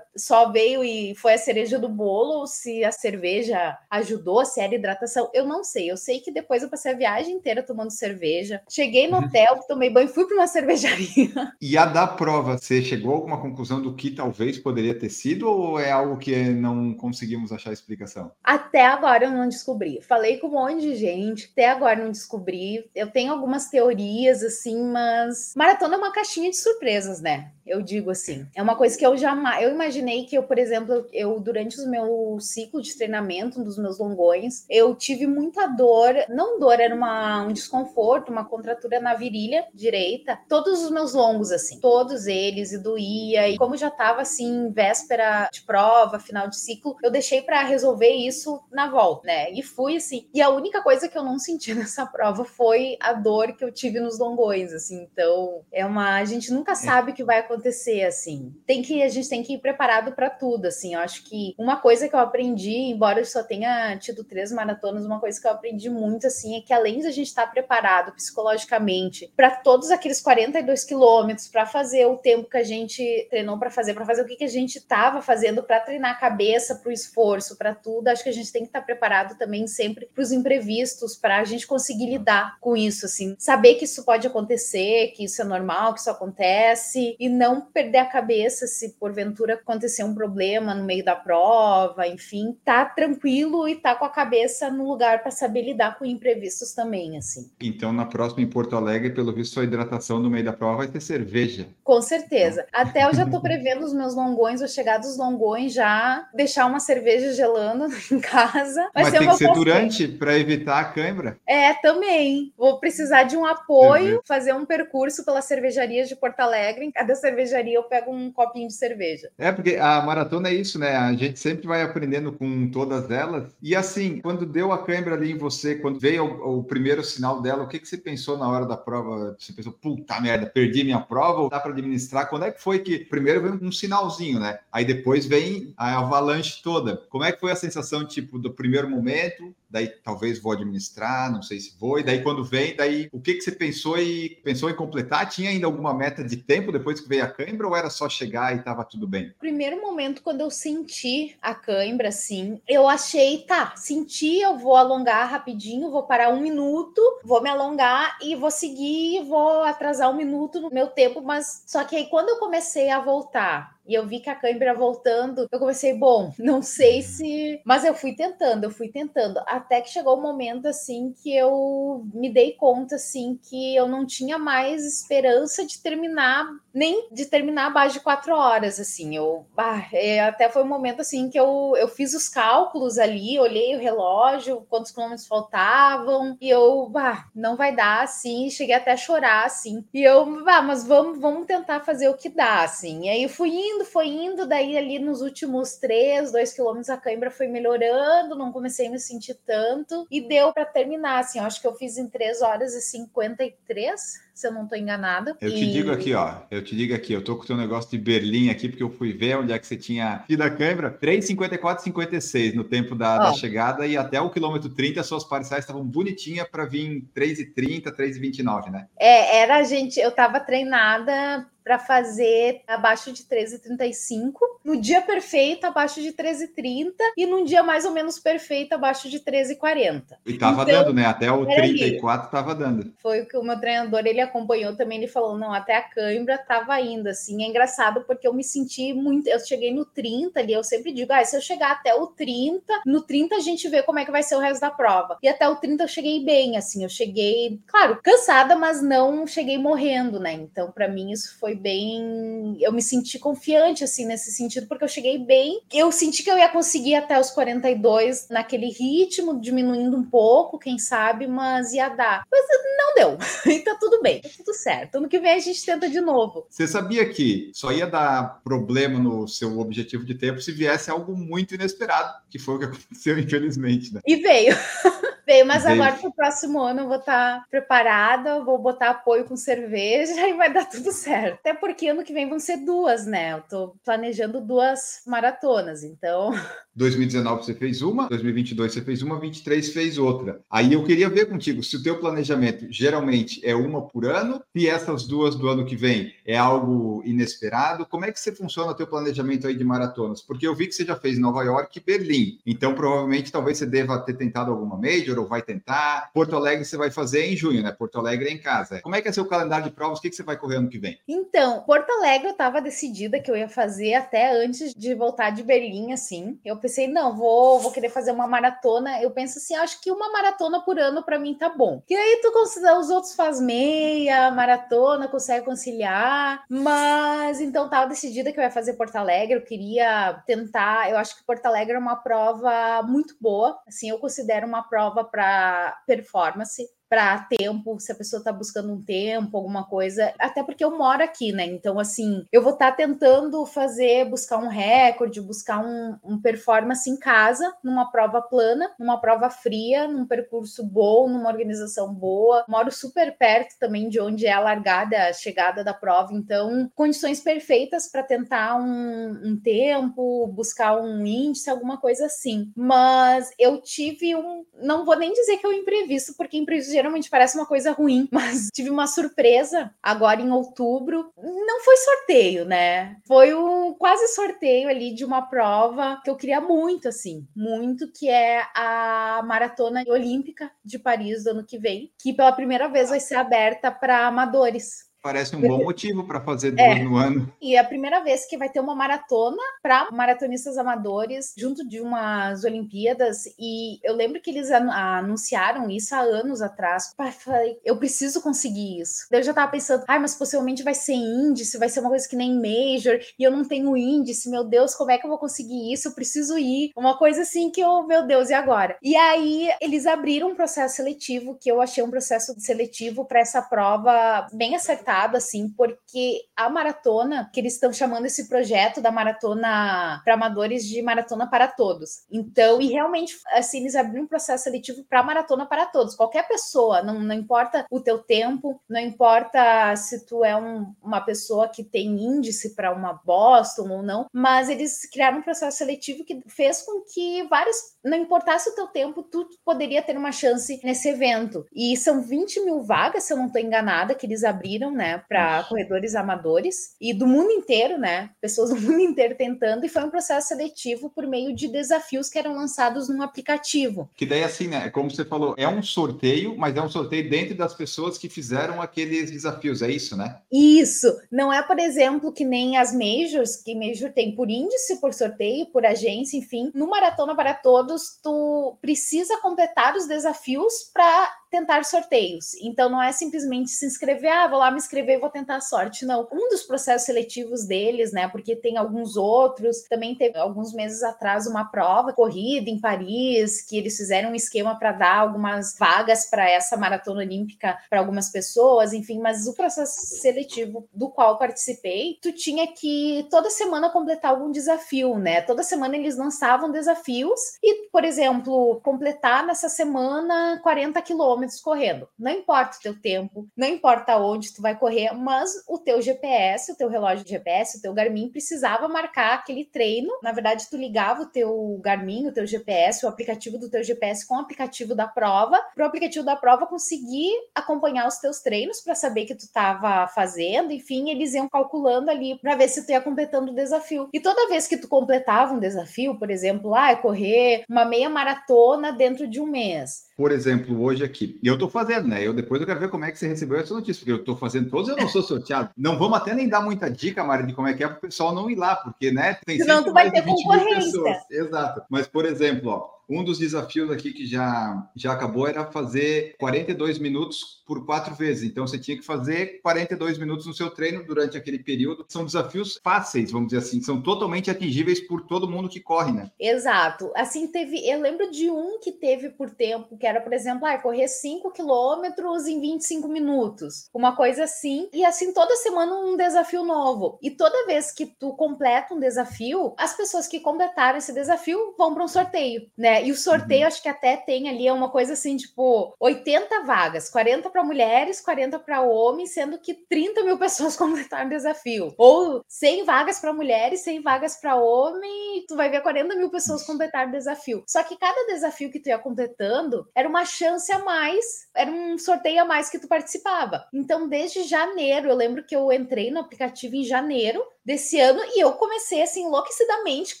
só 0.16 0.50
veio 0.50 0.84
e 0.84 1.14
foi 1.14 1.34
a 1.34 1.38
cereja 1.38 1.78
do 1.78 1.88
bolo, 1.88 2.40
ou 2.40 2.46
se 2.46 2.84
a 2.84 2.92
cerveja 2.92 3.76
ajudou, 3.90 4.44
se 4.44 4.60
era 4.60 4.74
hidratação, 4.74 5.30
eu 5.32 5.46
não 5.46 5.64
sei. 5.64 5.90
Eu 5.90 5.96
sei 5.96 6.20
que 6.20 6.32
depois 6.32 6.62
eu 6.62 6.68
passei 6.68 6.92
a 6.92 6.96
viagem 6.96 7.34
inteira 7.34 7.62
tomando 7.62 7.90
cerveja. 7.90 8.60
Cheguei 8.68 9.06
no 9.06 9.18
uhum. 9.18 9.24
hotel, 9.24 9.60
tomei 9.66 9.90
banho, 9.90 10.08
fui 10.08 10.26
para 10.26 10.36
uma 10.36 10.46
cervejaria. 10.48 11.52
E 11.60 11.76
a 11.76 11.86
da 11.86 12.06
prova, 12.06 12.58
você 12.58 12.82
chegou 12.82 13.12
a 13.12 13.16
alguma 13.16 13.40
conclusão 13.40 13.80
do 13.80 13.94
que 13.94 14.10
talvez 14.10 14.58
poderia 14.58 14.98
ter 14.98 15.10
sido 15.10 15.48
ou 15.48 15.78
é 15.78 15.90
algo 15.90 16.18
que 16.18 16.34
não 16.50 16.94
conseguimos 16.94 17.52
achar 17.52 17.72
explicação? 17.72 18.32
Até 18.42 18.84
agora 18.84 19.24
eu 19.24 19.30
não 19.30 19.48
descobri. 19.48 20.00
Falei 20.02 20.38
com 20.38 20.48
um 20.48 20.52
monte 20.52 20.82
de 20.82 20.96
gente, 20.96 21.50
até 21.52 21.68
agora 21.68 22.02
não 22.02 22.10
descobri. 22.10 22.88
Eu 22.94 23.10
tenho 23.10 23.32
algumas 23.32 23.68
teorias 23.68 24.42
assim, 24.42 24.82
mas 24.84 25.52
maratona 25.56 25.94
é 25.94 25.98
uma 25.98 26.12
caixinha 26.12 26.50
de 26.50 26.56
surpresas, 26.56 27.20
né? 27.20 27.33
Eu 27.66 27.80
digo 27.80 28.10
assim, 28.10 28.46
é 28.54 28.62
uma 28.62 28.76
coisa 28.76 28.96
que 28.96 29.06
eu 29.06 29.16
jamais, 29.16 29.62
eu 29.62 29.70
imaginei 29.70 30.24
que 30.26 30.36
eu, 30.36 30.42
por 30.42 30.58
exemplo, 30.58 31.06
eu 31.12 31.40
durante 31.40 31.80
o 31.80 31.88
meu 31.88 32.36
ciclo 32.38 32.82
de 32.82 32.94
treinamento, 32.94 33.58
um 33.58 33.64
dos 33.64 33.78
meus 33.78 33.98
longões, 33.98 34.66
eu 34.68 34.94
tive 34.94 35.26
muita 35.26 35.66
dor, 35.66 36.14
não 36.28 36.60
dor, 36.60 36.78
era 36.78 36.94
uma, 36.94 37.42
um 37.42 37.52
desconforto, 37.52 38.30
uma 38.30 38.44
contratura 38.44 39.00
na 39.00 39.14
virilha 39.14 39.64
direita, 39.72 40.38
todos 40.46 40.84
os 40.84 40.90
meus 40.90 41.14
longos 41.14 41.50
assim, 41.50 41.80
todos 41.80 42.26
eles 42.26 42.72
e 42.72 42.78
doía 42.78 43.48
e 43.48 43.56
como 43.56 43.76
já 43.76 43.90
tava 43.90 44.20
assim 44.20 44.70
véspera 44.70 45.48
de 45.50 45.62
prova, 45.62 46.18
final 46.18 46.48
de 46.48 46.58
ciclo, 46.58 46.96
eu 47.02 47.10
deixei 47.10 47.40
para 47.40 47.62
resolver 47.62 48.10
isso 48.10 48.62
na 48.70 48.90
volta, 48.90 49.26
né? 49.26 49.50
E 49.52 49.62
fui 49.62 49.96
assim. 49.96 50.28
E 50.34 50.42
a 50.42 50.50
única 50.50 50.82
coisa 50.82 51.08
que 51.08 51.16
eu 51.16 51.24
não 51.24 51.38
senti 51.38 51.72
nessa 51.74 52.04
prova 52.04 52.44
foi 52.44 52.96
a 53.00 53.12
dor 53.12 53.54
que 53.56 53.64
eu 53.64 53.72
tive 53.72 54.00
nos 54.00 54.18
longões, 54.18 54.72
assim. 54.72 55.02
Então, 55.10 55.62
é 55.72 55.84
uma 55.84 56.16
a 56.16 56.24
gente 56.24 56.52
nunca 56.52 56.72
é. 56.72 56.74
sabe 56.74 57.12
o 57.12 57.23
vai 57.24 57.38
acontecer 57.38 58.02
assim. 58.02 58.54
Tem 58.66 58.82
que 58.82 59.02
a 59.02 59.08
gente 59.08 59.28
tem 59.28 59.42
que 59.42 59.54
ir 59.54 59.58
preparado 59.58 60.12
para 60.12 60.30
tudo, 60.30 60.66
assim. 60.66 60.94
Eu 60.94 61.00
acho 61.00 61.24
que 61.24 61.54
uma 61.58 61.76
coisa 61.76 62.08
que 62.08 62.14
eu 62.14 62.20
aprendi, 62.20 62.76
embora 62.76 63.20
eu 63.20 63.24
só 63.24 63.42
tenha 63.42 63.96
tido 63.98 64.24
três 64.24 64.52
maratonas, 64.52 65.04
uma 65.04 65.20
coisa 65.20 65.40
que 65.40 65.46
eu 65.46 65.50
aprendi 65.50 65.90
muito, 65.90 66.26
assim, 66.26 66.56
é 66.56 66.60
que 66.60 66.72
além 66.72 67.00
de 67.00 67.06
a 67.06 67.10
gente 67.10 67.28
estar 67.28 67.46
preparado 67.46 68.12
psicologicamente 68.12 69.32
para 69.36 69.50
todos 69.50 69.90
aqueles 69.90 70.20
42 70.20 70.84
quilômetros, 70.84 71.48
para 71.48 71.66
fazer 71.66 72.06
o 72.06 72.16
tempo 72.16 72.48
que 72.48 72.56
a 72.56 72.62
gente 72.62 73.26
treinou 73.30 73.58
para 73.58 73.70
fazer, 73.70 73.94
para 73.94 74.04
fazer 74.04 74.22
o 74.22 74.26
que, 74.26 74.36
que 74.36 74.44
a 74.44 74.48
gente 74.48 74.76
estava 74.76 75.20
fazendo, 75.20 75.62
para 75.62 75.80
treinar 75.80 76.12
a 76.12 76.18
cabeça, 76.18 76.76
para 76.76 76.90
o 76.90 76.92
esforço, 76.92 77.56
para 77.56 77.74
tudo, 77.74 78.08
acho 78.08 78.22
que 78.22 78.28
a 78.28 78.32
gente 78.32 78.52
tem 78.52 78.62
que 78.62 78.68
estar 78.68 78.82
preparado 78.82 79.36
também 79.38 79.66
sempre 79.66 80.06
para 80.06 80.22
os 80.22 80.32
imprevistos, 80.32 81.16
para 81.16 81.38
a 81.38 81.44
gente 81.44 81.66
conseguir 81.66 82.06
lidar 82.06 82.58
com 82.60 82.76
isso, 82.76 83.06
assim, 83.06 83.34
saber 83.38 83.74
que 83.74 83.84
isso 83.84 84.04
pode 84.04 84.26
acontecer, 84.26 85.12
que 85.14 85.24
isso 85.24 85.40
é 85.40 85.44
normal, 85.44 85.94
que 85.94 86.00
isso 86.00 86.10
acontece 86.10 87.13
e 87.18 87.28
não 87.28 87.60
perder 87.60 87.98
a 87.98 88.06
cabeça 88.06 88.66
se 88.66 88.94
porventura 88.98 89.54
acontecer 89.54 90.04
um 90.04 90.14
problema 90.14 90.74
no 90.74 90.84
meio 90.84 91.04
da 91.04 91.16
prova, 91.16 92.06
enfim, 92.06 92.56
tá 92.64 92.84
tranquilo 92.84 93.68
e 93.68 93.76
tá 93.76 93.94
com 93.94 94.04
a 94.04 94.10
cabeça 94.10 94.70
no 94.70 94.88
lugar 94.88 95.22
para 95.22 95.30
saber 95.30 95.62
lidar 95.62 95.98
com 95.98 96.04
imprevistos 96.04 96.72
também, 96.72 97.16
assim. 97.16 97.50
Então, 97.60 97.92
na 97.92 98.04
próxima 98.04 98.42
em 98.42 98.46
Porto 98.46 98.76
Alegre, 98.76 99.10
pelo 99.10 99.32
visto, 99.32 99.60
a 99.60 99.64
hidratação 99.64 100.18
no 100.18 100.30
meio 100.30 100.44
da 100.44 100.52
prova 100.52 100.78
vai 100.78 100.88
ter 100.88 101.00
cerveja. 101.00 101.66
Com 101.82 102.00
certeza. 102.00 102.66
Até 102.72 103.04
eu 103.04 103.14
já 103.14 103.26
tô 103.26 103.40
prevendo 103.40 103.84
os 103.84 103.92
meus 103.92 104.14
longões, 104.14 104.60
vou 104.60 104.68
chegar 104.68 104.98
dos 104.98 105.16
longões 105.16 105.72
já, 105.72 106.28
deixar 106.34 106.66
uma 106.66 106.80
cerveja 106.80 107.32
gelando 107.32 107.86
em 108.10 108.20
casa. 108.20 108.88
Vai 108.94 109.04
Mas 109.04 109.12
tem 109.12 109.28
que 109.28 109.36
ser 109.36 109.52
durante 109.52 110.08
para 110.08 110.38
evitar 110.38 110.80
a 110.80 110.84
cãibra? 110.84 111.38
É, 111.46 111.72
também. 111.74 112.52
Vou 112.56 112.78
precisar 112.78 113.24
de 113.24 113.36
um 113.36 113.44
apoio, 113.44 114.22
fazer 114.26 114.54
um 114.54 114.64
percurso 114.64 115.24
pelas 115.24 115.44
cervejarias 115.44 116.08
de 116.08 116.16
Porto 116.16 116.40
Alegre. 116.40 116.90
Cada 117.04 117.16
cervejaria 117.16 117.74
eu 117.74 117.82
pego 117.82 118.10
um 118.10 118.32
copinho 118.32 118.66
de 118.66 118.72
cerveja. 118.72 119.30
É, 119.36 119.52
porque 119.52 119.76
a 119.76 120.00
maratona 120.00 120.48
é 120.48 120.54
isso, 120.54 120.78
né? 120.78 120.96
A 120.96 121.12
gente 121.12 121.38
sempre 121.38 121.66
vai 121.66 121.82
aprendendo 121.82 122.32
com 122.32 122.70
todas 122.70 123.10
elas. 123.10 123.54
E 123.60 123.76
assim, 123.76 124.22
quando 124.22 124.46
deu 124.46 124.72
a 124.72 124.82
cãibra 124.82 125.14
ali 125.14 125.32
em 125.32 125.36
você, 125.36 125.74
quando 125.74 126.00
veio 126.00 126.24
o, 126.24 126.60
o 126.60 126.64
primeiro 126.64 127.04
sinal 127.04 127.42
dela, 127.42 127.62
o 127.62 127.68
que, 127.68 127.78
que 127.78 127.86
você 127.86 127.98
pensou 127.98 128.38
na 128.38 128.48
hora 128.48 128.64
da 128.64 128.74
prova? 128.74 129.36
Você 129.38 129.52
pensou, 129.52 129.70
puta 129.70 130.18
merda, 130.18 130.46
perdi 130.46 130.82
minha 130.82 130.98
prova, 130.98 131.46
dá 131.50 131.60
para 131.60 131.72
administrar? 131.72 132.30
Quando 132.30 132.46
é 132.46 132.50
que 132.50 132.62
foi 132.62 132.78
que 132.78 133.00
primeiro 133.00 133.42
veio 133.42 133.60
um 133.60 133.70
sinalzinho, 133.70 134.40
né? 134.40 134.60
Aí 134.72 134.86
depois 134.86 135.26
vem 135.26 135.74
a 135.76 135.98
avalanche 135.98 136.62
toda. 136.62 137.02
Como 137.10 137.22
é 137.22 137.32
que 137.32 137.40
foi 137.40 137.52
a 137.52 137.56
sensação, 137.56 138.06
tipo, 138.06 138.38
do 138.38 138.50
primeiro 138.50 138.88
momento? 138.88 139.54
Daí 139.74 139.88
talvez 139.88 140.38
vou 140.38 140.52
administrar, 140.52 141.32
não 141.32 141.42
sei 141.42 141.58
se 141.58 141.76
vou, 141.76 141.98
e 141.98 142.04
daí 142.04 142.22
quando 142.22 142.44
vem, 142.44 142.76
daí 142.76 143.08
o 143.12 143.20
que, 143.20 143.34
que 143.34 143.40
você 143.40 143.50
pensou 143.50 143.98
e 143.98 144.40
pensou 144.44 144.70
em 144.70 144.76
completar? 144.76 145.28
Tinha 145.28 145.50
ainda 145.50 145.66
alguma 145.66 145.92
meta 145.92 146.22
de 146.22 146.36
tempo 146.36 146.70
depois 146.70 147.00
que 147.00 147.08
veio 147.08 147.24
a 147.24 147.28
cãibra 147.28 147.66
ou 147.66 147.76
era 147.76 147.90
só 147.90 148.08
chegar 148.08 148.54
e 148.54 148.60
estava 148.60 148.84
tudo 148.84 149.08
bem? 149.08 149.34
Primeiro 149.40 149.82
momento, 149.82 150.22
quando 150.22 150.42
eu 150.42 150.50
senti 150.50 151.36
a 151.42 151.52
cãibra, 151.56 152.08
assim, 152.08 152.60
eu 152.68 152.88
achei, 152.88 153.38
tá, 153.38 153.74
senti, 153.74 154.38
eu 154.38 154.56
vou 154.56 154.76
alongar 154.76 155.28
rapidinho, 155.28 155.90
vou 155.90 156.04
parar 156.04 156.28
um 156.28 156.40
minuto, 156.40 157.02
vou 157.24 157.42
me 157.42 157.50
alongar 157.50 158.16
e 158.22 158.36
vou 158.36 158.52
seguir, 158.52 159.24
vou 159.24 159.64
atrasar 159.64 160.08
um 160.08 160.16
minuto 160.16 160.60
no 160.60 160.70
meu 160.70 160.86
tempo, 160.86 161.20
mas 161.20 161.64
só 161.66 161.82
que 161.82 161.96
aí 161.96 162.06
quando 162.06 162.28
eu 162.28 162.36
comecei 162.36 162.90
a 162.90 163.00
voltar 163.00 163.73
e 163.86 163.94
eu 163.94 164.06
vi 164.06 164.20
que 164.20 164.30
a 164.30 164.34
câimbra 164.34 164.74
voltando, 164.74 165.46
eu 165.50 165.58
comecei, 165.58 165.94
bom, 165.94 166.32
não 166.38 166.62
sei 166.62 167.02
se. 167.02 167.60
Mas 167.64 167.84
eu 167.84 167.94
fui 167.94 168.14
tentando, 168.14 168.64
eu 168.64 168.70
fui 168.70 168.88
tentando. 168.88 169.38
Até 169.46 169.80
que 169.80 169.90
chegou 169.90 170.16
o 170.16 170.18
um 170.18 170.22
momento, 170.22 170.66
assim, 170.66 171.14
que 171.22 171.34
eu 171.34 172.06
me 172.14 172.32
dei 172.32 172.52
conta, 172.52 172.96
assim, 172.96 173.38
que 173.42 173.76
eu 173.76 173.86
não 173.86 174.06
tinha 174.06 174.38
mais 174.38 174.84
esperança 174.86 175.66
de 175.66 175.78
terminar, 175.82 176.46
nem 176.72 177.08
de 177.12 177.26
terminar 177.26 177.66
abaixo 177.66 177.94
de 177.94 178.00
quatro 178.00 178.34
horas, 178.34 178.80
assim. 178.80 179.14
Eu. 179.14 179.46
Ah, 179.56 179.86
é, 179.92 180.20
até 180.20 180.48
foi 180.48 180.62
um 180.62 180.68
momento, 180.68 181.00
assim, 181.00 181.28
que 181.28 181.38
eu, 181.38 181.74
eu 181.76 181.88
fiz 181.88 182.14
os 182.14 182.28
cálculos 182.28 182.98
ali, 182.98 183.38
olhei 183.38 183.76
o 183.76 183.80
relógio, 183.80 184.66
quantos 184.70 184.92
quilômetros 184.92 185.26
faltavam, 185.26 186.36
e 186.40 186.48
eu, 186.48 186.90
ah, 186.96 187.26
não 187.34 187.54
vai 187.54 187.74
dar, 187.74 188.02
assim. 188.02 188.48
Cheguei 188.48 188.74
até 188.74 188.92
a 188.92 188.96
chorar, 188.96 189.44
assim. 189.44 189.84
E 189.92 190.02
eu, 190.02 190.42
ah, 190.48 190.62
mas 190.62 190.86
vamos, 190.86 191.18
vamos 191.20 191.46
tentar 191.46 191.80
fazer 191.80 192.08
o 192.08 192.16
que 192.16 192.30
dá, 192.30 192.62
assim. 192.62 193.04
E 193.04 193.08
aí 193.10 193.22
eu 193.22 193.28
fui 193.28 193.50
indo 193.50 193.73
indo, 193.74 193.84
foi 193.84 194.08
indo, 194.08 194.46
daí 194.46 194.76
ali 194.76 194.98
nos 194.98 195.20
últimos 195.20 195.76
três, 195.76 196.30
dois 196.30 196.52
quilômetros 196.52 196.90
a 196.90 196.96
cãibra 196.96 197.30
foi 197.30 197.46
melhorando, 197.48 198.36
não 198.36 198.52
comecei 198.52 198.86
a 198.86 198.90
me 198.90 198.98
sentir 198.98 199.34
tanto 199.46 200.06
e 200.10 200.20
deu 200.20 200.52
para 200.52 200.64
terminar, 200.64 201.18
assim, 201.18 201.38
eu 201.38 201.44
acho 201.44 201.60
que 201.60 201.66
eu 201.66 201.74
fiz 201.74 201.98
em 201.98 202.08
3 202.08 202.42
horas 202.42 202.74
e 202.74 202.80
53, 202.80 204.24
se 204.32 204.46
eu 204.46 204.52
não 204.52 204.64
estou 204.64 204.78
enganada. 204.78 205.36
Eu 205.40 205.48
e... 205.48 205.52
te 205.52 205.72
digo 205.72 205.90
aqui, 205.90 206.14
ó, 206.14 206.36
eu 206.50 206.62
te 206.62 206.76
digo 206.76 206.94
aqui, 206.94 207.12
eu 207.12 207.22
tô 207.22 207.36
com 207.36 207.42
o 207.42 207.46
teu 207.46 207.56
negócio 207.56 207.90
de 207.90 207.98
Berlim 207.98 208.50
aqui, 208.50 208.68
porque 208.68 208.82
eu 208.82 208.90
fui 208.90 209.12
ver 209.12 209.38
onde 209.38 209.52
é 209.52 209.58
que 209.58 209.66
você 209.66 209.76
tinha 209.76 210.24
tido 210.26 210.42
a 210.42 210.50
cãibra, 210.50 210.96
3,54 211.00 211.80
56 211.80 212.54
no 212.54 212.64
tempo 212.64 212.94
da, 212.94 213.18
da, 213.18 213.32
chegada 213.32 213.86
e 213.86 213.96
até 213.96 214.20
o 214.20 214.30
quilômetro 214.30 214.68
30 214.68 215.00
as 215.00 215.06
suas 215.06 215.24
parciais 215.24 215.64
estavam 215.64 215.84
bonitinhas 215.84 216.48
para 216.48 216.64
vir 216.64 217.04
3,30, 217.14 217.94
3,29, 217.94 218.70
né? 218.70 218.86
É, 218.98 219.38
era 219.38 219.56
a 219.56 219.62
gente, 219.62 219.98
eu 219.98 220.10
estava 220.10 220.40
treinada 220.40 221.46
para 221.64 221.78
fazer 221.78 222.62
abaixo 222.68 223.10
de 223.10 223.24
13,35, 223.24 224.34
no 224.62 224.78
dia 224.78 225.00
perfeito 225.00 225.64
abaixo 225.66 226.00
de 226.02 226.12
13,30 226.12 226.92
e 227.16 227.24
num 227.24 227.42
dia 227.42 227.62
mais 227.62 227.86
ou 227.86 227.90
menos 227.90 228.18
perfeito 228.18 228.74
abaixo 228.74 229.08
de 229.08 229.18
13,40. 229.18 230.18
E 230.26 230.36
tava 230.36 230.62
então, 230.62 230.82
dando, 230.82 230.92
né? 230.92 231.06
Até 231.06 231.32
o 231.32 231.46
34 231.46 232.30
tava 232.30 232.54
dando. 232.54 232.92
Foi 232.98 233.22
o 233.22 233.26
que 233.26 233.36
o 233.36 233.42
meu 233.42 233.58
treinador 233.58 234.06
ele 234.06 234.20
acompanhou 234.20 234.76
também, 234.76 234.98
ele 234.98 235.08
falou: 235.08 235.38
"Não, 235.38 235.52
até 235.54 235.76
a 235.76 235.82
cãibra 235.82 236.36
tava 236.36 236.78
indo 236.80 237.08
assim". 237.08 237.42
É 237.42 237.46
engraçado 237.46 238.02
porque 238.06 238.28
eu 238.28 238.34
me 238.34 238.44
senti 238.44 238.92
muito, 238.92 239.26
eu 239.28 239.40
cheguei 239.40 239.72
no 239.72 239.86
30 239.86 240.40
ali, 240.40 240.52
eu 240.52 240.62
sempre 240.62 240.92
digo: 240.92 241.12
"Ah, 241.12 241.24
se 241.24 241.34
eu 241.34 241.40
chegar 241.40 241.72
até 241.72 241.94
o 241.94 242.08
30, 242.08 242.82
no 242.84 243.00
30 243.00 243.36
a 243.36 243.40
gente 243.40 243.66
vê 243.68 243.82
como 243.82 243.98
é 243.98 244.04
que 244.04 244.10
vai 244.10 244.22
ser 244.22 244.36
o 244.36 244.40
resto 244.40 244.60
da 244.60 244.70
prova". 244.70 245.16
E 245.22 245.28
até 245.28 245.48
o 245.48 245.56
30 245.56 245.84
eu 245.84 245.88
cheguei 245.88 246.22
bem, 246.22 246.58
assim, 246.58 246.82
eu 246.82 246.90
cheguei, 246.90 247.58
claro, 247.66 247.98
cansada, 248.02 248.54
mas 248.54 248.82
não 248.82 249.26
cheguei 249.26 249.56
morrendo, 249.56 250.20
né? 250.20 250.34
Então, 250.34 250.70
para 250.70 250.88
mim 250.88 251.10
isso 251.10 251.38
foi 251.38 251.53
foi 251.54 251.56
bem. 251.56 252.56
Eu 252.60 252.72
me 252.72 252.82
senti 252.82 253.18
confiante, 253.18 253.84
assim, 253.84 254.06
nesse 254.06 254.32
sentido, 254.32 254.66
porque 254.66 254.84
eu 254.84 254.88
cheguei 254.88 255.18
bem. 255.18 255.60
Eu 255.72 255.92
senti 255.92 256.22
que 256.22 256.30
eu 256.30 256.36
ia 256.36 256.48
conseguir 256.48 256.96
até 256.96 257.18
os 257.18 257.30
42 257.30 258.28
naquele 258.28 258.68
ritmo, 258.68 259.40
diminuindo 259.40 259.96
um 259.96 260.04
pouco, 260.04 260.58
quem 260.58 260.78
sabe, 260.78 261.26
mas 261.26 261.72
ia 261.72 261.88
dar. 261.88 262.24
Mas 262.30 262.44
não 262.76 262.94
deu. 262.94 263.18
e 263.52 263.60
tá 263.60 263.76
tudo 263.78 264.02
bem, 264.02 264.20
tá 264.20 264.28
tudo 264.36 264.54
certo. 264.54 264.96
Ano 264.96 265.08
que 265.08 265.18
vem 265.18 265.32
a 265.32 265.38
gente 265.38 265.64
tenta 265.64 265.88
de 265.88 266.00
novo. 266.00 266.46
Você 266.50 266.66
sabia 266.66 267.08
que 267.08 267.50
só 267.54 267.72
ia 267.72 267.86
dar 267.86 268.40
problema 268.42 268.98
no 268.98 269.28
seu 269.28 269.58
objetivo 269.58 270.04
de 270.04 270.14
tempo 270.14 270.40
se 270.40 270.52
viesse 270.52 270.90
algo 270.90 271.16
muito 271.16 271.54
inesperado, 271.54 272.14
que 272.28 272.38
foi 272.38 272.54
o 272.54 272.58
que 272.58 272.64
aconteceu, 272.66 273.18
infelizmente, 273.18 273.94
né? 273.94 274.00
E 274.06 274.16
veio. 274.16 274.54
veio, 275.26 275.46
mas 275.46 275.64
veio. 275.64 275.74
agora 275.74 275.98
pro 275.98 276.12
próximo 276.12 276.60
ano 276.60 276.80
eu 276.80 276.88
vou 276.88 276.98
estar 276.98 277.40
tá 277.40 277.46
preparada, 277.50 278.42
vou 278.44 278.58
botar 278.58 278.90
apoio 278.90 279.24
com 279.24 279.36
cerveja 279.36 280.14
e 280.28 280.34
vai 280.34 280.52
dar 280.52 280.64
tudo 280.66 280.92
certo. 280.92 281.34
Até 281.34 281.54
porque 281.54 281.88
ano 281.88 282.04
que 282.04 282.12
vem 282.12 282.28
vão 282.28 282.38
ser 282.38 282.58
duas, 282.58 283.06
né? 283.06 283.34
Eu 283.34 283.42
tô 283.42 283.76
planejando 283.84 284.40
duas 284.40 285.02
maratonas, 285.06 285.82
então 285.82 286.32
2019 286.74 287.44
você 287.44 287.54
fez 287.54 287.82
uma, 287.82 288.08
2022 288.08 288.72
você 288.72 288.82
fez 288.82 289.02
uma, 289.02 289.20
23 289.20 289.68
fez 289.72 289.98
outra. 289.98 290.40
Aí 290.50 290.72
eu 290.72 290.84
queria 290.84 291.08
ver 291.08 291.26
contigo 291.26 291.62
se 291.62 291.76
o 291.76 291.82
teu 291.82 291.98
planejamento 291.98 292.66
geralmente 292.70 293.40
é 293.44 293.54
uma 293.54 293.82
por 293.82 294.04
ano 294.04 294.42
e 294.54 294.66
essas 294.66 295.06
duas 295.06 295.34
do 295.36 295.48
ano 295.48 295.64
que 295.64 295.76
vem 295.76 296.12
é 296.26 296.36
algo 296.36 297.02
inesperado. 297.04 297.86
Como 297.86 298.04
é 298.04 298.12
que 298.12 298.18
você 298.18 298.34
funciona 298.34 298.72
o 298.72 298.74
teu 298.74 298.86
planejamento 298.86 299.46
aí 299.46 299.54
de 299.54 299.64
maratonas? 299.64 300.20
Porque 300.20 300.46
eu 300.46 300.54
vi 300.54 300.66
que 300.66 300.74
você 300.74 300.84
já 300.84 300.96
fez 300.96 301.18
Nova 301.18 301.42
York 301.42 301.78
e 301.78 301.82
Berlim. 301.82 302.38
Então 302.44 302.74
provavelmente 302.74 303.30
talvez 303.30 303.58
você 303.58 303.66
deva 303.66 303.98
ter 304.00 304.14
tentado 304.14 304.50
alguma 304.50 304.76
major 304.76 305.13
ou 305.20 305.28
vai 305.28 305.42
tentar. 305.42 306.10
Porto 306.12 306.36
Alegre 306.36 306.64
você 306.64 306.76
vai 306.76 306.90
fazer 306.90 307.26
em 307.26 307.36
junho, 307.36 307.62
né? 307.62 307.72
Porto 307.72 307.98
Alegre 307.98 308.28
é 308.28 308.32
em 308.32 308.38
casa. 308.38 308.80
Como 308.80 308.94
é 308.94 309.02
que 309.02 309.08
é 309.08 309.12
seu 309.12 309.26
calendário 309.26 309.64
de 309.64 309.70
provas? 309.70 309.98
O 309.98 310.02
que, 310.02 310.10
que 310.10 310.16
você 310.16 310.22
vai 310.22 310.36
correr 310.36 310.56
ano 310.56 310.68
que 310.68 310.78
vem? 310.78 310.98
Então, 311.06 311.62
Porto 311.62 311.90
Alegre 311.90 312.28
eu 312.28 312.32
estava 312.32 312.60
decidida 312.60 313.20
que 313.20 313.30
eu 313.30 313.36
ia 313.36 313.48
fazer 313.48 313.94
até 313.94 314.32
antes 314.32 314.74
de 314.74 314.94
voltar 314.94 315.30
de 315.30 315.42
Berlim, 315.42 315.92
assim. 315.92 316.38
Eu 316.44 316.56
pensei, 316.56 316.88
não, 316.88 317.16
vou, 317.16 317.60
vou 317.60 317.72
querer 317.72 317.88
fazer 317.88 318.12
uma 318.12 318.26
maratona. 318.26 319.00
Eu 319.02 319.10
penso 319.10 319.38
assim, 319.38 319.54
acho 319.54 319.80
que 319.80 319.90
uma 319.90 320.10
maratona 320.12 320.60
por 320.60 320.78
ano 320.78 321.02
para 321.02 321.18
mim 321.18 321.34
tá 321.34 321.48
bom. 321.48 321.82
E 321.88 321.94
aí 321.94 322.20
tu 322.22 322.32
considera 322.32 322.78
os 322.78 322.90
outros 322.90 323.14
faz 323.14 323.40
meia, 323.40 324.30
maratona, 324.30 325.08
consegue 325.08 325.44
conciliar. 325.44 326.44
Mas 326.48 327.40
então 327.40 327.68
tava 327.68 327.88
decidida 327.88 328.32
que 328.32 328.38
eu 328.38 328.44
ia 328.44 328.50
fazer 328.50 328.74
Porto 328.74 328.96
Alegre, 328.96 329.34
eu 329.34 329.42
queria 329.42 330.22
tentar, 330.26 330.90
eu 330.90 330.96
acho 330.96 331.16
que 331.16 331.24
Porto 331.24 331.46
Alegre 331.46 331.74
é 331.74 331.78
uma 331.78 331.96
prova 331.96 332.82
muito 332.82 333.16
boa, 333.20 333.58
assim, 333.66 333.90
eu 333.90 333.98
considero 333.98 334.46
uma 334.46 334.62
prova 334.62 335.03
para 335.10 335.76
performance 335.86 336.68
para 336.88 337.18
tempo, 337.18 337.78
se 337.80 337.90
a 337.92 337.94
pessoa 337.94 338.18
está 338.18 338.32
buscando 338.32 338.72
um 338.72 338.82
tempo, 338.82 339.36
alguma 339.36 339.64
coisa, 339.64 340.12
até 340.18 340.42
porque 340.42 340.64
eu 340.64 340.76
moro 340.76 341.02
aqui, 341.02 341.32
né? 341.32 341.44
Então, 341.46 341.78
assim, 341.78 342.24
eu 342.32 342.42
vou 342.42 342.52
estar 342.52 342.70
tá 342.70 342.76
tentando 342.76 343.44
fazer, 343.46 344.04
buscar 344.08 344.38
um 344.38 344.48
recorde, 344.48 345.20
buscar 345.20 345.64
um, 345.64 345.96
um 346.04 346.20
performance 346.20 346.88
em 346.88 346.96
casa, 346.96 347.52
numa 347.62 347.90
prova 347.90 348.20
plana, 348.20 348.70
numa 348.78 349.00
prova 349.00 349.30
fria, 349.30 349.88
num 349.88 350.06
percurso 350.06 350.64
bom, 350.64 351.08
numa 351.08 351.30
organização 351.30 351.92
boa. 351.92 352.44
Moro 352.48 352.70
super 352.70 353.16
perto 353.16 353.58
também 353.58 353.88
de 353.88 354.00
onde 354.00 354.26
é 354.26 354.32
a 354.32 354.40
largada, 354.40 355.08
a 355.08 355.12
chegada 355.12 355.64
da 355.64 355.74
prova, 355.74 356.12
então, 356.12 356.70
condições 356.74 357.20
perfeitas 357.20 357.90
para 357.90 358.02
tentar 358.02 358.56
um, 358.56 359.20
um 359.24 359.40
tempo, 359.40 360.26
buscar 360.28 360.80
um 360.80 361.04
índice, 361.06 361.50
alguma 361.50 361.78
coisa 361.78 362.06
assim. 362.06 362.52
Mas 362.56 363.30
eu 363.38 363.60
tive 363.60 364.14
um, 364.14 364.44
não 364.62 364.84
vou 364.84 364.96
nem 364.96 365.12
dizer 365.12 365.38
que 365.38 365.46
é 365.46 365.48
um 365.48 365.52
imprevisto, 365.52 366.14
porque 366.16 366.36
imprevisto 366.36 366.73
geralmente 366.74 367.08
parece 367.08 367.36
uma 367.36 367.46
coisa 367.46 367.72
ruim, 367.72 368.08
mas 368.12 368.48
tive 368.52 368.70
uma 368.70 368.86
surpresa 368.86 369.74
agora 369.82 370.20
em 370.20 370.30
outubro. 370.30 371.12
Não 371.16 371.62
foi 371.62 371.76
sorteio, 371.76 372.44
né? 372.44 372.96
Foi 373.06 373.34
um 373.34 373.74
quase 373.74 374.08
sorteio 374.08 374.68
ali 374.68 374.94
de 374.94 375.04
uma 375.04 375.22
prova 375.22 376.00
que 376.04 376.10
eu 376.10 376.16
queria 376.16 376.40
muito, 376.40 376.88
assim, 376.88 377.26
muito, 377.34 377.90
que 377.92 378.08
é 378.08 378.42
a 378.54 379.22
Maratona 379.24 379.84
Olímpica 379.86 380.50
de 380.64 380.78
Paris 380.78 381.24
do 381.24 381.30
ano 381.30 381.44
que 381.44 381.58
vem, 381.58 381.92
que 381.98 382.12
pela 382.12 382.32
primeira 382.32 382.68
vez 382.68 382.90
vai 382.90 383.00
ser 383.00 383.14
aberta 383.14 383.70
para 383.70 384.06
amadores. 384.06 384.93
Parece 385.04 385.36
um 385.36 385.40
bom 385.42 385.62
motivo 385.62 386.04
para 386.04 386.18
fazer 386.18 386.52
duas 386.52 386.66
é. 386.66 386.82
no 386.82 386.96
ano. 386.96 387.30
E 387.38 387.56
é 387.56 387.58
a 387.58 387.64
primeira 387.64 388.02
vez 388.02 388.24
que 388.24 388.38
vai 388.38 388.48
ter 388.48 388.58
uma 388.58 388.74
maratona 388.74 389.36
para 389.62 389.90
maratonistas 389.92 390.56
amadores 390.56 391.34
junto 391.36 391.68
de 391.68 391.78
umas 391.78 392.42
Olimpíadas. 392.42 393.26
E 393.38 393.78
eu 393.84 393.94
lembro 393.94 394.18
que 394.22 394.30
eles 394.30 394.50
anunciaram 394.50 395.68
isso 395.68 395.94
há 395.94 395.98
anos 395.98 396.40
atrás. 396.40 396.94
Pai, 396.96 397.12
falei, 397.12 397.58
eu 397.62 397.76
preciso 397.76 398.22
conseguir 398.22 398.80
isso. 398.80 399.06
Daí 399.10 399.20
eu 399.20 399.24
já 399.24 399.32
estava 399.32 399.50
pensando, 399.50 399.84
ai, 399.86 399.98
mas 399.98 400.14
possivelmente 400.14 400.62
vai 400.62 400.72
ser 400.72 400.94
índice, 400.94 401.58
vai 401.58 401.68
ser 401.68 401.80
uma 401.80 401.90
coisa 401.90 402.08
que 402.08 402.16
nem 402.16 402.34
Major, 402.34 402.98
e 403.18 403.24
eu 403.24 403.30
não 403.30 403.44
tenho 403.44 403.76
índice, 403.76 404.30
meu 404.30 404.42
Deus, 404.42 404.74
como 404.74 404.90
é 404.90 404.96
que 404.96 405.04
eu 405.04 405.10
vou 405.10 405.18
conseguir 405.18 405.70
isso? 405.70 405.88
Eu 405.88 405.92
preciso 405.92 406.38
ir. 406.38 406.72
Uma 406.74 406.96
coisa 406.96 407.20
assim 407.20 407.50
que 407.50 407.60
eu, 407.60 407.86
meu 407.86 408.06
Deus, 408.06 408.30
e 408.30 408.32
agora? 408.32 408.78
E 408.82 408.96
aí 408.96 409.50
eles 409.60 409.86
abriram 409.86 410.30
um 410.30 410.34
processo 410.34 410.76
seletivo, 410.76 411.36
que 411.38 411.52
eu 411.52 411.60
achei 411.60 411.84
um 411.84 411.90
processo 411.90 412.34
seletivo 412.40 413.04
para 413.04 413.20
essa 413.20 413.42
prova 413.42 414.26
bem 414.32 414.56
acertado 414.56 414.93
assim, 415.02 415.48
porque 415.48 416.22
a 416.36 416.48
maratona, 416.48 417.30
que 417.32 417.40
eles 417.40 417.54
estão 417.54 417.72
chamando 417.72 418.06
esse 418.06 418.28
projeto 418.28 418.80
da 418.80 418.90
maratona 418.90 420.00
para 420.04 420.14
amadores 420.14 420.64
de 420.64 420.80
maratona 420.82 421.28
para 421.28 421.48
todos. 421.48 422.04
Então, 422.10 422.60
e 422.60 422.68
realmente, 422.68 423.16
assim, 423.32 423.60
eles 423.60 423.74
abriram 423.74 424.04
um 424.04 424.08
processo 424.08 424.44
seletivo 424.44 424.84
para 424.84 425.02
maratona 425.02 425.46
para 425.46 425.66
todos. 425.66 425.94
Qualquer 425.94 426.26
pessoa, 426.28 426.82
não, 426.82 427.00
não 427.00 427.14
importa 427.14 427.66
o 427.70 427.80
teu 427.80 427.98
tempo, 427.98 428.60
não 428.68 428.80
importa 428.80 429.74
se 429.76 430.04
tu 430.06 430.24
é 430.24 430.36
um, 430.36 430.72
uma 430.82 431.00
pessoa 431.00 431.48
que 431.48 431.64
tem 431.64 431.86
índice 431.86 432.54
para 432.54 432.72
uma 432.72 433.00
Boston 433.04 433.68
ou 433.70 433.82
não, 433.82 434.06
mas 434.12 434.48
eles 434.48 434.88
criaram 434.90 435.18
um 435.18 435.22
processo 435.22 435.58
seletivo 435.58 436.04
que 436.04 436.22
fez 436.26 436.62
com 436.62 436.82
que 436.92 437.22
vários, 437.24 437.56
não 437.82 437.96
importasse 437.96 438.48
o 438.50 438.54
teu 438.54 438.66
tempo, 438.68 439.02
tu 439.02 439.28
poderia 439.44 439.82
ter 439.82 439.96
uma 439.96 440.12
chance 440.12 440.60
nesse 440.62 440.88
evento. 440.88 441.46
E 441.52 441.76
são 441.76 442.02
20 442.02 442.44
mil 442.44 442.62
vagas, 442.62 443.04
se 443.04 443.12
eu 443.12 443.16
não 443.16 443.26
estou 443.26 443.40
enganada, 443.40 443.94
que 443.94 444.06
eles 444.06 444.24
abriram, 444.24 444.70
né? 444.70 444.83
Né, 444.84 445.02
para 445.08 445.42
corredores 445.44 445.94
amadores 445.94 446.76
e 446.78 446.92
do 446.92 447.06
mundo 447.06 447.30
inteiro, 447.30 447.78
né, 447.78 448.10
pessoas 448.20 448.50
do 448.50 448.56
mundo 448.60 448.80
inteiro 448.80 449.14
tentando, 449.16 449.64
e 449.64 449.68
foi 449.68 449.82
um 449.82 449.88
processo 449.90 450.28
seletivo 450.28 450.90
por 450.90 451.06
meio 451.06 451.34
de 451.34 451.48
desafios 451.48 452.10
que 452.10 452.18
eram 452.18 452.34
lançados 452.34 452.88
num 452.88 453.00
aplicativo. 453.00 453.88
Que 453.96 454.04
daí, 454.04 454.22
assim, 454.22 454.48
né, 454.48 454.68
como 454.68 454.90
você 454.90 455.04
falou, 455.04 455.34
é 455.38 455.48
um 455.48 455.62
sorteio, 455.62 456.36
mas 456.36 456.54
é 456.54 456.60
um 456.60 456.68
sorteio 456.68 457.08
dentro 457.08 457.34
das 457.34 457.54
pessoas 457.54 457.96
que 457.96 458.10
fizeram 458.10 458.60
aqueles 458.60 459.10
desafios, 459.10 459.62
é 459.62 459.70
isso, 459.70 459.96
né? 459.96 460.18
Isso, 460.30 460.94
não 461.10 461.32
é, 461.32 461.42
por 461.42 461.58
exemplo, 461.58 462.12
que 462.12 462.24
nem 462.24 462.58
as 462.58 462.72
majors, 462.74 463.36
que 463.36 463.54
major 463.54 463.90
tem 463.90 464.14
por 464.14 464.28
índice, 464.28 464.80
por 464.80 464.92
sorteio, 464.92 465.46
por 465.46 465.64
agência, 465.64 466.18
enfim. 466.18 466.50
No 466.54 466.68
Maratona 466.68 467.14
para 467.14 467.32
Todos, 467.32 467.98
tu 468.02 468.56
precisa 468.60 469.18
completar 469.20 469.74
os 469.76 469.86
desafios 469.86 470.70
para 470.72 471.10
tentar 471.34 471.64
sorteios. 471.64 472.34
Então 472.40 472.70
não 472.70 472.80
é 472.80 472.92
simplesmente 472.92 473.50
se 473.50 473.66
inscrever, 473.66 474.12
ah, 474.12 474.28
vou 474.28 474.38
lá 474.38 474.52
me 474.52 474.56
inscrever 474.58 474.98
e 474.98 475.00
vou 475.00 475.10
tentar 475.10 475.36
a 475.36 475.40
sorte. 475.40 475.84
Não. 475.84 476.06
Um 476.12 476.28
dos 476.28 476.44
processos 476.44 476.86
seletivos 476.86 477.44
deles, 477.44 477.92
né? 477.92 478.06
Porque 478.06 478.36
tem 478.36 478.56
alguns 478.56 478.96
outros, 478.96 479.62
também 479.62 479.96
teve 479.96 480.16
alguns 480.16 480.54
meses 480.54 480.84
atrás 480.84 481.26
uma 481.26 481.44
prova 481.44 481.92
corrida 481.92 482.48
em 482.48 482.60
Paris, 482.60 483.42
que 483.42 483.58
eles 483.58 483.76
fizeram 483.76 484.10
um 484.10 484.14
esquema 484.14 484.56
para 484.56 484.70
dar 484.70 484.98
algumas 484.98 485.58
vagas 485.58 486.08
para 486.08 486.30
essa 486.30 486.56
maratona 486.56 487.00
olímpica 487.00 487.58
para 487.68 487.80
algumas 487.80 488.10
pessoas, 488.10 488.72
enfim, 488.72 489.00
mas 489.00 489.26
o 489.26 489.34
processo 489.34 489.96
seletivo 490.00 490.68
do 490.72 490.88
qual 490.88 491.18
participei, 491.18 491.98
tu 492.00 492.12
tinha 492.12 492.46
que 492.46 493.08
toda 493.10 493.28
semana 493.28 493.70
completar 493.70 494.12
algum 494.12 494.30
desafio, 494.30 494.98
né? 494.98 495.20
Toda 495.22 495.42
semana 495.42 495.76
eles 495.76 495.96
lançavam 495.96 496.52
desafios 496.52 497.20
e, 497.42 497.68
por 497.70 497.84
exemplo, 497.84 498.60
completar 498.62 499.26
nessa 499.26 499.48
semana 499.48 500.38
40 500.44 500.80
quilômetros 500.82 501.23
quilômetros 501.24 501.40
correndo. 501.40 501.88
Não 501.98 502.12
importa 502.12 502.56
o 502.56 502.60
teu 502.60 502.80
tempo, 502.80 503.28
não 503.36 503.48
importa 503.48 503.96
onde 503.96 504.32
tu 504.32 504.42
vai 504.42 504.56
correr, 504.56 504.92
mas 504.92 505.32
o 505.48 505.58
teu 505.58 505.80
GPS, 505.80 506.52
o 506.52 506.56
teu 506.56 506.68
relógio 506.68 507.04
de 507.04 507.10
GPS, 507.10 507.58
o 507.58 507.62
teu 507.62 507.72
Garmin 507.72 508.10
precisava 508.10 508.68
marcar 508.68 509.14
aquele 509.14 509.44
treino. 509.44 509.90
Na 510.02 510.12
verdade, 510.12 510.48
tu 510.48 510.56
ligava 510.56 511.02
o 511.02 511.06
teu 511.06 511.58
Garmin, 511.62 512.06
o 512.06 512.12
teu 512.12 512.26
GPS, 512.26 512.84
o 512.84 512.88
aplicativo 512.88 513.38
do 513.38 513.50
teu 513.50 513.62
GPS 513.62 514.06
com 514.06 514.16
o 514.16 514.20
aplicativo 514.20 514.74
da 514.74 514.86
prova, 514.86 515.40
para 515.54 515.64
o 515.64 515.66
aplicativo 515.66 516.04
da 516.04 516.16
prova 516.16 516.46
conseguir 516.46 517.12
acompanhar 517.34 517.86
os 517.86 517.98
teus 517.98 518.20
treinos 518.20 518.60
para 518.60 518.74
saber 518.74 519.06
que 519.06 519.14
tu 519.14 519.24
estava 519.24 519.86
fazendo. 519.88 520.52
Enfim, 520.52 520.90
eles 520.90 521.14
iam 521.14 521.28
calculando 521.28 521.90
ali 521.90 522.18
para 522.18 522.36
ver 522.36 522.48
se 522.48 522.64
tu 522.66 522.70
ia 522.70 522.80
completando 522.80 523.32
o 523.32 523.34
desafio. 523.34 523.88
E 523.92 524.00
toda 524.00 524.28
vez 524.28 524.46
que 524.46 524.56
tu 524.56 524.68
completava 524.68 525.34
um 525.34 525.40
desafio, 525.40 525.98
por 525.98 526.10
exemplo, 526.10 526.54
ah, 526.54 526.70
é 526.70 526.76
correr 526.76 527.44
uma 527.48 527.64
meia 527.64 527.88
maratona 527.88 528.72
dentro 528.72 529.06
de 529.06 529.20
um 529.20 529.26
mês 529.26 529.84
por 529.96 530.10
exemplo, 530.10 530.60
hoje 530.60 530.82
aqui, 530.82 531.18
e 531.22 531.26
eu 531.26 531.34
estou 531.34 531.48
fazendo, 531.48 531.86
né? 531.86 532.04
Eu 532.04 532.12
depois 532.12 532.40
eu 532.40 532.46
quero 532.46 532.58
ver 532.58 532.68
como 532.68 532.84
é 532.84 532.90
que 532.90 532.98
você 532.98 533.06
recebeu 533.06 533.38
essa 533.38 533.54
notícia, 533.54 533.80
porque 533.80 533.92
eu 533.92 533.96
estou 533.96 534.16
fazendo 534.16 534.50
todos, 534.50 534.68
eu 534.68 534.76
não 534.76 534.88
sou 534.88 535.02
sorteado. 535.02 535.50
Não 535.56 535.78
vamos 535.78 535.98
até 535.98 536.14
nem 536.14 536.28
dar 536.28 536.40
muita 536.40 536.68
dica, 536.70 537.04
Mari, 537.04 537.26
de 537.26 537.32
como 537.32 537.46
é 537.46 537.54
que 537.54 537.62
é 537.62 537.68
para 537.68 537.78
o 537.78 537.80
pessoal 537.80 538.12
não 538.12 538.28
ir 538.28 538.34
lá, 538.34 538.56
porque, 538.56 538.90
né? 538.90 539.18
Tem 539.24 539.38
Senão 539.38 539.62
tu 539.62 539.72
vai 539.72 539.90
ter 539.90 540.02
concorrência. 540.02 540.80
Exato. 541.10 541.62
Mas, 541.70 541.86
por 541.86 542.04
exemplo, 542.04 542.50
ó, 542.50 542.74
um 542.88 543.04
dos 543.04 543.18
desafios 543.18 543.70
aqui 543.70 543.92
que 543.92 544.06
já, 544.06 544.68
já 544.74 544.92
acabou 544.92 545.26
era 545.26 545.44
fazer 545.50 546.14
42 546.18 546.78
minutos 546.78 547.42
por 547.46 547.64
quatro 547.64 547.94
vezes. 547.94 548.24
Então 548.24 548.46
você 548.46 548.58
tinha 548.58 548.76
que 548.76 548.84
fazer 548.84 549.40
42 549.42 549.98
minutos 549.98 550.26
no 550.26 550.34
seu 550.34 550.50
treino 550.50 550.84
durante 550.84 551.16
aquele 551.16 551.38
período. 551.38 551.84
São 551.88 552.04
desafios 552.04 552.58
fáceis, 552.62 553.10
vamos 553.10 553.28
dizer 553.28 553.38
assim, 553.38 553.60
são 553.60 553.80
totalmente 553.80 554.30
atingíveis 554.30 554.80
por 554.80 555.02
todo 555.02 555.28
mundo 555.28 555.48
que 555.48 555.60
corre, 555.60 555.92
né? 555.92 556.10
Exato. 556.18 556.90
Assim 556.96 557.26
teve, 557.26 557.68
eu 557.68 557.80
lembro 557.80 558.10
de 558.10 558.30
um 558.30 558.58
que 558.60 558.72
teve 558.72 559.10
por 559.10 559.30
tempo, 559.30 559.76
que 559.76 559.86
era, 559.86 560.00
por 560.00 560.12
exemplo, 560.12 560.46
ah, 560.46 560.58
correr 560.58 560.88
5 560.88 561.30
quilômetros 561.32 562.26
em 562.26 562.40
25 562.40 562.88
minutos. 562.88 563.68
Uma 563.72 563.94
coisa 563.96 564.24
assim. 564.24 564.68
E 564.72 564.84
assim, 564.84 565.12
toda 565.12 565.36
semana 565.36 565.74
um 565.74 565.96
desafio 565.96 566.44
novo. 566.44 566.98
E 567.02 567.10
toda 567.10 567.46
vez 567.46 567.70
que 567.70 567.86
tu 567.86 568.12
completa 568.14 568.74
um 568.74 568.80
desafio, 568.80 569.54
as 569.58 569.76
pessoas 569.76 570.06
que 570.06 570.20
completaram 570.20 570.78
esse 570.78 570.92
desafio 570.92 571.54
vão 571.58 571.74
para 571.74 571.84
um 571.84 571.88
sorteio, 571.88 572.48
né? 572.56 572.73
É, 572.74 572.84
e 572.84 572.90
o 572.90 572.96
sorteio, 572.96 573.42
uhum. 573.42 573.46
acho 573.46 573.62
que 573.62 573.68
até 573.68 573.96
tem 573.96 574.28
ali 574.28 574.48
é 574.48 574.52
uma 574.52 574.68
coisa 574.68 574.94
assim, 574.94 575.16
tipo, 575.16 575.72
80 575.78 576.42
vagas, 576.42 576.90
40 576.90 577.30
para 577.30 577.44
mulheres, 577.44 578.00
40 578.00 578.36
para 578.40 578.62
homens, 578.62 579.14
sendo 579.14 579.38
que 579.38 579.54
30 579.54 580.02
mil 580.02 580.18
pessoas 580.18 580.56
completaram 580.56 581.06
o 581.06 581.10
desafio. 581.10 581.72
Ou 581.78 582.24
100 582.26 582.64
vagas 582.64 582.98
para 582.98 583.12
mulheres, 583.12 583.60
100 583.60 583.80
vagas 583.80 584.16
para 584.16 584.34
homem, 584.34 585.24
tu 585.28 585.36
vai 585.36 585.48
ver 585.48 585.62
40 585.62 585.94
mil 585.94 586.10
pessoas 586.10 586.44
completaram 586.44 586.88
o 586.88 586.92
desafio. 586.92 587.44
Só 587.46 587.62
que 587.62 587.76
cada 587.76 588.06
desafio 588.06 588.50
que 588.50 588.58
tu 588.58 588.68
ia 588.68 588.78
completando 588.78 589.68
era 589.72 589.88
uma 589.88 590.04
chance 590.04 590.50
a 590.50 590.58
mais, 590.58 591.28
era 591.32 591.50
um 591.50 591.78
sorteio 591.78 592.22
a 592.22 592.24
mais 592.24 592.50
que 592.50 592.58
tu 592.58 592.66
participava. 592.66 593.46
Então, 593.54 593.88
desde 593.88 594.24
janeiro, 594.24 594.88
eu 594.88 594.96
lembro 594.96 595.24
que 595.24 595.36
eu 595.36 595.52
entrei 595.52 595.92
no 595.92 596.00
aplicativo 596.00 596.56
em 596.56 596.64
janeiro, 596.64 597.24
desse 597.44 597.78
ano 597.78 598.00
e 598.14 598.20
eu 598.20 598.32
comecei 598.32 598.82
assim 598.82 599.04
enlouquecidamente 599.04 600.00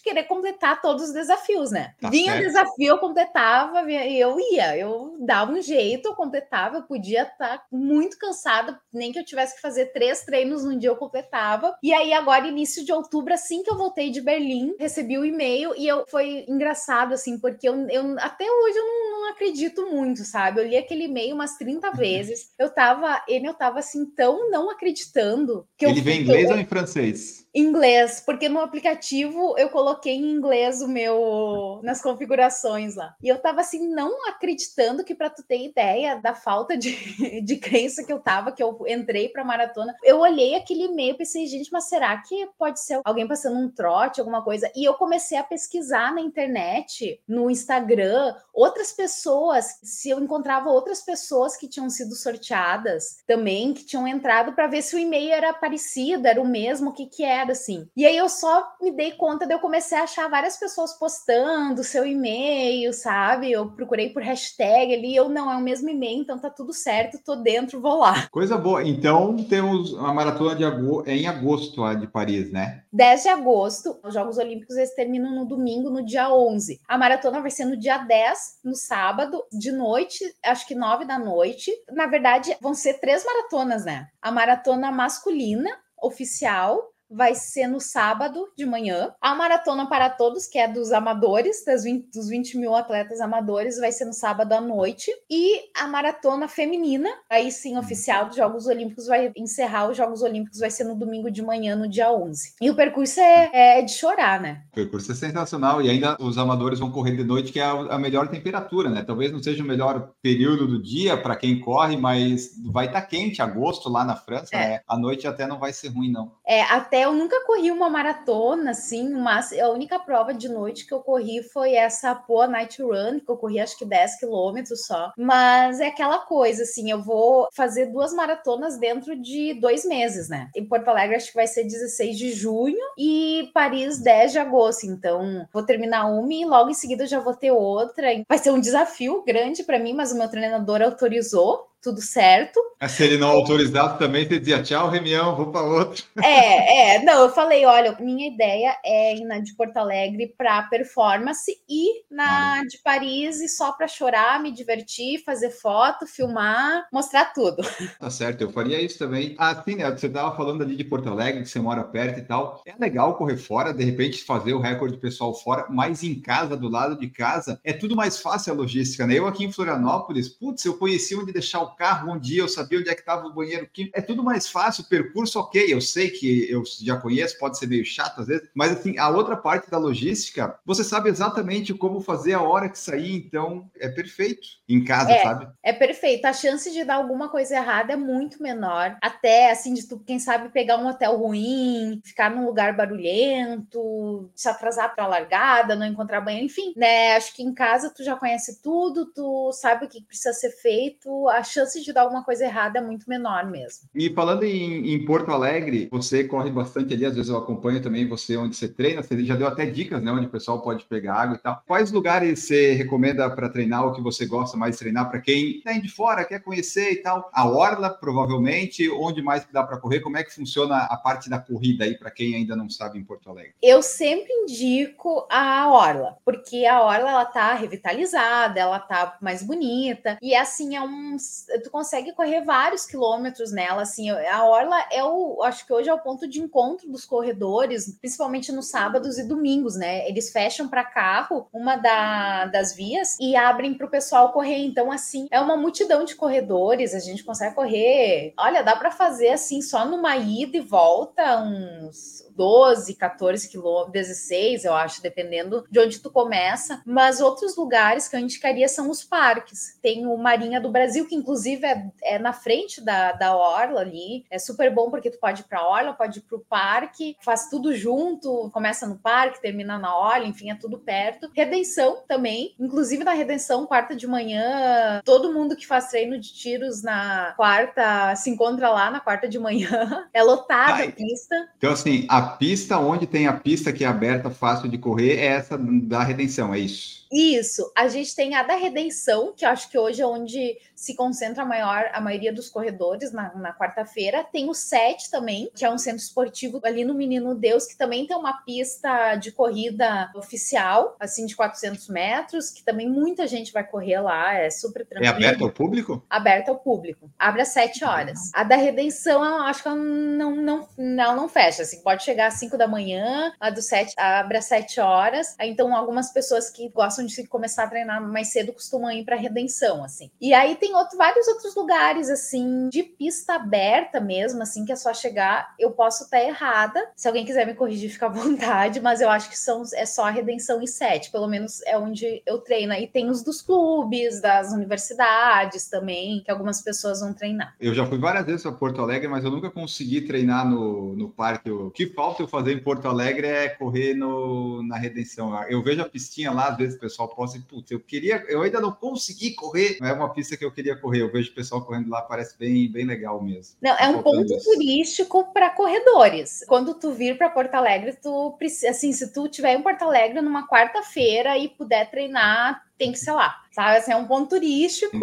querer 0.02 0.24
completar 0.24 0.80
todos 0.80 1.04
os 1.04 1.12
desafios, 1.12 1.70
né? 1.70 1.94
Tá 2.00 2.08
Vinha 2.08 2.32
certo. 2.32 2.46
desafio, 2.46 2.63
eu 2.78 2.98
completava, 2.98 3.80
eu 3.90 4.38
ia, 4.38 4.76
eu 4.76 5.16
dava 5.20 5.52
um 5.52 5.62
jeito, 5.62 6.08
eu 6.08 6.14
completava, 6.14 6.76
eu 6.76 6.82
podia 6.82 7.22
estar 7.22 7.58
tá 7.58 7.64
muito 7.70 8.18
cansada, 8.18 8.80
nem 8.92 9.12
que 9.12 9.18
eu 9.18 9.24
tivesse 9.24 9.56
que 9.56 9.60
fazer 9.60 9.86
três 9.86 10.24
treinos 10.24 10.64
num 10.64 10.78
dia 10.78 10.90
eu 10.90 10.96
completava. 10.96 11.76
E 11.82 11.92
aí 11.92 12.12
agora 12.12 12.46
início 12.46 12.84
de 12.84 12.92
outubro, 12.92 13.32
assim 13.32 13.62
que 13.62 13.70
eu 13.70 13.76
voltei 13.76 14.10
de 14.10 14.20
Berlim, 14.20 14.74
recebi 14.78 15.18
o 15.18 15.24
e-mail 15.24 15.74
e 15.76 15.86
eu 15.86 16.04
foi 16.08 16.44
engraçado 16.48 17.14
assim, 17.14 17.38
porque 17.38 17.68
eu, 17.68 17.88
eu 17.88 18.16
até 18.18 18.44
hoje 18.44 18.78
eu 18.78 18.86
não, 18.86 19.20
não 19.20 19.30
acredito 19.30 19.90
muito, 19.90 20.24
sabe? 20.24 20.60
Eu 20.60 20.68
li 20.68 20.76
aquele 20.76 21.04
e-mail 21.04 21.34
umas 21.34 21.56
30 21.56 21.90
vezes. 21.92 22.50
Eu 22.58 22.70
tava, 22.70 23.22
ele 23.28 23.48
eu 23.48 23.54
tava 23.54 23.78
assim 23.78 24.06
tão 24.06 24.50
não 24.50 24.70
acreditando 24.70 25.66
que 25.76 25.84
ele 25.84 26.00
eu 26.00 26.04
vem 26.04 26.18
em 26.18 26.22
inglês 26.22 26.50
ou 26.50 26.56
em 26.56 26.66
francês? 26.66 27.43
Inglês, 27.54 28.20
porque 28.24 28.48
no 28.48 28.60
aplicativo 28.60 29.56
eu 29.56 29.68
coloquei 29.68 30.14
em 30.14 30.32
inglês 30.32 30.82
o 30.82 30.88
meu 30.88 31.80
nas 31.84 32.02
configurações 32.02 32.96
lá. 32.96 33.14
E 33.22 33.28
eu 33.28 33.38
tava 33.38 33.60
assim 33.60 33.88
não 33.88 34.28
acreditando 34.28 35.04
que 35.04 35.14
para 35.14 35.30
tu 35.30 35.42
ter 35.42 35.64
ideia 35.64 36.16
da 36.16 36.34
falta 36.34 36.76
de, 36.76 36.94
de 37.42 37.56
crença 37.56 38.02
que 38.02 38.12
eu 38.12 38.18
tava, 38.18 38.50
que 38.50 38.62
eu 38.62 38.76
entrei 38.88 39.28
para 39.28 39.44
maratona, 39.44 39.94
eu 40.02 40.18
olhei 40.18 40.56
aquele 40.56 40.84
e-mail 40.84 41.14
e 41.14 41.18
pensei, 41.18 41.46
gente, 41.46 41.70
mas 41.70 41.84
será 41.84 42.16
que 42.20 42.48
pode 42.58 42.80
ser 42.80 43.00
alguém 43.04 43.28
passando 43.28 43.58
um 43.58 43.68
trote, 43.68 44.20
alguma 44.20 44.42
coisa? 44.42 44.70
E 44.74 44.84
eu 44.84 44.94
comecei 44.94 45.38
a 45.38 45.44
pesquisar 45.44 46.12
na 46.12 46.20
internet, 46.20 47.20
no 47.28 47.50
Instagram, 47.50 48.34
outras 48.52 48.92
pessoas, 48.92 49.78
se 49.82 50.10
eu 50.10 50.18
encontrava 50.18 50.70
outras 50.70 51.02
pessoas 51.02 51.56
que 51.56 51.68
tinham 51.68 51.88
sido 51.88 52.14
sorteadas 52.14 53.18
também, 53.26 53.72
que 53.72 53.84
tinham 53.84 54.08
entrado 54.08 54.52
para 54.54 54.66
ver 54.66 54.82
se 54.82 54.96
o 54.96 54.98
e-mail 54.98 55.32
era 55.32 55.52
parecido, 55.52 56.26
era 56.26 56.40
o 56.40 56.46
mesmo, 56.46 56.90
o 56.90 56.92
que 56.92 57.06
que 57.06 57.22
era, 57.24 57.43
assim. 57.52 57.88
E 57.96 58.04
aí 58.04 58.16
eu 58.16 58.28
só 58.28 58.66
me 58.80 58.90
dei 58.90 59.12
conta 59.12 59.46
de 59.46 59.54
eu 59.54 59.58
comecei 59.58 59.98
a 59.98 60.02
achar 60.02 60.28
várias 60.28 60.56
pessoas 60.56 60.98
postando 60.98 61.84
seu 61.84 62.06
e-mail, 62.06 62.92
sabe? 62.92 63.50
Eu 63.50 63.70
procurei 63.70 64.10
por 64.10 64.22
hashtag 64.22 64.94
ali, 64.94 65.14
eu 65.14 65.28
não, 65.28 65.50
é 65.50 65.56
o 65.56 65.60
mesmo 65.60 65.88
e-mail, 65.88 66.20
então 66.20 66.38
tá 66.38 66.50
tudo 66.50 66.72
certo, 66.72 67.22
tô 67.24 67.36
dentro, 67.36 67.80
vou 67.80 67.98
lá. 67.98 68.28
Coisa 68.30 68.56
boa. 68.56 68.82
Então 68.82 69.36
temos 69.36 69.94
a 69.94 70.12
maratona 70.12 70.54
de 70.54 70.64
agosto, 70.64 71.08
é 71.08 71.14
em 71.14 71.26
agosto 71.26 71.84
a 71.84 71.94
de 71.94 72.06
Paris, 72.06 72.50
né? 72.50 72.82
10 72.92 73.22
de 73.22 73.28
agosto, 73.28 73.98
os 74.04 74.14
Jogos 74.14 74.38
Olímpicos 74.38 74.76
eles 74.76 74.94
terminam 74.94 75.34
no 75.34 75.44
domingo, 75.44 75.90
no 75.90 76.04
dia 76.04 76.32
11. 76.32 76.80
A 76.86 76.96
maratona 76.96 77.40
vai 77.40 77.50
ser 77.50 77.64
no 77.64 77.76
dia 77.76 77.98
10, 77.98 78.60
no 78.64 78.74
sábado, 78.74 79.42
de 79.52 79.72
noite, 79.72 80.24
acho 80.44 80.66
que 80.66 80.74
9 80.74 81.04
da 81.04 81.18
noite. 81.18 81.72
Na 81.90 82.06
verdade, 82.06 82.56
vão 82.60 82.74
ser 82.74 82.94
três 82.94 83.24
maratonas, 83.24 83.84
né? 83.84 84.06
A 84.22 84.30
maratona 84.30 84.92
masculina, 84.92 85.70
oficial, 86.00 86.93
vai 87.14 87.34
ser 87.34 87.66
no 87.66 87.80
sábado 87.80 88.48
de 88.56 88.66
manhã. 88.66 89.14
A 89.20 89.34
maratona 89.34 89.88
para 89.88 90.10
todos, 90.10 90.46
que 90.46 90.58
é 90.58 90.66
dos 90.66 90.92
amadores, 90.92 91.64
das 91.64 91.84
20, 91.84 92.10
dos 92.12 92.28
20 92.28 92.58
mil 92.58 92.74
atletas 92.74 93.20
amadores, 93.20 93.78
vai 93.78 93.92
ser 93.92 94.04
no 94.04 94.12
sábado 94.12 94.52
à 94.52 94.60
noite. 94.60 95.10
E 95.30 95.60
a 95.76 95.86
maratona 95.86 96.48
feminina, 96.48 97.08
aí 97.30 97.50
sim, 97.50 97.78
oficial 97.78 98.26
dos 98.26 98.36
Jogos 98.36 98.66
Olímpicos, 98.66 99.06
vai 99.06 99.32
encerrar 99.36 99.88
os 99.88 99.96
Jogos 99.96 100.22
Olímpicos, 100.22 100.58
vai 100.58 100.70
ser 100.70 100.84
no 100.84 100.94
domingo 100.94 101.30
de 101.30 101.42
manhã, 101.42 101.76
no 101.76 101.88
dia 101.88 102.10
11. 102.12 102.54
E 102.60 102.70
o 102.70 102.74
percurso 102.74 103.20
é, 103.20 103.78
é 103.78 103.82
de 103.82 103.92
chorar, 103.92 104.40
né? 104.40 104.62
O 104.72 104.74
percurso 104.74 105.12
é 105.12 105.14
sensacional. 105.14 105.80
E 105.80 105.88
ainda 105.88 106.16
os 106.20 106.36
amadores 106.36 106.78
vão 106.78 106.90
correr 106.90 107.16
de 107.16 107.24
noite, 107.24 107.52
que 107.52 107.60
é 107.60 107.64
a 107.64 107.98
melhor 107.98 108.28
temperatura, 108.28 108.90
né? 108.90 109.02
Talvez 109.02 109.30
não 109.30 109.42
seja 109.42 109.62
o 109.62 109.66
melhor 109.66 110.10
período 110.20 110.66
do 110.66 110.82
dia 110.82 111.16
para 111.16 111.36
quem 111.36 111.60
corre, 111.60 111.96
mas 111.96 112.50
vai 112.66 112.86
estar 112.86 113.02
tá 113.02 113.06
quente, 113.06 113.40
agosto 113.40 113.88
lá 113.88 114.04
na 114.04 114.16
França, 114.16 114.56
é. 114.56 114.58
né? 114.58 114.80
A 114.88 114.98
noite 114.98 115.26
até 115.26 115.46
não 115.46 115.58
vai 115.58 115.72
ser 115.72 115.88
ruim, 115.88 116.10
não. 116.10 116.32
É, 116.46 116.62
até 116.62 117.03
eu 117.04 117.12
nunca 117.12 117.44
corri 117.44 117.70
uma 117.70 117.88
maratona, 117.88 118.70
assim, 118.70 119.10
mas 119.10 119.52
a 119.52 119.70
única 119.70 119.98
prova 119.98 120.32
de 120.34 120.48
noite 120.48 120.86
que 120.86 120.92
eu 120.92 121.00
corri 121.00 121.42
foi 121.42 121.74
essa 121.74 122.14
Poa 122.14 122.46
Night 122.46 122.82
Run, 122.82 123.20
que 123.20 123.30
eu 123.30 123.36
corri 123.36 123.60
acho 123.60 123.78
que 123.78 123.84
10 123.84 124.18
quilômetros 124.18 124.86
só. 124.86 125.12
Mas 125.16 125.80
é 125.80 125.88
aquela 125.88 126.18
coisa, 126.18 126.62
assim, 126.62 126.90
eu 126.90 127.02
vou 127.02 127.48
fazer 127.54 127.86
duas 127.86 128.12
maratonas 128.12 128.78
dentro 128.78 129.16
de 129.16 129.54
dois 129.54 129.84
meses, 129.84 130.28
né? 130.28 130.48
Em 130.54 130.66
Porto 130.66 130.88
Alegre 130.88 131.16
acho 131.16 131.28
que 131.28 131.34
vai 131.34 131.46
ser 131.46 131.64
16 131.64 132.16
de 132.16 132.32
junho 132.32 132.78
e 132.98 133.50
Paris 133.54 133.98
10 134.02 134.32
de 134.32 134.38
agosto. 134.38 134.86
Então, 134.86 135.46
vou 135.52 135.64
terminar 135.64 136.06
uma 136.06 136.32
e 136.32 136.44
logo 136.44 136.70
em 136.70 136.74
seguida 136.74 137.06
já 137.06 137.20
vou 137.20 137.34
ter 137.34 137.50
outra. 137.50 138.08
Vai 138.28 138.38
ser 138.38 138.50
um 138.50 138.60
desafio 138.60 139.22
grande 139.24 139.62
para 139.62 139.78
mim, 139.78 139.92
mas 139.92 140.12
o 140.12 140.18
meu 140.18 140.28
treinador 140.28 140.82
autorizou 140.82 141.73
tudo 141.84 142.00
certo. 142.00 142.58
Se 142.88 143.04
ele 143.04 143.18
não 143.18 143.28
autorizado 143.28 143.98
também, 143.98 144.26
você 144.26 144.38
dizia 144.38 144.62
tchau, 144.62 144.88
Remião, 144.88 145.36
vou 145.36 145.50
para 145.50 145.62
outro. 145.62 146.02
É, 146.22 146.96
é, 146.96 147.02
não, 147.02 147.24
eu 147.24 147.30
falei, 147.30 147.64
olha, 147.66 147.96
minha 148.00 148.26
ideia 148.26 148.76
é 148.84 149.14
ir 149.16 149.24
na 149.24 149.38
de 149.38 149.54
Porto 149.54 149.76
Alegre 149.76 150.34
para 150.36 150.62
performance 150.64 151.52
e 151.68 152.04
na 152.10 152.60
ah. 152.60 152.64
de 152.64 152.78
Paris 152.78 153.40
e 153.40 153.48
só 153.48 153.72
para 153.72 153.86
chorar, 153.86 154.42
me 154.42 154.50
divertir, 154.50 155.22
fazer 155.24 155.50
foto, 155.50 156.06
filmar, 156.06 156.86
mostrar 156.92 157.26
tudo. 157.26 157.62
Tá 157.98 158.10
certo, 158.10 158.42
eu 158.42 158.50
faria 158.50 158.80
isso 158.80 158.98
também. 158.98 159.34
Assim, 159.38 159.76
né, 159.76 159.90
você 159.90 160.06
estava 160.06 160.34
falando 160.36 160.62
ali 160.62 160.76
de 160.76 160.84
Porto 160.84 161.08
Alegre, 161.08 161.42
que 161.42 161.48
você 161.48 161.60
mora 161.60 161.84
perto 161.84 162.18
e 162.18 162.22
tal. 162.22 162.62
É 162.66 162.74
legal 162.78 163.16
correr 163.16 163.36
fora, 163.36 163.74
de 163.74 163.84
repente 163.84 164.24
fazer 164.24 164.54
o 164.54 164.60
recorde 164.60 164.96
pessoal 164.96 165.34
fora, 165.34 165.66
mas 165.68 166.02
em 166.02 166.18
casa, 166.20 166.56
do 166.56 166.68
lado 166.68 166.98
de 166.98 167.08
casa, 167.08 167.60
é 167.62 167.72
tudo 167.72 167.94
mais 167.94 168.18
fácil 168.18 168.52
a 168.52 168.56
logística, 168.56 169.06
né? 169.06 169.18
Eu 169.18 169.26
aqui 169.26 169.44
em 169.44 169.52
Florianópolis, 169.52 170.28
putz, 170.28 170.64
eu 170.64 170.76
conheci 170.78 171.14
onde 171.14 171.32
deixar 171.32 171.60
o 171.60 171.73
carro 171.74 172.12
um 172.12 172.18
dia, 172.18 172.40
eu 172.40 172.48
sabia 172.48 172.78
onde 172.78 172.88
é 172.88 172.94
que 172.94 173.00
estava 173.00 173.26
o 173.26 173.32
banheiro 173.32 173.66
químico. 173.66 173.98
É 173.98 174.02
tudo 174.02 174.22
mais 174.22 174.48
fácil, 174.48 174.84
o 174.84 174.88
percurso, 174.88 175.38
ok. 175.38 175.72
Eu 175.72 175.80
sei 175.80 176.10
que 176.10 176.50
eu 176.50 176.62
já 176.82 176.96
conheço, 176.96 177.38
pode 177.38 177.58
ser 177.58 177.66
meio 177.66 177.84
chato 177.84 178.20
às 178.20 178.26
vezes, 178.26 178.48
mas 178.54 178.72
assim, 178.72 178.98
a 178.98 179.08
outra 179.08 179.36
parte 179.36 179.70
da 179.70 179.78
logística, 179.78 180.58
você 180.64 180.84
sabe 180.84 181.08
exatamente 181.08 181.74
como 181.74 182.00
fazer 182.00 182.34
a 182.34 182.42
hora 182.42 182.68
que 182.68 182.78
sair, 182.78 183.14
então 183.14 183.70
é 183.78 183.88
perfeito 183.88 184.46
em 184.68 184.84
casa, 184.84 185.12
é, 185.12 185.22
sabe? 185.22 185.48
É 185.62 185.72
perfeito. 185.72 186.24
A 186.24 186.32
chance 186.32 186.70
de 186.70 186.84
dar 186.84 186.96
alguma 186.96 187.28
coisa 187.28 187.54
errada 187.56 187.92
é 187.92 187.96
muito 187.96 188.42
menor. 188.42 188.96
Até 189.02 189.50
assim, 189.50 189.74
de 189.74 189.86
tu, 189.86 189.98
quem 189.98 190.18
sabe, 190.18 190.48
pegar 190.48 190.78
um 190.78 190.86
hotel 190.86 191.16
ruim, 191.16 192.00
ficar 192.04 192.30
num 192.30 192.46
lugar 192.46 192.76
barulhento, 192.76 194.30
se 194.34 194.48
atrasar 194.48 194.94
para 194.94 195.04
a 195.04 195.08
largada, 195.08 195.76
não 195.76 195.86
encontrar 195.86 196.20
banheiro, 196.20 196.46
enfim, 196.46 196.72
né? 196.76 197.16
Acho 197.16 197.34
que 197.34 197.42
em 197.42 197.52
casa 197.52 197.90
tu 197.90 198.02
já 198.02 198.16
conhece 198.16 198.62
tudo, 198.62 199.06
tu 199.06 199.52
sabe 199.52 199.86
o 199.86 199.88
que 199.88 200.02
precisa 200.02 200.32
ser 200.32 200.50
feito, 200.50 201.28
a 201.28 201.42
chance 201.42 201.63
chance 201.64 201.82
de 201.82 201.92
dar 201.92 202.02
alguma 202.02 202.22
coisa 202.22 202.44
errada 202.44 202.78
é 202.78 202.82
muito 202.82 203.08
menor 203.08 203.46
mesmo. 203.50 203.88
E 203.94 204.10
falando 204.10 204.44
em, 204.44 204.94
em, 204.94 205.04
Porto 205.04 205.30
Alegre, 205.30 205.88
você 205.90 206.24
corre 206.24 206.50
bastante 206.50 206.94
ali, 206.94 207.06
às 207.06 207.14
vezes 207.14 207.30
eu 207.30 207.36
acompanho 207.36 207.82
também 207.82 208.06
você 208.06 208.36
onde 208.36 208.54
você 208.54 208.68
treina, 208.68 209.02
você 209.02 209.22
já 209.24 209.34
deu 209.34 209.46
até 209.46 209.66
dicas, 209.66 210.02
né, 210.02 210.12
onde 210.12 210.26
o 210.26 210.30
pessoal 210.30 210.60
pode 210.60 210.84
pegar 210.84 211.14
água 211.14 211.36
e 211.36 211.38
tal. 211.38 211.62
Quais 211.66 211.90
lugares 211.90 212.40
você 212.40 212.72
recomenda 212.72 213.28
para 213.30 213.48
treinar, 213.48 213.86
o 213.86 213.92
que 213.92 214.02
você 214.02 214.26
gosta 214.26 214.56
mais 214.56 214.74
de 214.74 214.80
treinar 214.80 215.10
para 215.10 215.20
quem 215.20 215.62
vem 215.64 215.80
de 215.80 215.88
fora, 215.88 216.24
quer 216.24 216.40
conhecer 216.40 216.92
e 216.92 216.96
tal? 216.96 217.30
A 217.32 217.48
Orla, 217.48 217.90
provavelmente, 217.90 218.88
onde 218.90 219.22
mais 219.22 219.44
que 219.44 219.52
dá 219.52 219.62
para 219.62 219.78
correr? 219.78 220.00
Como 220.00 220.16
é 220.16 220.24
que 220.24 220.34
funciona 220.34 220.76
a 220.76 220.96
parte 220.96 221.30
da 221.30 221.38
corrida 221.38 221.84
aí 221.84 221.96
para 221.96 222.10
quem 222.10 222.34
ainda 222.34 222.54
não 222.54 222.68
sabe 222.68 222.98
em 222.98 223.04
Porto 223.04 223.30
Alegre? 223.30 223.54
Eu 223.62 223.82
sempre 223.82 224.32
indico 224.32 225.26
a 225.30 225.68
Orla, 225.70 226.18
porque 226.24 226.66
a 226.66 226.82
Orla 226.82 227.10
ela 227.10 227.24
tá 227.24 227.54
revitalizada, 227.54 228.60
ela 228.60 228.78
tá 228.78 229.16
mais 229.20 229.42
bonita 229.42 230.18
e 230.20 230.34
assim 230.34 230.76
é 230.76 230.82
um 230.82 231.16
tu 231.62 231.70
consegue 231.70 232.12
correr 232.12 232.42
vários 232.42 232.86
quilômetros 232.86 233.52
nela, 233.52 233.82
assim, 233.82 234.10
a 234.10 234.44
orla 234.44 234.76
é 234.90 235.02
o, 235.04 235.42
acho 235.42 235.66
que 235.66 235.72
hoje 235.72 235.88
é 235.88 235.94
o 235.94 236.00
ponto 236.00 236.28
de 236.28 236.40
encontro 236.40 236.90
dos 236.90 237.04
corredores, 237.04 237.96
principalmente 238.00 238.52
nos 238.52 238.68
sábados 238.68 239.18
e 239.18 239.26
domingos, 239.26 239.76
né? 239.76 240.08
Eles 240.08 240.30
fecham 240.30 240.68
para 240.68 240.84
carro 240.84 241.48
uma 241.52 241.76
da, 241.76 242.46
das 242.46 242.74
vias 242.74 243.16
e 243.20 243.36
abrem 243.36 243.74
para 243.74 243.86
o 243.86 243.90
pessoal 243.90 244.32
correr. 244.32 244.58
Então, 244.58 244.90
assim, 244.90 245.26
é 245.30 245.40
uma 245.40 245.56
multidão 245.56 246.04
de 246.04 246.14
corredores. 246.14 246.94
A 246.94 246.98
gente 246.98 247.24
consegue 247.24 247.54
correr. 247.54 248.34
Olha, 248.38 248.62
dá 248.62 248.76
para 248.76 248.90
fazer 248.90 249.30
assim 249.30 249.62
só 249.62 249.84
numa 249.84 250.16
ida 250.16 250.56
e 250.56 250.60
volta 250.60 251.40
uns 251.40 252.24
12, 252.36 252.94
14 252.94 253.48
quilômetros, 253.48 253.92
16, 253.92 254.64
eu 254.64 254.74
acho, 254.74 255.02
dependendo 255.02 255.64
de 255.70 255.78
onde 255.78 256.00
tu 256.00 256.10
começa. 256.10 256.82
Mas 256.84 257.20
outros 257.20 257.56
lugares 257.56 258.08
que 258.08 258.16
eu 258.16 258.20
indicaria 258.20 258.68
são 258.68 258.90
os 258.90 259.04
parques. 259.04 259.78
Tem 259.80 260.06
o 260.06 260.16
Marinha 260.16 260.60
do 260.60 260.70
Brasil, 260.70 261.06
que 261.06 261.14
inclusive 261.14 261.33
é, 261.66 261.90
é 262.02 262.18
na 262.18 262.32
frente 262.32 262.80
da, 262.80 263.12
da 263.12 263.36
Orla 263.36 263.80
ali. 263.80 264.24
É 264.30 264.38
super 264.38 264.72
bom 264.72 264.90
porque 264.90 265.10
tu 265.10 265.18
pode 265.18 265.42
ir 265.42 265.44
pra 265.44 265.66
Orla, 265.66 265.92
pode 265.92 266.18
ir 266.18 266.22
pro 266.22 266.44
parque, 266.48 267.16
faz 267.20 267.48
tudo 267.48 267.74
junto, 267.74 268.50
começa 268.52 268.86
no 268.86 268.96
parque, 268.96 269.40
termina 269.40 269.78
na 269.78 269.96
Orla, 269.96 270.26
enfim, 270.26 270.50
é 270.50 270.54
tudo 270.54 270.78
perto. 270.78 271.30
Redenção 271.34 272.02
também, 272.06 272.54
inclusive 272.58 273.04
na 273.04 273.12
Redenção, 273.12 273.66
quarta 273.66 273.94
de 273.94 274.06
manhã, 274.06 275.00
todo 275.04 275.32
mundo 275.32 275.56
que 275.56 275.66
faz 275.66 275.88
treino 275.88 276.18
de 276.18 276.32
tiros 276.32 276.82
na 276.82 277.32
quarta 277.36 278.14
se 278.16 278.30
encontra 278.30 278.70
lá 278.70 278.90
na 278.90 279.00
quarta 279.00 279.28
de 279.28 279.38
manhã. 279.38 279.64
É 280.12 280.22
lotada 280.22 280.74
Ai. 280.74 280.88
a 280.88 280.92
pista. 280.92 281.48
Então, 281.58 281.72
assim, 281.72 282.06
a 282.08 282.22
pista 282.22 282.78
onde 282.78 283.06
tem 283.06 283.26
a 283.26 283.32
pista 283.32 283.72
que 283.72 283.84
é 283.84 283.86
aberta, 283.86 284.30
fácil 284.30 284.68
de 284.68 284.78
correr, 284.78 285.18
é 285.18 285.26
essa 285.26 285.58
da 285.58 286.02
redenção, 286.02 286.54
é 286.54 286.58
isso? 286.58 287.03
Isso, 287.14 287.70
a 287.76 287.86
gente 287.86 288.12
tem 288.16 288.34
a 288.34 288.42
da 288.42 288.56
Redenção, 288.56 289.32
que 289.36 289.44
eu 289.44 289.48
acho 289.48 289.70
que 289.70 289.78
hoje 289.78 290.02
é 290.02 290.06
onde 290.06 290.58
se 290.74 290.96
concentra 290.96 291.44
a, 291.44 291.46
maior, 291.46 291.88
a 291.92 292.00
maioria 292.00 292.32
dos 292.32 292.48
corredores 292.48 293.12
na, 293.12 293.32
na 293.36 293.54
quarta-feira. 293.54 294.24
Tem 294.24 294.50
o 294.50 294.54
SET 294.54 295.08
também, 295.12 295.48
que 295.54 295.64
é 295.64 295.70
um 295.70 295.78
centro 295.78 296.02
esportivo 296.02 296.60
ali 296.64 296.84
no 296.84 296.92
Menino 296.92 297.32
Deus, 297.32 297.66
que 297.66 297.78
também 297.78 298.04
tem 298.04 298.16
uma 298.16 298.42
pista 298.42 299.14
de 299.14 299.30
corrida 299.30 300.10
oficial, 300.16 300.96
assim, 300.98 301.24
de 301.24 301.36
400 301.36 301.88
metros, 301.88 302.50
que 302.50 302.64
também 302.64 302.90
muita 302.90 303.28
gente 303.28 303.52
vai 303.52 303.62
correr 303.62 304.00
lá, 304.00 304.34
é 304.34 304.50
super 304.50 304.82
é 304.82 304.84
tranquilo. 304.84 305.14
É 305.14 305.16
aberto 305.16 305.44
ao 305.44 305.52
público? 305.52 306.04
Aberto 306.10 306.48
ao 306.48 306.58
público. 306.58 307.08
Abre 307.16 307.42
às 307.42 307.48
7 307.48 307.84
horas. 307.84 308.18
A 308.34 308.42
da 308.42 308.56
Redenção, 308.56 309.24
eu 309.24 309.42
acho 309.44 309.62
que 309.62 309.68
ela 309.68 309.76
não, 309.76 310.34
não, 310.34 310.68
não, 310.76 311.16
não 311.16 311.28
fecha, 311.28 311.62
assim, 311.62 311.80
pode 311.80 312.02
chegar 312.02 312.26
às 312.26 312.34
5 312.34 312.58
da 312.58 312.66
manhã, 312.66 313.32
a 313.38 313.50
do 313.50 313.62
7 313.62 313.94
abre 313.96 314.36
às 314.36 314.46
7 314.46 314.80
horas. 314.80 315.36
Então, 315.40 315.76
algumas 315.76 316.12
pessoas 316.12 316.50
que 316.50 316.68
gostam 316.70 317.03
gostam 317.04 317.24
de 317.24 317.30
começar 317.30 317.64
a 317.64 317.68
treinar 317.68 318.02
mais 318.02 318.28
cedo 318.28 318.52
costumam 318.52 318.90
ir 318.90 319.04
para 319.04 319.16
Redenção, 319.16 319.84
assim. 319.84 320.10
E 320.20 320.34
aí 320.34 320.56
tem 320.56 320.74
outro, 320.74 320.98
vários 320.98 321.26
outros 321.28 321.54
lugares, 321.54 322.10
assim, 322.10 322.68
de 322.68 322.82
pista 322.82 323.34
aberta 323.34 324.00
mesmo, 324.00 324.42
assim, 324.42 324.64
que 324.64 324.72
é 324.72 324.76
só 324.76 324.92
chegar. 324.92 325.54
Eu 325.58 325.70
posso 325.70 326.04
estar 326.04 326.22
errada. 326.22 326.80
Se 326.96 327.08
alguém 327.08 327.24
quiser 327.24 327.46
me 327.46 327.54
corrigir, 327.54 327.90
fica 327.90 328.06
à 328.06 328.08
vontade, 328.08 328.80
mas 328.80 329.00
eu 329.00 329.08
acho 329.08 329.30
que 329.30 329.38
são, 329.38 329.62
é 329.74 329.86
só 329.86 330.06
a 330.06 330.10
Redenção 330.10 330.62
e 330.62 330.68
Sete, 330.68 331.10
pelo 331.10 331.26
menos 331.26 331.62
é 331.62 331.78
onde 331.78 332.22
eu 332.26 332.38
treino. 332.38 332.72
E 332.74 332.86
tem 332.86 333.08
os 333.08 333.22
dos 333.22 333.40
clubes, 333.40 334.20
das 334.20 334.52
universidades 334.52 335.68
também, 335.68 336.22
que 336.24 336.30
algumas 336.30 336.62
pessoas 336.62 337.00
vão 337.00 337.12
treinar. 337.12 337.54
Eu 337.60 337.74
já 337.74 337.86
fui 337.86 337.98
várias 337.98 338.26
vezes 338.26 338.42
para 338.42 338.52
Porto 338.52 338.80
Alegre, 338.80 339.08
mas 339.08 339.24
eu 339.24 339.30
nunca 339.30 339.50
consegui 339.50 340.02
treinar 340.02 340.48
no, 340.48 340.94
no 340.94 341.08
parque. 341.08 341.50
O 341.50 341.70
que 341.70 341.86
falta 341.86 342.22
eu 342.22 342.28
fazer 342.28 342.52
em 342.52 342.62
Porto 342.62 342.86
Alegre 342.88 343.26
é 343.26 343.48
correr 343.48 343.94
no, 343.94 344.62
na 344.62 344.76
Redenção. 344.76 345.34
Eu 345.44 345.62
vejo 345.62 345.82
a 345.82 345.88
pistinha 345.88 346.30
lá, 346.30 346.48
às 346.48 346.56
vezes 346.56 346.78
pessoal 346.84 347.08
posta 347.08 347.38
e, 347.38 347.40
putz, 347.40 347.70
eu 347.70 347.80
queria, 347.80 348.22
eu 348.28 348.42
ainda 348.42 348.60
não 348.60 348.70
consegui 348.70 349.30
correr. 349.32 349.78
Não 349.80 349.88
é 349.88 349.92
uma 349.92 350.12
pista 350.12 350.36
que 350.36 350.44
eu 350.44 350.52
queria 350.52 350.76
correr. 350.76 351.00
Eu 351.00 351.10
vejo 351.10 351.30
o 351.30 351.34
pessoal 351.34 351.64
correndo 351.64 351.88
lá, 351.88 352.02
parece 352.02 352.38
bem, 352.38 352.70
bem 352.70 352.84
legal 352.84 353.22
mesmo. 353.22 353.56
Não, 353.60 353.74
é 353.76 353.88
um 353.88 354.02
ponto 354.02 354.34
isso. 354.34 354.50
turístico 354.50 355.32
para 355.32 355.50
corredores. 355.50 356.44
Quando 356.46 356.74
tu 356.74 356.92
vir 356.92 357.16
para 357.16 357.30
Porto 357.30 357.54
Alegre, 357.54 357.96
tu 358.00 358.32
precisa, 358.38 358.70
assim, 358.70 358.92
se 358.92 359.12
tu 359.12 359.28
tiver 359.28 359.54
em 359.54 359.62
Porto 359.62 359.82
Alegre 359.82 360.20
numa 360.20 360.46
quarta-feira 360.46 361.38
e 361.38 361.48
puder 361.48 361.90
treinar, 361.90 362.62
tem 362.76 362.92
que 362.92 362.98
ser 362.98 363.12
lá, 363.12 363.36
sabe? 363.52 363.78
Assim, 363.78 363.92
é 363.92 363.96
um 363.96 364.06
ponto 364.06 364.30
turístico, 364.30 364.98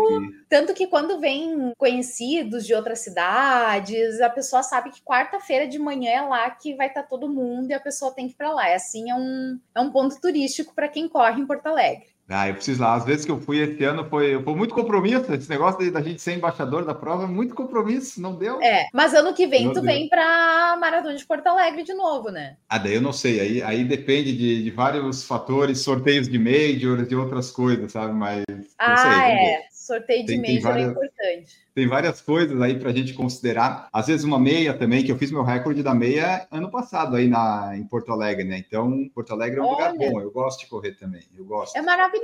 tanto 0.50 0.74
que 0.74 0.88
quando 0.88 1.20
vem 1.20 1.74
conhecidos 1.78 2.66
de 2.66 2.74
outras 2.74 3.00
cidades, 3.00 4.20
a 4.20 4.30
pessoa 4.30 4.62
sabe 4.62 4.92
que 4.92 5.02
quarta-feira 5.02 5.68
de 5.68 5.80
manhã 5.80 6.12
é 6.12 6.22
lá 6.22 6.50
que 6.50 6.76
vai 6.76 6.88
estar 6.88 7.04
tá 7.04 7.08
todo 7.08 7.30
mundo 7.30 7.70
e 7.70 7.74
a 7.74 7.80
pessoa 7.80 8.14
tem 8.14 8.28
que 8.28 8.34
ir 8.34 8.38
para 8.38 8.52
lá. 8.52 8.68
É 8.68 8.76
assim, 8.76 9.10
é 9.10 9.16
um, 9.16 9.60
é 9.74 9.80
um 9.80 9.92
ponto 9.92 10.20
turístico 10.20 10.76
para 10.76 10.88
quem 10.88 11.08
corre 11.08 11.42
em 11.42 11.48
Porto 11.48 11.68
Alegre. 11.68 12.08
Ah, 12.32 12.48
eu 12.48 12.56
preciso 12.56 12.82
lá. 12.82 12.96
Às 12.96 13.06
vezes 13.06 13.26
que 13.26 13.32
eu 13.32 13.40
fui 13.40 13.60
esse 13.60 13.84
ano 13.84 14.06
foi, 14.10 14.42
foi 14.42 14.56
muito 14.56 14.74
compromisso. 14.74 15.32
Esse 15.34 15.50
negócio 15.50 15.92
da 15.92 16.02
gente 16.02 16.22
ser 16.22 16.34
embaixador 16.34 16.86
da 16.86 16.94
prova, 16.94 17.28
muito 17.28 17.54
compromisso, 17.54 18.22
não 18.22 18.36
deu? 18.36 18.62
É, 18.62 18.88
mas 18.94 19.14
ano 19.14 19.34
que 19.34 19.48
vem 19.48 19.72
tu 19.74 19.82
vem 19.82 20.08
para 20.08 20.78
Maratona 20.80 21.16
de 21.16 21.26
Porto 21.26 21.48
Alegre 21.48 21.84
de 21.84 21.94
novo, 21.94 22.30
né? 22.30 22.56
Ah, 22.70 22.78
daí 22.78 22.96
eu 22.96 23.02
não 23.02 23.14
sei. 23.14 23.40
Aí, 23.40 23.64
aí 23.64 23.84
depende 23.84 24.36
de, 24.36 24.64
de 24.64 24.72
vários 24.72 25.24
fatores, 25.24 25.82
sorteios 25.82 26.28
de 26.28 26.40
majors 26.40 27.12
e 27.12 27.16
outras 27.16 27.52
coisas, 27.52 27.92
sabe? 27.92 28.14
Mas. 28.14 28.44
Ah, 28.78 28.98
sei, 28.98 29.12
é. 29.12 29.62
Sorteio 29.72 30.26
de 30.26 30.28
tem, 30.28 30.38
major 30.38 30.48
tem 30.52 30.58
é 30.58 30.62
várias... 30.62 30.88
é 30.88 30.92
importante 30.92 31.62
tem 31.74 31.88
várias 31.88 32.22
coisas 32.22 32.62
aí 32.62 32.78
para 32.78 32.90
a 32.90 32.94
gente 32.94 33.14
considerar. 33.14 33.88
Às 33.94 34.08
vezes 34.08 34.26
uma 34.26 34.40
meia 34.40 34.74
também, 34.74 35.04
que 35.04 35.12
eu 35.12 35.18
fiz 35.18 35.32
meu 35.32 35.44
recorde 35.44 35.82
da 35.82 35.94
meia 35.94 36.46
ano 36.52 36.70
passado 36.70 37.16
aí 37.16 37.28
na, 37.28 37.72
em 37.76 37.84
Porto 37.84 38.12
Alegre, 38.12 38.44
né? 38.44 38.58
Então, 38.58 39.10
Porto 39.14 39.32
Alegre 39.32 39.60
é 39.60 39.64
um 39.64 39.68
Olha, 39.68 39.92
lugar 39.92 40.12
bom. 40.12 40.22
Eu 40.22 40.32
gosto 40.32 40.62
de 40.62 40.68
correr 40.68 40.94
também. 40.94 41.24
Eu 41.38 41.46
gosto. 41.46 41.78
É 41.78 41.82
maravilhoso. 41.82 42.21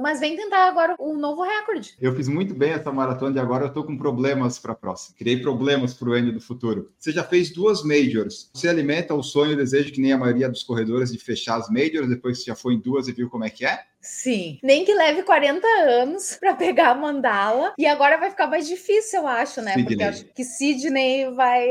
Mas 0.00 0.20
vem 0.20 0.36
tentar 0.36 0.68
agora 0.68 0.96
um 0.98 1.18
novo 1.18 1.42
recorde. 1.42 1.94
Eu 2.00 2.14
fiz 2.14 2.28
muito 2.28 2.54
bem 2.54 2.72
essa 2.72 2.92
maratona 2.92 3.32
de 3.32 3.38
agora. 3.38 3.66
Eu 3.66 3.72
tô 3.72 3.84
com 3.84 3.96
problemas 3.96 4.58
para 4.58 4.72
a 4.72 4.76
próxima. 4.76 5.16
Criei 5.18 5.40
problemas 5.40 5.94
para 5.94 6.08
o 6.08 6.12
ano 6.12 6.32
do 6.32 6.40
futuro. 6.40 6.90
Você 6.98 7.12
já 7.12 7.24
fez 7.24 7.50
duas 7.50 7.82
majors. 7.82 8.50
Você 8.54 8.68
alimenta 8.68 9.14
o 9.14 9.22
sonho 9.22 9.52
e 9.52 9.54
o 9.54 9.56
desejo 9.56 9.92
que 9.92 10.00
nem 10.00 10.12
a 10.12 10.18
maioria 10.18 10.48
dos 10.48 10.62
corredores 10.62 11.12
de 11.12 11.18
fechar 11.18 11.56
as 11.56 11.68
majors 11.68 12.08
depois 12.08 12.38
que 12.38 12.46
já 12.46 12.54
foi 12.54 12.74
em 12.74 12.80
duas 12.80 13.08
e 13.08 13.12
viu 13.12 13.28
como 13.28 13.44
é 13.44 13.50
que 13.50 13.64
é? 13.64 13.80
Sim. 14.06 14.58
Nem 14.62 14.84
que 14.84 14.94
leve 14.94 15.24
40 15.24 15.66
anos 15.66 16.36
para 16.38 16.54
pegar 16.54 16.90
a 16.90 16.94
mandala. 16.94 17.74
E 17.76 17.86
agora 17.86 18.16
vai 18.16 18.30
ficar 18.30 18.46
mais 18.46 18.66
difícil, 18.66 19.20
eu 19.20 19.26
acho, 19.26 19.60
né? 19.60 19.74
Sidney. 19.74 19.84
Porque 19.84 20.04
acho 20.04 20.24
que 20.26 20.44
Sidney 20.44 21.30
vai, 21.34 21.66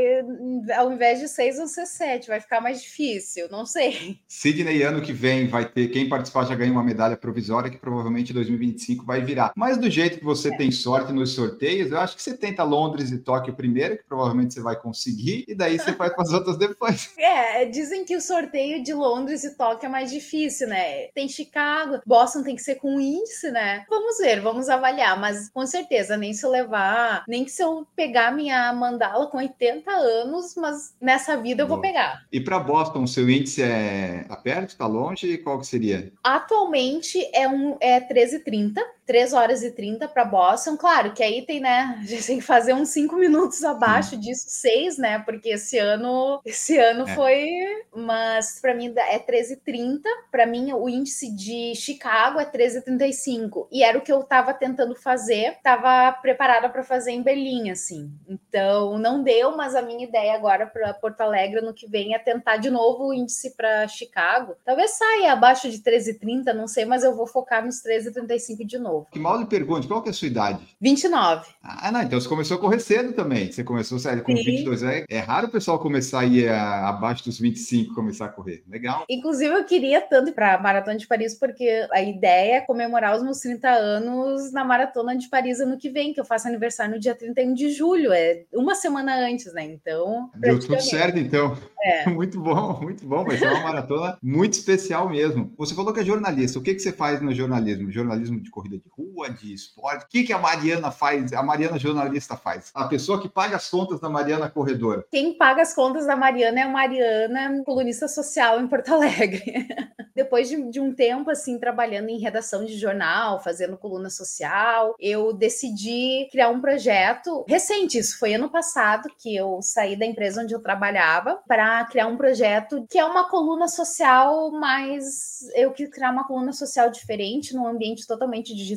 ao 0.75 0.91
invés 0.91 1.19
de 1.19 1.29
6, 1.29 1.57
vão 1.57 1.67
ser 1.67 1.85
7. 1.85 2.27
Vai 2.27 2.41
ficar 2.41 2.59
mais 2.59 2.81
difícil, 2.81 3.47
não 3.49 3.65
sei. 3.65 4.19
Sidney, 4.27 4.83
ano 4.83 5.01
que 5.01 5.13
vem, 5.13 5.47
vai 5.47 5.65
ter. 5.65 5.87
Quem 5.87 6.09
participar 6.09 6.45
já 6.45 6.55
ganha 6.55 6.71
uma 6.71 6.83
medalha 6.83 7.15
provisória, 7.15 7.71
que 7.71 7.77
provavelmente 7.77 8.31
em 8.31 8.35
2025 8.35 9.05
vai 9.05 9.21
virar. 9.21 9.53
Mas 9.55 9.77
do 9.77 9.89
jeito 9.89 10.19
que 10.19 10.25
você 10.25 10.49
é. 10.49 10.57
tem 10.57 10.71
sorte 10.71 11.13
nos 11.13 11.31
sorteios, 11.33 11.91
eu 11.91 11.99
acho 11.99 12.17
que 12.17 12.21
você 12.21 12.35
tenta 12.35 12.63
Londres 12.63 13.11
e 13.11 13.17
Tóquio 13.17 13.55
primeiro, 13.55 13.97
que 13.97 14.03
provavelmente 14.03 14.53
você 14.53 14.61
vai 14.61 14.75
conseguir, 14.75 15.45
e 15.47 15.55
daí 15.55 15.79
você 15.79 15.93
vai 15.93 16.09
para 16.09 16.23
as 16.23 16.31
outras 16.31 16.57
depois. 16.57 17.13
É, 17.25 17.65
dizem 17.65 18.05
que 18.05 18.15
o 18.15 18.21
sorteio 18.21 18.83
de 18.83 18.93
Londres 18.93 19.43
e 19.43 19.55
Tóquio 19.55 19.87
é 19.87 19.89
mais 19.89 20.11
difícil, 20.11 20.67
né? 20.67 21.07
Tem 21.13 21.27
Chicago, 21.27 21.99
Boston 22.05 22.24
tem 22.43 22.55
que 22.55 22.61
ser 22.61 22.75
com 22.75 22.99
índice, 22.99 23.51
né? 23.51 23.85
Vamos 23.89 24.17
ver, 24.17 24.41
vamos 24.41 24.69
avaliar, 24.69 25.19
mas 25.19 25.49
com 25.49 25.65
certeza, 25.65 26.17
nem 26.17 26.33
se 26.33 26.45
eu 26.45 26.49
levar, 26.49 27.23
nem 27.27 27.45
que 27.45 27.51
se 27.51 27.63
eu 27.63 27.85
pegar 27.95 28.31
minha 28.31 28.71
mandala 28.73 29.27
com 29.27 29.37
80 29.37 29.89
anos, 29.91 30.55
mas 30.55 30.95
nessa 31.01 31.37
vida 31.37 31.63
eu 31.63 31.67
vou 31.67 31.79
pegar. 31.79 32.23
E 32.31 32.39
para 32.39 32.59
Boston, 32.59 33.03
o 33.03 33.07
seu 33.07 33.29
índice 33.29 33.61
é 33.61 34.25
tá 34.27 34.35
perto, 34.35 34.77
tá 34.77 34.87
longe? 34.87 35.37
Qual 35.37 35.59
que 35.59 35.67
seria? 35.67 36.11
Atualmente 36.23 37.19
é 37.33 37.47
um 37.47 37.77
é 37.79 37.99
13,30. 37.99 38.75
3 39.05 39.33
horas 39.33 39.63
e 39.63 39.71
30 39.71 40.07
para 40.07 40.25
Boston. 40.25 40.75
Claro 40.75 41.13
que 41.13 41.23
aí 41.23 41.43
tem, 41.43 41.59
né? 41.59 41.97
A 41.99 42.05
gente 42.05 42.25
tem 42.25 42.37
que 42.39 42.43
fazer 42.43 42.73
uns 42.73 42.89
5 42.89 43.15
minutos 43.15 43.63
abaixo 43.63 44.17
disso, 44.17 44.45
6, 44.47 44.97
né? 44.97 45.19
Porque 45.19 45.49
esse 45.49 45.77
ano, 45.77 46.41
esse 46.43 46.77
ano 46.77 47.07
é. 47.07 47.15
foi. 47.15 47.49
Mas 47.95 48.59
para 48.59 48.73
mim 48.73 48.93
é 48.95 49.19
13,30. 49.19 50.01
Para 50.31 50.45
mim, 50.45 50.73
o 50.73 50.89
índice 50.89 51.33
de 51.33 51.75
Chicago 51.75 52.39
é 52.39 52.45
13,35. 52.45 53.67
E 53.71 53.83
era 53.83 53.97
o 53.97 54.01
que 54.01 54.11
eu 54.11 54.21
estava 54.21 54.53
tentando 54.53 54.95
fazer. 54.95 55.57
Tava 55.61 56.11
preparada 56.13 56.67
para 56.69 56.83
fazer 56.83 57.11
em 57.11 57.21
Berlim, 57.21 57.69
assim. 57.69 58.11
Então 58.27 58.97
não 58.97 59.21
deu, 59.21 59.55
mas 59.55 59.75
a 59.75 59.81
minha 59.81 60.03
ideia 60.03 60.33
agora 60.33 60.65
para 60.65 60.93
Porto 60.93 61.21
Alegre 61.21 61.61
no 61.61 61.73
que 61.73 61.87
vem 61.87 62.15
é 62.15 62.19
tentar 62.19 62.57
de 62.57 62.69
novo 62.69 63.07
o 63.07 63.13
índice 63.13 63.55
para 63.55 63.87
Chicago. 63.87 64.55
Talvez 64.63 64.91
saia 64.91 65.33
abaixo 65.33 65.69
de 65.69 65.79
13,30, 65.79 66.53
não 66.53 66.67
sei, 66.67 66.85
mas 66.85 67.03
eu 67.03 67.15
vou 67.15 67.27
focar 67.27 67.63
nos 67.63 67.83
13,35 67.83 68.65
de 68.65 68.79
novo 68.79 68.94
novo. 68.95 69.07
Que 69.11 69.19
mal 69.19 69.39
lhe 69.39 69.45
pergunte, 69.45 69.87
qual 69.87 70.01
que 70.01 70.09
é 70.09 70.11
a 70.11 70.13
sua 70.13 70.27
idade? 70.27 70.59
29. 70.81 71.47
Ah, 71.61 71.91
não, 71.91 72.01
então 72.01 72.19
você 72.19 72.27
começou 72.27 72.57
a 72.57 72.59
correr 72.59 72.79
cedo 72.79 73.13
também. 73.13 73.51
Você 73.51 73.63
começou 73.63 73.99
sério, 73.99 74.23
com 74.23 74.35
Sim. 74.35 74.43
22. 74.43 74.83
É, 74.83 75.05
é 75.09 75.19
raro 75.19 75.47
o 75.47 75.51
pessoal 75.51 75.79
começar 75.79 76.21
a 76.21 76.25
ir 76.25 76.49
a, 76.49 76.89
abaixo 76.89 77.25
dos 77.25 77.39
25 77.39 77.93
começar 77.93 78.25
a 78.25 78.29
correr. 78.29 78.63
Legal. 78.67 79.05
Inclusive, 79.09 79.53
eu 79.53 79.63
queria 79.65 80.01
tanto 80.01 80.29
ir 80.29 80.33
para 80.33 80.55
a 80.55 80.61
Maratona 80.61 80.97
de 80.97 81.07
Paris, 81.07 81.37
porque 81.37 81.87
a 81.91 82.01
ideia 82.01 82.55
é 82.57 82.61
comemorar 82.61 83.15
os 83.15 83.23
meus 83.23 83.39
30 83.39 83.69
anos 83.69 84.51
na 84.51 84.63
Maratona 84.63 85.17
de 85.17 85.29
Paris 85.29 85.59
ano 85.59 85.77
que 85.77 85.89
vem, 85.89 86.13
que 86.13 86.19
eu 86.19 86.25
faço 86.25 86.47
aniversário 86.47 86.93
no 86.93 86.99
dia 86.99 87.15
31 87.15 87.53
de 87.53 87.71
julho. 87.71 88.11
É 88.11 88.43
uma 88.53 88.75
semana 88.75 89.15
antes, 89.15 89.53
né? 89.53 89.63
Então. 89.63 90.29
Deu 90.35 90.59
tudo 90.59 90.79
certo, 90.81 91.17
então. 91.17 91.57
É. 91.81 92.09
Muito 92.15 92.39
bom, 92.39 92.79
muito 92.81 93.05
bom. 93.05 93.23
Vai 93.23 93.37
ser 93.37 93.47
uma 93.47 93.61
maratona 93.61 94.17
muito 94.21 94.53
especial 94.53 95.09
mesmo. 95.09 95.53
Você 95.57 95.75
falou 95.75 95.93
que 95.93 95.99
é 95.99 96.03
jornalista. 96.03 96.57
O 96.57 96.61
que, 96.61 96.73
que 96.73 96.79
você 96.79 96.91
faz 96.91 97.21
no 97.21 97.33
jornalismo? 97.33 97.91
Jornalismo 97.91 98.39
de 98.39 98.49
corrida 98.49 98.77
de 98.77 98.84
de 98.85 98.91
rua, 98.91 99.29
de 99.29 99.53
esporte. 99.53 100.05
O 100.05 100.07
que, 100.07 100.23
que 100.23 100.33
a 100.33 100.37
Mariana 100.37 100.91
faz, 100.91 101.33
a 101.33 101.41
Mariana 101.41 101.79
jornalista 101.79 102.37
faz? 102.37 102.71
A 102.73 102.87
pessoa 102.87 103.19
que 103.19 103.27
paga 103.27 103.55
as 103.55 103.69
contas 103.69 103.99
da 103.99 104.09
Mariana 104.09 104.49
corredora. 104.49 105.05
Quem 105.11 105.37
paga 105.37 105.61
as 105.61 105.73
contas 105.73 106.05
da 106.05 106.15
Mariana 106.15 106.59
é 106.59 106.63
a 106.63 106.69
Mariana, 106.69 107.63
colunista 107.65 108.07
social 108.07 108.61
em 108.61 108.67
Porto 108.67 108.93
Alegre. 108.93 109.43
Depois 110.15 110.47
de, 110.47 110.69
de, 110.69 110.79
um 110.79 110.93
tempo, 110.93 111.29
assim, 111.29 111.59
trabalhando 111.59 112.07
em 112.07 112.17
redação 112.17 112.63
de 112.63 112.77
jornal, 112.77 113.43
fazendo 113.43 113.77
coluna 113.77 114.09
social, 114.09 114.95
eu 114.97 115.33
decidi 115.33 116.29
criar 116.31 116.47
um 116.47 116.61
projeto 116.61 117.43
recente. 117.49 117.97
Isso 117.97 118.17
foi 118.17 118.33
ano 118.33 118.49
passado 118.49 119.09
que 119.19 119.35
eu 119.35 119.61
saí 119.61 119.97
da 119.97 120.05
empresa 120.05 120.41
onde 120.41 120.53
eu 120.53 120.61
trabalhava 120.61 121.41
para 121.45 121.83
criar 121.85 122.07
um 122.07 122.15
projeto 122.15 122.87
que 122.89 122.97
é 122.97 123.03
uma 123.03 123.29
coluna 123.29 123.67
social 123.67 124.51
mais. 124.51 125.49
Eu 125.53 125.73
quis 125.73 125.89
criar 125.89 126.11
uma 126.11 126.25
coluna 126.25 126.53
social 126.53 126.89
diferente, 126.89 127.53
num 127.53 127.67
ambiente 127.67 128.07
totalmente 128.07 128.55
digital, 128.55 128.74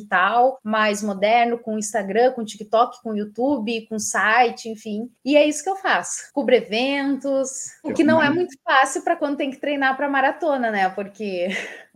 mais 0.63 1.01
moderno, 1.01 1.57
com 1.57 1.77
Instagram, 1.77 2.31
com 2.31 2.45
TikTok, 2.45 3.01
com 3.01 3.15
YouTube, 3.15 3.87
com 3.87 3.99
site, 3.99 4.69
enfim. 4.69 5.09
E 5.23 5.35
é 5.35 5.45
isso 5.47 5.63
que 5.63 5.69
eu 5.69 5.75
faço. 5.75 6.31
Cubro 6.33 6.55
eventos, 6.55 7.49
o 7.83 7.93
que 7.93 8.03
não 8.03 8.21
é 8.21 8.29
muito 8.29 8.55
fácil 8.63 9.03
para 9.03 9.15
quando 9.15 9.37
tem 9.37 9.51
que 9.51 9.57
treinar 9.57 9.95
para 9.95 10.09
maratona, 10.09 10.71
né? 10.71 10.89
Porque 10.89 11.49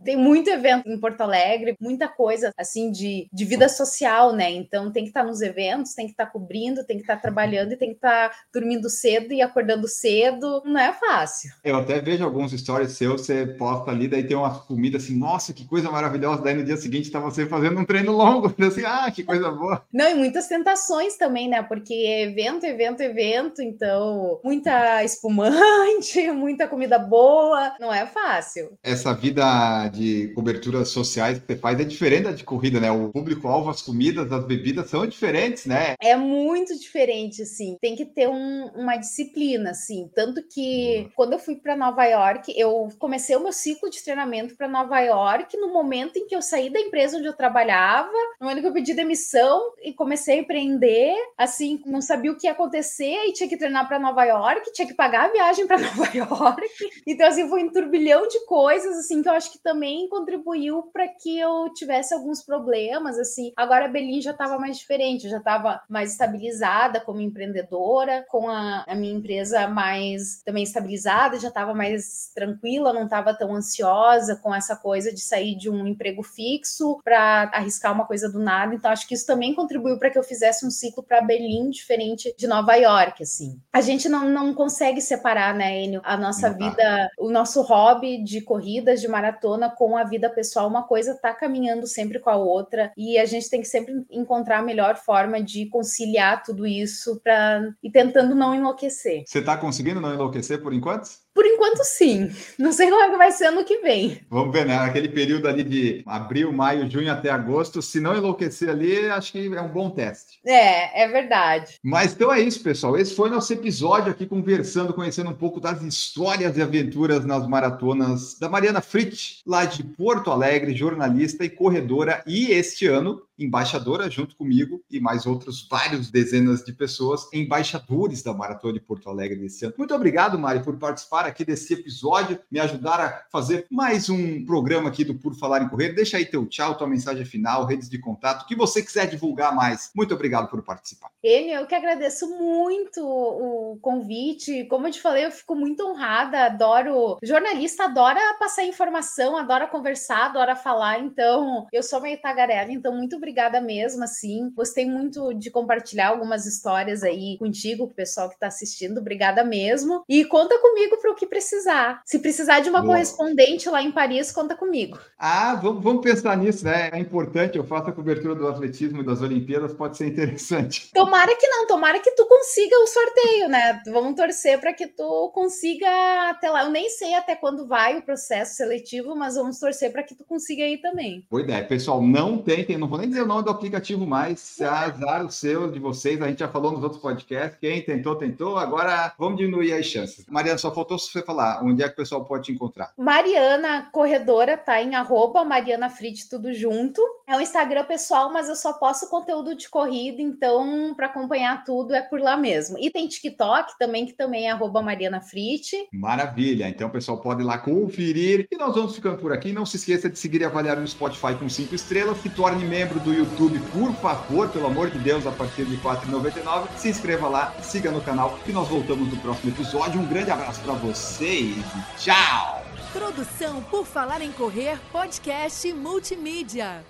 tem 0.04 0.16
muito 0.16 0.50
evento 0.50 0.88
em 0.88 0.98
Porto 0.98 1.22
Alegre, 1.22 1.76
muita 1.80 2.08
coisa 2.08 2.52
assim 2.56 2.90
de, 2.90 3.28
de 3.32 3.44
vida 3.44 3.68
social, 3.68 4.32
né? 4.34 4.50
Então 4.50 4.92
tem 4.92 5.04
que 5.04 5.10
estar 5.10 5.24
nos 5.24 5.40
eventos, 5.40 5.94
tem 5.94 6.06
que 6.06 6.12
estar 6.12 6.26
cobrindo, 6.26 6.84
tem 6.84 6.96
que 6.96 7.02
estar 7.02 7.16
trabalhando 7.16 7.72
e 7.72 7.76
tem 7.76 7.90
que 7.90 7.96
estar 7.96 8.30
dormindo 8.52 8.88
cedo 8.90 9.32
e 9.32 9.42
acordando 9.42 9.88
cedo. 9.88 10.62
Não 10.64 10.78
é 10.78 10.92
fácil. 10.92 11.50
Eu 11.64 11.76
até 11.76 12.00
vejo 12.00 12.24
alguns 12.24 12.52
stories 12.52 12.92
seus, 12.92 13.22
você 13.22 13.46
posta 13.46 13.90
ali, 13.90 14.08
daí 14.08 14.26
tem 14.26 14.36
uma 14.36 14.58
comida 14.60 14.98
assim, 14.98 15.16
nossa, 15.16 15.52
que 15.52 15.66
coisa 15.66 15.90
maravilhosa. 15.90 16.42
Daí 16.42 16.54
no 16.54 16.64
dia 16.64 16.76
seguinte 16.76 17.10
tá 17.10 17.18
você 17.18 17.46
fazendo 17.46 17.80
um 17.80 17.84
treino 17.84 18.12
longo, 18.12 18.54
assim, 18.64 18.82
ah, 18.84 19.10
que 19.10 19.22
coisa 19.22 19.50
boa. 19.50 19.82
Não, 19.92 20.08
e 20.08 20.14
muitas 20.14 20.46
tentações 20.46 21.16
também, 21.16 21.48
né? 21.48 21.62
Porque 21.62 21.94
evento, 21.94 22.64
evento, 22.64 23.00
evento, 23.00 23.62
então 23.62 24.40
muita 24.44 25.02
espumante, 25.04 26.30
muita 26.32 26.68
comida 26.68 26.98
boa, 26.98 27.74
não 27.80 27.92
é 27.92 28.06
fácil. 28.06 28.76
Essa 28.82 29.14
vida 29.14 29.88
de 29.94 30.28
coberturas 30.34 30.88
sociais 30.88 31.38
que 31.38 31.46
você 31.46 31.56
faz 31.56 31.78
é 31.78 31.84
diferente 31.84 32.24
da 32.24 32.32
de 32.32 32.44
corrida, 32.44 32.80
né? 32.80 32.90
O 32.90 33.10
público-alvo, 33.10 33.70
as 33.70 33.80
comidas, 33.80 34.30
as 34.32 34.44
bebidas 34.44 34.90
são 34.90 35.06
diferentes, 35.06 35.66
né? 35.66 35.94
É 36.00 36.16
muito 36.16 36.78
diferente, 36.78 37.42
assim. 37.42 37.76
Tem 37.80 37.94
que 37.94 38.04
ter 38.04 38.28
um, 38.28 38.66
uma 38.74 38.96
disciplina, 38.96 39.70
assim. 39.70 40.10
Tanto 40.14 40.42
que 40.42 41.04
uhum. 41.04 41.10
quando 41.14 41.32
eu 41.34 41.38
fui 41.38 41.56
para 41.56 41.76
Nova 41.76 42.04
York, 42.04 42.52
eu 42.56 42.88
comecei 42.98 43.36
o 43.36 43.40
meu 43.40 43.52
ciclo 43.52 43.88
de 43.88 44.02
treinamento 44.02 44.56
para 44.56 44.68
Nova 44.68 44.98
York 45.00 45.56
no 45.56 45.72
momento 45.72 46.18
em 46.18 46.26
que 46.26 46.34
eu 46.34 46.42
saí 46.42 46.70
da 46.70 46.80
empresa 46.80 47.18
onde 47.18 47.26
eu 47.26 47.32
trabalhava, 47.32 48.10
no 48.40 48.46
momento 48.46 48.62
que 48.62 48.68
eu 48.68 48.72
pedi 48.72 48.94
demissão 48.94 49.72
e 49.82 49.92
comecei 49.92 50.36
a 50.36 50.40
empreender, 50.40 51.14
assim, 51.38 51.80
não 51.86 52.00
sabia 52.00 52.32
o 52.32 52.36
que 52.36 52.46
ia 52.46 52.52
acontecer 52.52 53.26
e 53.26 53.32
tinha 53.32 53.48
que 53.48 53.56
treinar 53.56 53.86
para 53.86 53.98
Nova 53.98 54.24
York, 54.24 54.72
tinha 54.72 54.86
que 54.86 54.94
pagar 54.94 55.26
a 55.26 55.32
viagem 55.32 55.66
para 55.66 55.78
Nova 55.78 56.10
York. 56.16 56.62
Então, 57.06 57.26
assim, 57.26 57.48
foi 57.48 57.64
um 57.64 57.70
turbilhão 57.70 58.26
de 58.26 58.44
coisas, 58.46 58.96
assim, 58.98 59.22
que 59.22 59.28
eu 59.28 59.32
acho 59.32 59.52
que 59.52 59.58
também 59.58 59.73
contribuiu 60.08 60.82
para 60.92 61.08
que 61.08 61.38
eu 61.38 61.72
tivesse 61.74 62.14
alguns 62.14 62.42
problemas, 62.42 63.18
assim. 63.18 63.52
Agora 63.56 63.86
a 63.86 63.88
Belin 63.88 64.20
já 64.20 64.30
estava 64.30 64.58
mais 64.58 64.78
diferente, 64.78 65.28
já 65.28 65.38
estava 65.38 65.82
mais 65.88 66.12
estabilizada 66.12 67.00
como 67.00 67.20
empreendedora, 67.20 68.24
com 68.28 68.48
a, 68.48 68.84
a 68.86 68.94
minha 68.94 69.14
empresa 69.14 69.66
mais 69.68 70.42
também 70.44 70.62
estabilizada, 70.62 71.38
já 71.38 71.48
estava 71.48 71.74
mais 71.74 72.30
tranquila, 72.34 72.92
não 72.92 73.04
estava 73.04 73.34
tão 73.34 73.54
ansiosa 73.54 74.36
com 74.36 74.54
essa 74.54 74.76
coisa 74.76 75.12
de 75.12 75.20
sair 75.20 75.56
de 75.56 75.70
um 75.70 75.86
emprego 75.86 76.22
fixo 76.22 77.00
para 77.04 77.50
arriscar 77.52 77.92
uma 77.92 78.06
coisa 78.06 78.30
do 78.30 78.38
nada. 78.38 78.74
Então, 78.74 78.90
acho 78.90 79.06
que 79.06 79.14
isso 79.14 79.26
também 79.26 79.54
contribuiu 79.54 79.98
para 79.98 80.10
que 80.10 80.18
eu 80.18 80.22
fizesse 80.22 80.66
um 80.66 80.70
ciclo 80.70 81.02
para 81.02 81.20
Berlim 81.20 81.70
diferente 81.70 82.34
de 82.36 82.46
Nova 82.46 82.74
York, 82.74 83.22
assim. 83.22 83.60
A 83.72 83.80
gente 83.80 84.08
não, 84.08 84.28
não 84.28 84.54
consegue 84.54 85.00
separar, 85.00 85.54
né, 85.54 85.82
Enio, 85.82 86.00
a 86.04 86.16
nossa 86.16 86.50
não 86.50 86.58
vida, 86.58 86.76
tá. 86.76 87.10
o 87.18 87.30
nosso 87.30 87.62
hobby 87.62 88.22
de 88.22 88.40
corridas, 88.40 89.00
de 89.00 89.08
maratona 89.08 89.63
com 89.70 89.96
a 89.96 90.04
vida 90.04 90.28
pessoal. 90.30 90.68
Uma 90.68 90.82
coisa 90.82 91.14
tá 91.14 91.32
caminhando 91.32 91.86
sempre 91.86 92.18
com 92.18 92.30
a 92.30 92.36
outra 92.36 92.92
e 92.96 93.18
a 93.18 93.24
gente 93.24 93.48
tem 93.50 93.60
que 93.60 93.68
sempre 93.68 94.04
encontrar 94.10 94.58
a 94.58 94.62
melhor 94.62 94.96
forma 94.96 95.42
de 95.42 95.66
conciliar 95.66 96.42
tudo 96.42 96.66
isso 96.66 97.20
para 97.22 97.72
e 97.82 97.90
tentando 97.90 98.34
não 98.34 98.54
enlouquecer. 98.54 99.24
Você 99.26 99.42
tá 99.42 99.56
conseguindo 99.56 100.00
não 100.00 100.14
enlouquecer 100.14 100.62
por 100.62 100.72
enquanto? 100.72 101.23
Por 101.34 101.44
enquanto, 101.44 101.82
sim. 101.84 102.30
Não 102.58 102.72
sei 102.72 102.88
como 102.88 103.02
é 103.02 103.10
que 103.10 103.16
vai 103.16 103.32
ser 103.32 103.46
ano 103.46 103.64
que 103.64 103.78
vem. 103.78 104.20
Vamos 104.30 104.52
ver, 104.52 104.64
né? 104.64 104.76
Aquele 104.76 105.08
período 105.08 105.48
ali 105.48 105.64
de 105.64 106.02
abril, 106.06 106.52
maio, 106.52 106.88
junho 106.88 107.12
até 107.12 107.30
agosto, 107.30 107.82
se 107.82 108.00
não 108.00 108.16
enlouquecer 108.16 108.68
ali, 108.68 109.10
acho 109.10 109.32
que 109.32 109.52
é 109.54 109.60
um 109.60 109.68
bom 109.68 109.90
teste. 109.90 110.38
É, 110.46 111.04
é 111.04 111.08
verdade. 111.08 111.78
Mas 111.82 112.12
então 112.12 112.32
é 112.32 112.40
isso, 112.40 112.62
pessoal. 112.62 112.96
Esse 112.96 113.14
foi 113.14 113.28
nosso 113.28 113.52
episódio 113.52 114.12
aqui 114.12 114.26
conversando, 114.26 114.94
conhecendo 114.94 115.30
um 115.30 115.34
pouco 115.34 115.60
das 115.60 115.82
histórias 115.82 116.56
e 116.56 116.62
aventuras 116.62 117.24
nas 117.24 117.46
maratonas 117.48 118.38
da 118.38 118.48
Mariana 118.48 118.80
Fritz, 118.80 119.42
lá 119.46 119.64
de 119.64 119.82
Porto 119.82 120.30
Alegre, 120.30 120.74
jornalista 120.74 121.44
e 121.44 121.50
corredora, 121.50 122.22
e 122.26 122.52
este 122.52 122.86
ano 122.86 123.20
embaixadora 123.38 124.10
junto 124.10 124.36
comigo 124.36 124.82
e 124.90 125.00
mais 125.00 125.26
outros 125.26 125.66
vários 125.68 126.10
dezenas 126.10 126.64
de 126.64 126.72
pessoas, 126.72 127.28
embaixadores 127.32 128.22
da 128.22 128.32
Maratona 128.32 128.74
de 128.74 128.80
Porto 128.80 129.08
Alegre 129.08 129.38
desse 129.38 129.64
ano. 129.64 129.74
Muito 129.76 129.94
obrigado, 129.94 130.38
Mari, 130.38 130.62
por 130.62 130.76
participar 130.76 131.26
aqui 131.26 131.44
desse 131.44 131.74
episódio, 131.74 132.38
me 132.50 132.60
ajudar 132.60 133.00
a 133.00 133.24
fazer 133.30 133.66
mais 133.70 134.08
um 134.08 134.44
programa 134.44 134.88
aqui 134.88 135.04
do 135.04 135.14
Por 135.14 135.34
Falar 135.34 135.62
em 135.62 135.68
Correr. 135.68 135.92
Deixa 135.92 136.16
aí 136.16 136.24
teu 136.24 136.46
tchau, 136.46 136.76
tua 136.76 136.86
mensagem 136.86 137.24
final, 137.24 137.64
redes 137.64 137.88
de 137.88 137.98
contato, 137.98 138.42
o 138.42 138.46
que 138.46 138.56
você 138.56 138.82
quiser 138.82 139.08
divulgar 139.08 139.54
mais. 139.54 139.90
Muito 139.94 140.14
obrigado 140.14 140.48
por 140.48 140.62
participar. 140.62 141.10
Enio, 141.22 141.60
eu 141.60 141.66
que 141.66 141.74
agradeço 141.74 142.28
muito 142.38 143.00
o 143.04 143.78
convite. 143.80 144.64
Como 144.64 144.86
eu 144.86 144.92
te 144.92 145.00
falei, 145.00 145.24
eu 145.24 145.30
fico 145.30 145.54
muito 145.54 145.84
honrada, 145.86 146.46
adoro. 146.46 147.18
Jornalista 147.22 147.84
adora 147.84 148.20
passar 148.38 148.64
informação, 148.64 149.36
adora 149.36 149.66
conversar, 149.66 150.26
adora 150.26 150.54
falar. 150.54 151.00
Então, 151.00 151.66
eu 151.72 151.82
sou 151.82 152.00
meio 152.00 152.20
tagarela, 152.20 152.70
então 152.70 152.94
muito 152.94 153.18
obrigada 153.24 153.58
mesmo, 153.60 154.04
assim. 154.04 154.50
Gostei 154.54 154.84
muito 154.84 155.32
de 155.32 155.50
compartilhar 155.50 156.08
algumas 156.08 156.44
histórias 156.44 157.02
aí 157.02 157.38
contigo, 157.38 157.86
com 157.86 157.92
o 157.92 157.96
pessoal 157.96 158.28
que 158.28 158.34
está 158.34 158.48
assistindo. 158.48 158.98
Obrigada 158.98 159.42
mesmo. 159.42 160.04
E 160.06 160.24
conta 160.26 160.58
comigo 160.58 160.98
para 161.00 161.10
o 161.10 161.14
que 161.14 161.26
precisar. 161.26 162.02
Se 162.04 162.18
precisar 162.18 162.60
de 162.60 162.68
uma 162.68 162.80
Boa. 162.82 162.92
correspondente 162.92 163.68
lá 163.70 163.82
em 163.82 163.90
Paris, 163.90 164.30
conta 164.30 164.54
comigo. 164.54 164.98
Ah, 165.18 165.54
vamos, 165.54 165.82
vamos 165.82 166.02
pensar 166.02 166.36
nisso, 166.36 166.64
né? 166.64 166.90
É 166.92 166.98
importante. 166.98 167.56
Eu 167.56 167.64
faço 167.64 167.88
a 167.88 167.92
cobertura 167.92 168.34
do 168.34 168.46
atletismo 168.46 169.00
e 169.00 169.06
das 169.06 169.22
Olimpíadas, 169.22 169.72
pode 169.72 169.96
ser 169.96 170.06
interessante. 170.06 170.90
Tomara 170.92 171.34
que 171.36 171.48
não, 171.48 171.66
tomara 171.66 171.98
que 172.00 172.10
tu 172.10 172.26
consiga 172.26 172.76
o 172.76 172.86
sorteio, 172.86 173.48
né? 173.48 173.80
Vamos 173.86 174.14
torcer 174.14 174.60
para 174.60 174.74
que 174.74 174.86
tu 174.86 175.30
consiga 175.32 175.88
até 176.28 176.50
lá. 176.50 176.64
Eu 176.64 176.70
nem 176.70 176.90
sei 176.90 177.14
até 177.14 177.34
quando 177.34 177.66
vai 177.66 177.96
o 177.96 178.02
processo 178.02 178.56
seletivo, 178.56 179.16
mas 179.16 179.36
vamos 179.36 179.58
torcer 179.58 179.90
para 179.90 180.02
que 180.02 180.14
tu 180.14 180.24
consiga 180.24 180.64
ir 180.64 180.78
também. 180.78 181.26
Boa 181.30 181.42
ideia. 181.42 181.64
Pessoal, 181.64 182.02
não 182.02 182.38
tentem, 182.38 182.76
não 182.76 182.88
vou 182.88 182.98
nem 182.98 183.13
dizer 183.14 183.22
o 183.22 183.28
nome 183.28 183.44
do 183.44 183.50
aplicativo 183.50 184.04
mais, 184.04 184.40
se 184.40 184.64
azar 184.64 185.24
o 185.24 185.30
seu, 185.30 185.70
de 185.70 185.78
vocês, 185.78 186.20
a 186.20 186.26
gente 186.26 186.40
já 186.40 186.48
falou 186.48 186.72
nos 186.72 186.82
outros 186.82 187.00
podcasts, 187.00 187.56
quem 187.60 187.80
tentou, 187.80 188.16
tentou, 188.16 188.58
agora 188.58 189.14
vamos 189.16 189.38
diminuir 189.38 189.72
as 189.72 189.86
chances. 189.86 190.26
Mariana, 190.28 190.58
só 190.58 190.74
faltou 190.74 190.98
você 190.98 191.22
falar, 191.22 191.62
onde 191.62 191.82
é 191.82 191.86
que 191.86 191.92
o 191.92 191.96
pessoal 191.96 192.24
pode 192.24 192.46
te 192.46 192.52
encontrar? 192.52 192.92
Mariana 192.98 193.88
Corredora 193.92 194.56
tá 194.56 194.82
em 194.82 194.96
arroba 194.96 195.44
Mariana 195.44 195.88
Frit, 195.88 196.28
tudo 196.28 196.52
junto. 196.52 197.00
É 197.26 197.36
um 197.36 197.40
Instagram 197.40 197.84
pessoal, 197.84 198.32
mas 198.32 198.48
eu 198.48 198.56
só 198.56 198.72
posto 198.72 199.08
conteúdo 199.08 199.54
de 199.54 199.68
corrida, 199.68 200.20
então 200.20 200.92
para 200.94 201.06
acompanhar 201.06 201.64
tudo 201.64 201.94
é 201.94 202.02
por 202.02 202.20
lá 202.20 202.36
mesmo. 202.36 202.76
E 202.78 202.90
tem 202.90 203.06
TikTok 203.06 203.78
também, 203.78 204.06
que 204.06 204.12
também 204.12 204.48
é 204.48 204.50
arroba 204.50 204.82
Mariana 204.82 205.20
Frit. 205.20 205.88
Maravilha, 205.92 206.68
então 206.68 206.88
o 206.88 206.90
pessoal 206.90 207.18
pode 207.18 207.42
ir 207.42 207.44
lá 207.44 207.58
conferir. 207.58 208.48
E 208.50 208.56
nós 208.56 208.74
vamos 208.74 208.96
ficando 208.96 209.18
por 209.18 209.32
aqui. 209.32 209.52
Não 209.52 209.64
se 209.64 209.76
esqueça 209.76 210.10
de 210.10 210.18
seguir 210.18 210.40
e 210.40 210.44
avaliar 210.44 210.76
no 210.76 210.86
Spotify 210.86 211.34
com 211.38 211.48
cinco 211.48 211.74
estrelas. 211.74 212.18
Se 212.18 212.28
torne 212.28 212.64
membro 212.64 212.98
do 213.04 213.12
YouTube, 213.12 213.60
por 213.72 213.92
favor, 213.96 214.48
pelo 214.48 214.66
amor 214.66 214.90
de 214.90 214.98
Deus, 214.98 215.26
a 215.26 215.30
partir 215.30 215.64
de 215.64 215.76
R$ 215.76 215.82
4,99. 215.82 216.68
Se 216.76 216.88
inscreva 216.88 217.28
lá, 217.28 217.54
siga 217.62 217.90
no 217.90 218.00
canal 218.00 218.38
e 218.46 218.52
nós 218.52 218.66
voltamos 218.68 219.08
no 219.08 219.16
próximo 219.18 219.52
episódio. 219.52 220.00
Um 220.00 220.06
grande 220.06 220.30
abraço 220.30 220.60
para 220.60 220.74
vocês 220.74 221.56
e 221.56 221.98
tchau! 221.98 222.64
Produção 222.92 223.62
por 223.62 223.84
Falar 223.84 224.20
em 224.20 224.32
Correr, 224.32 224.78
podcast 224.92 225.72
multimídia. 225.72 226.84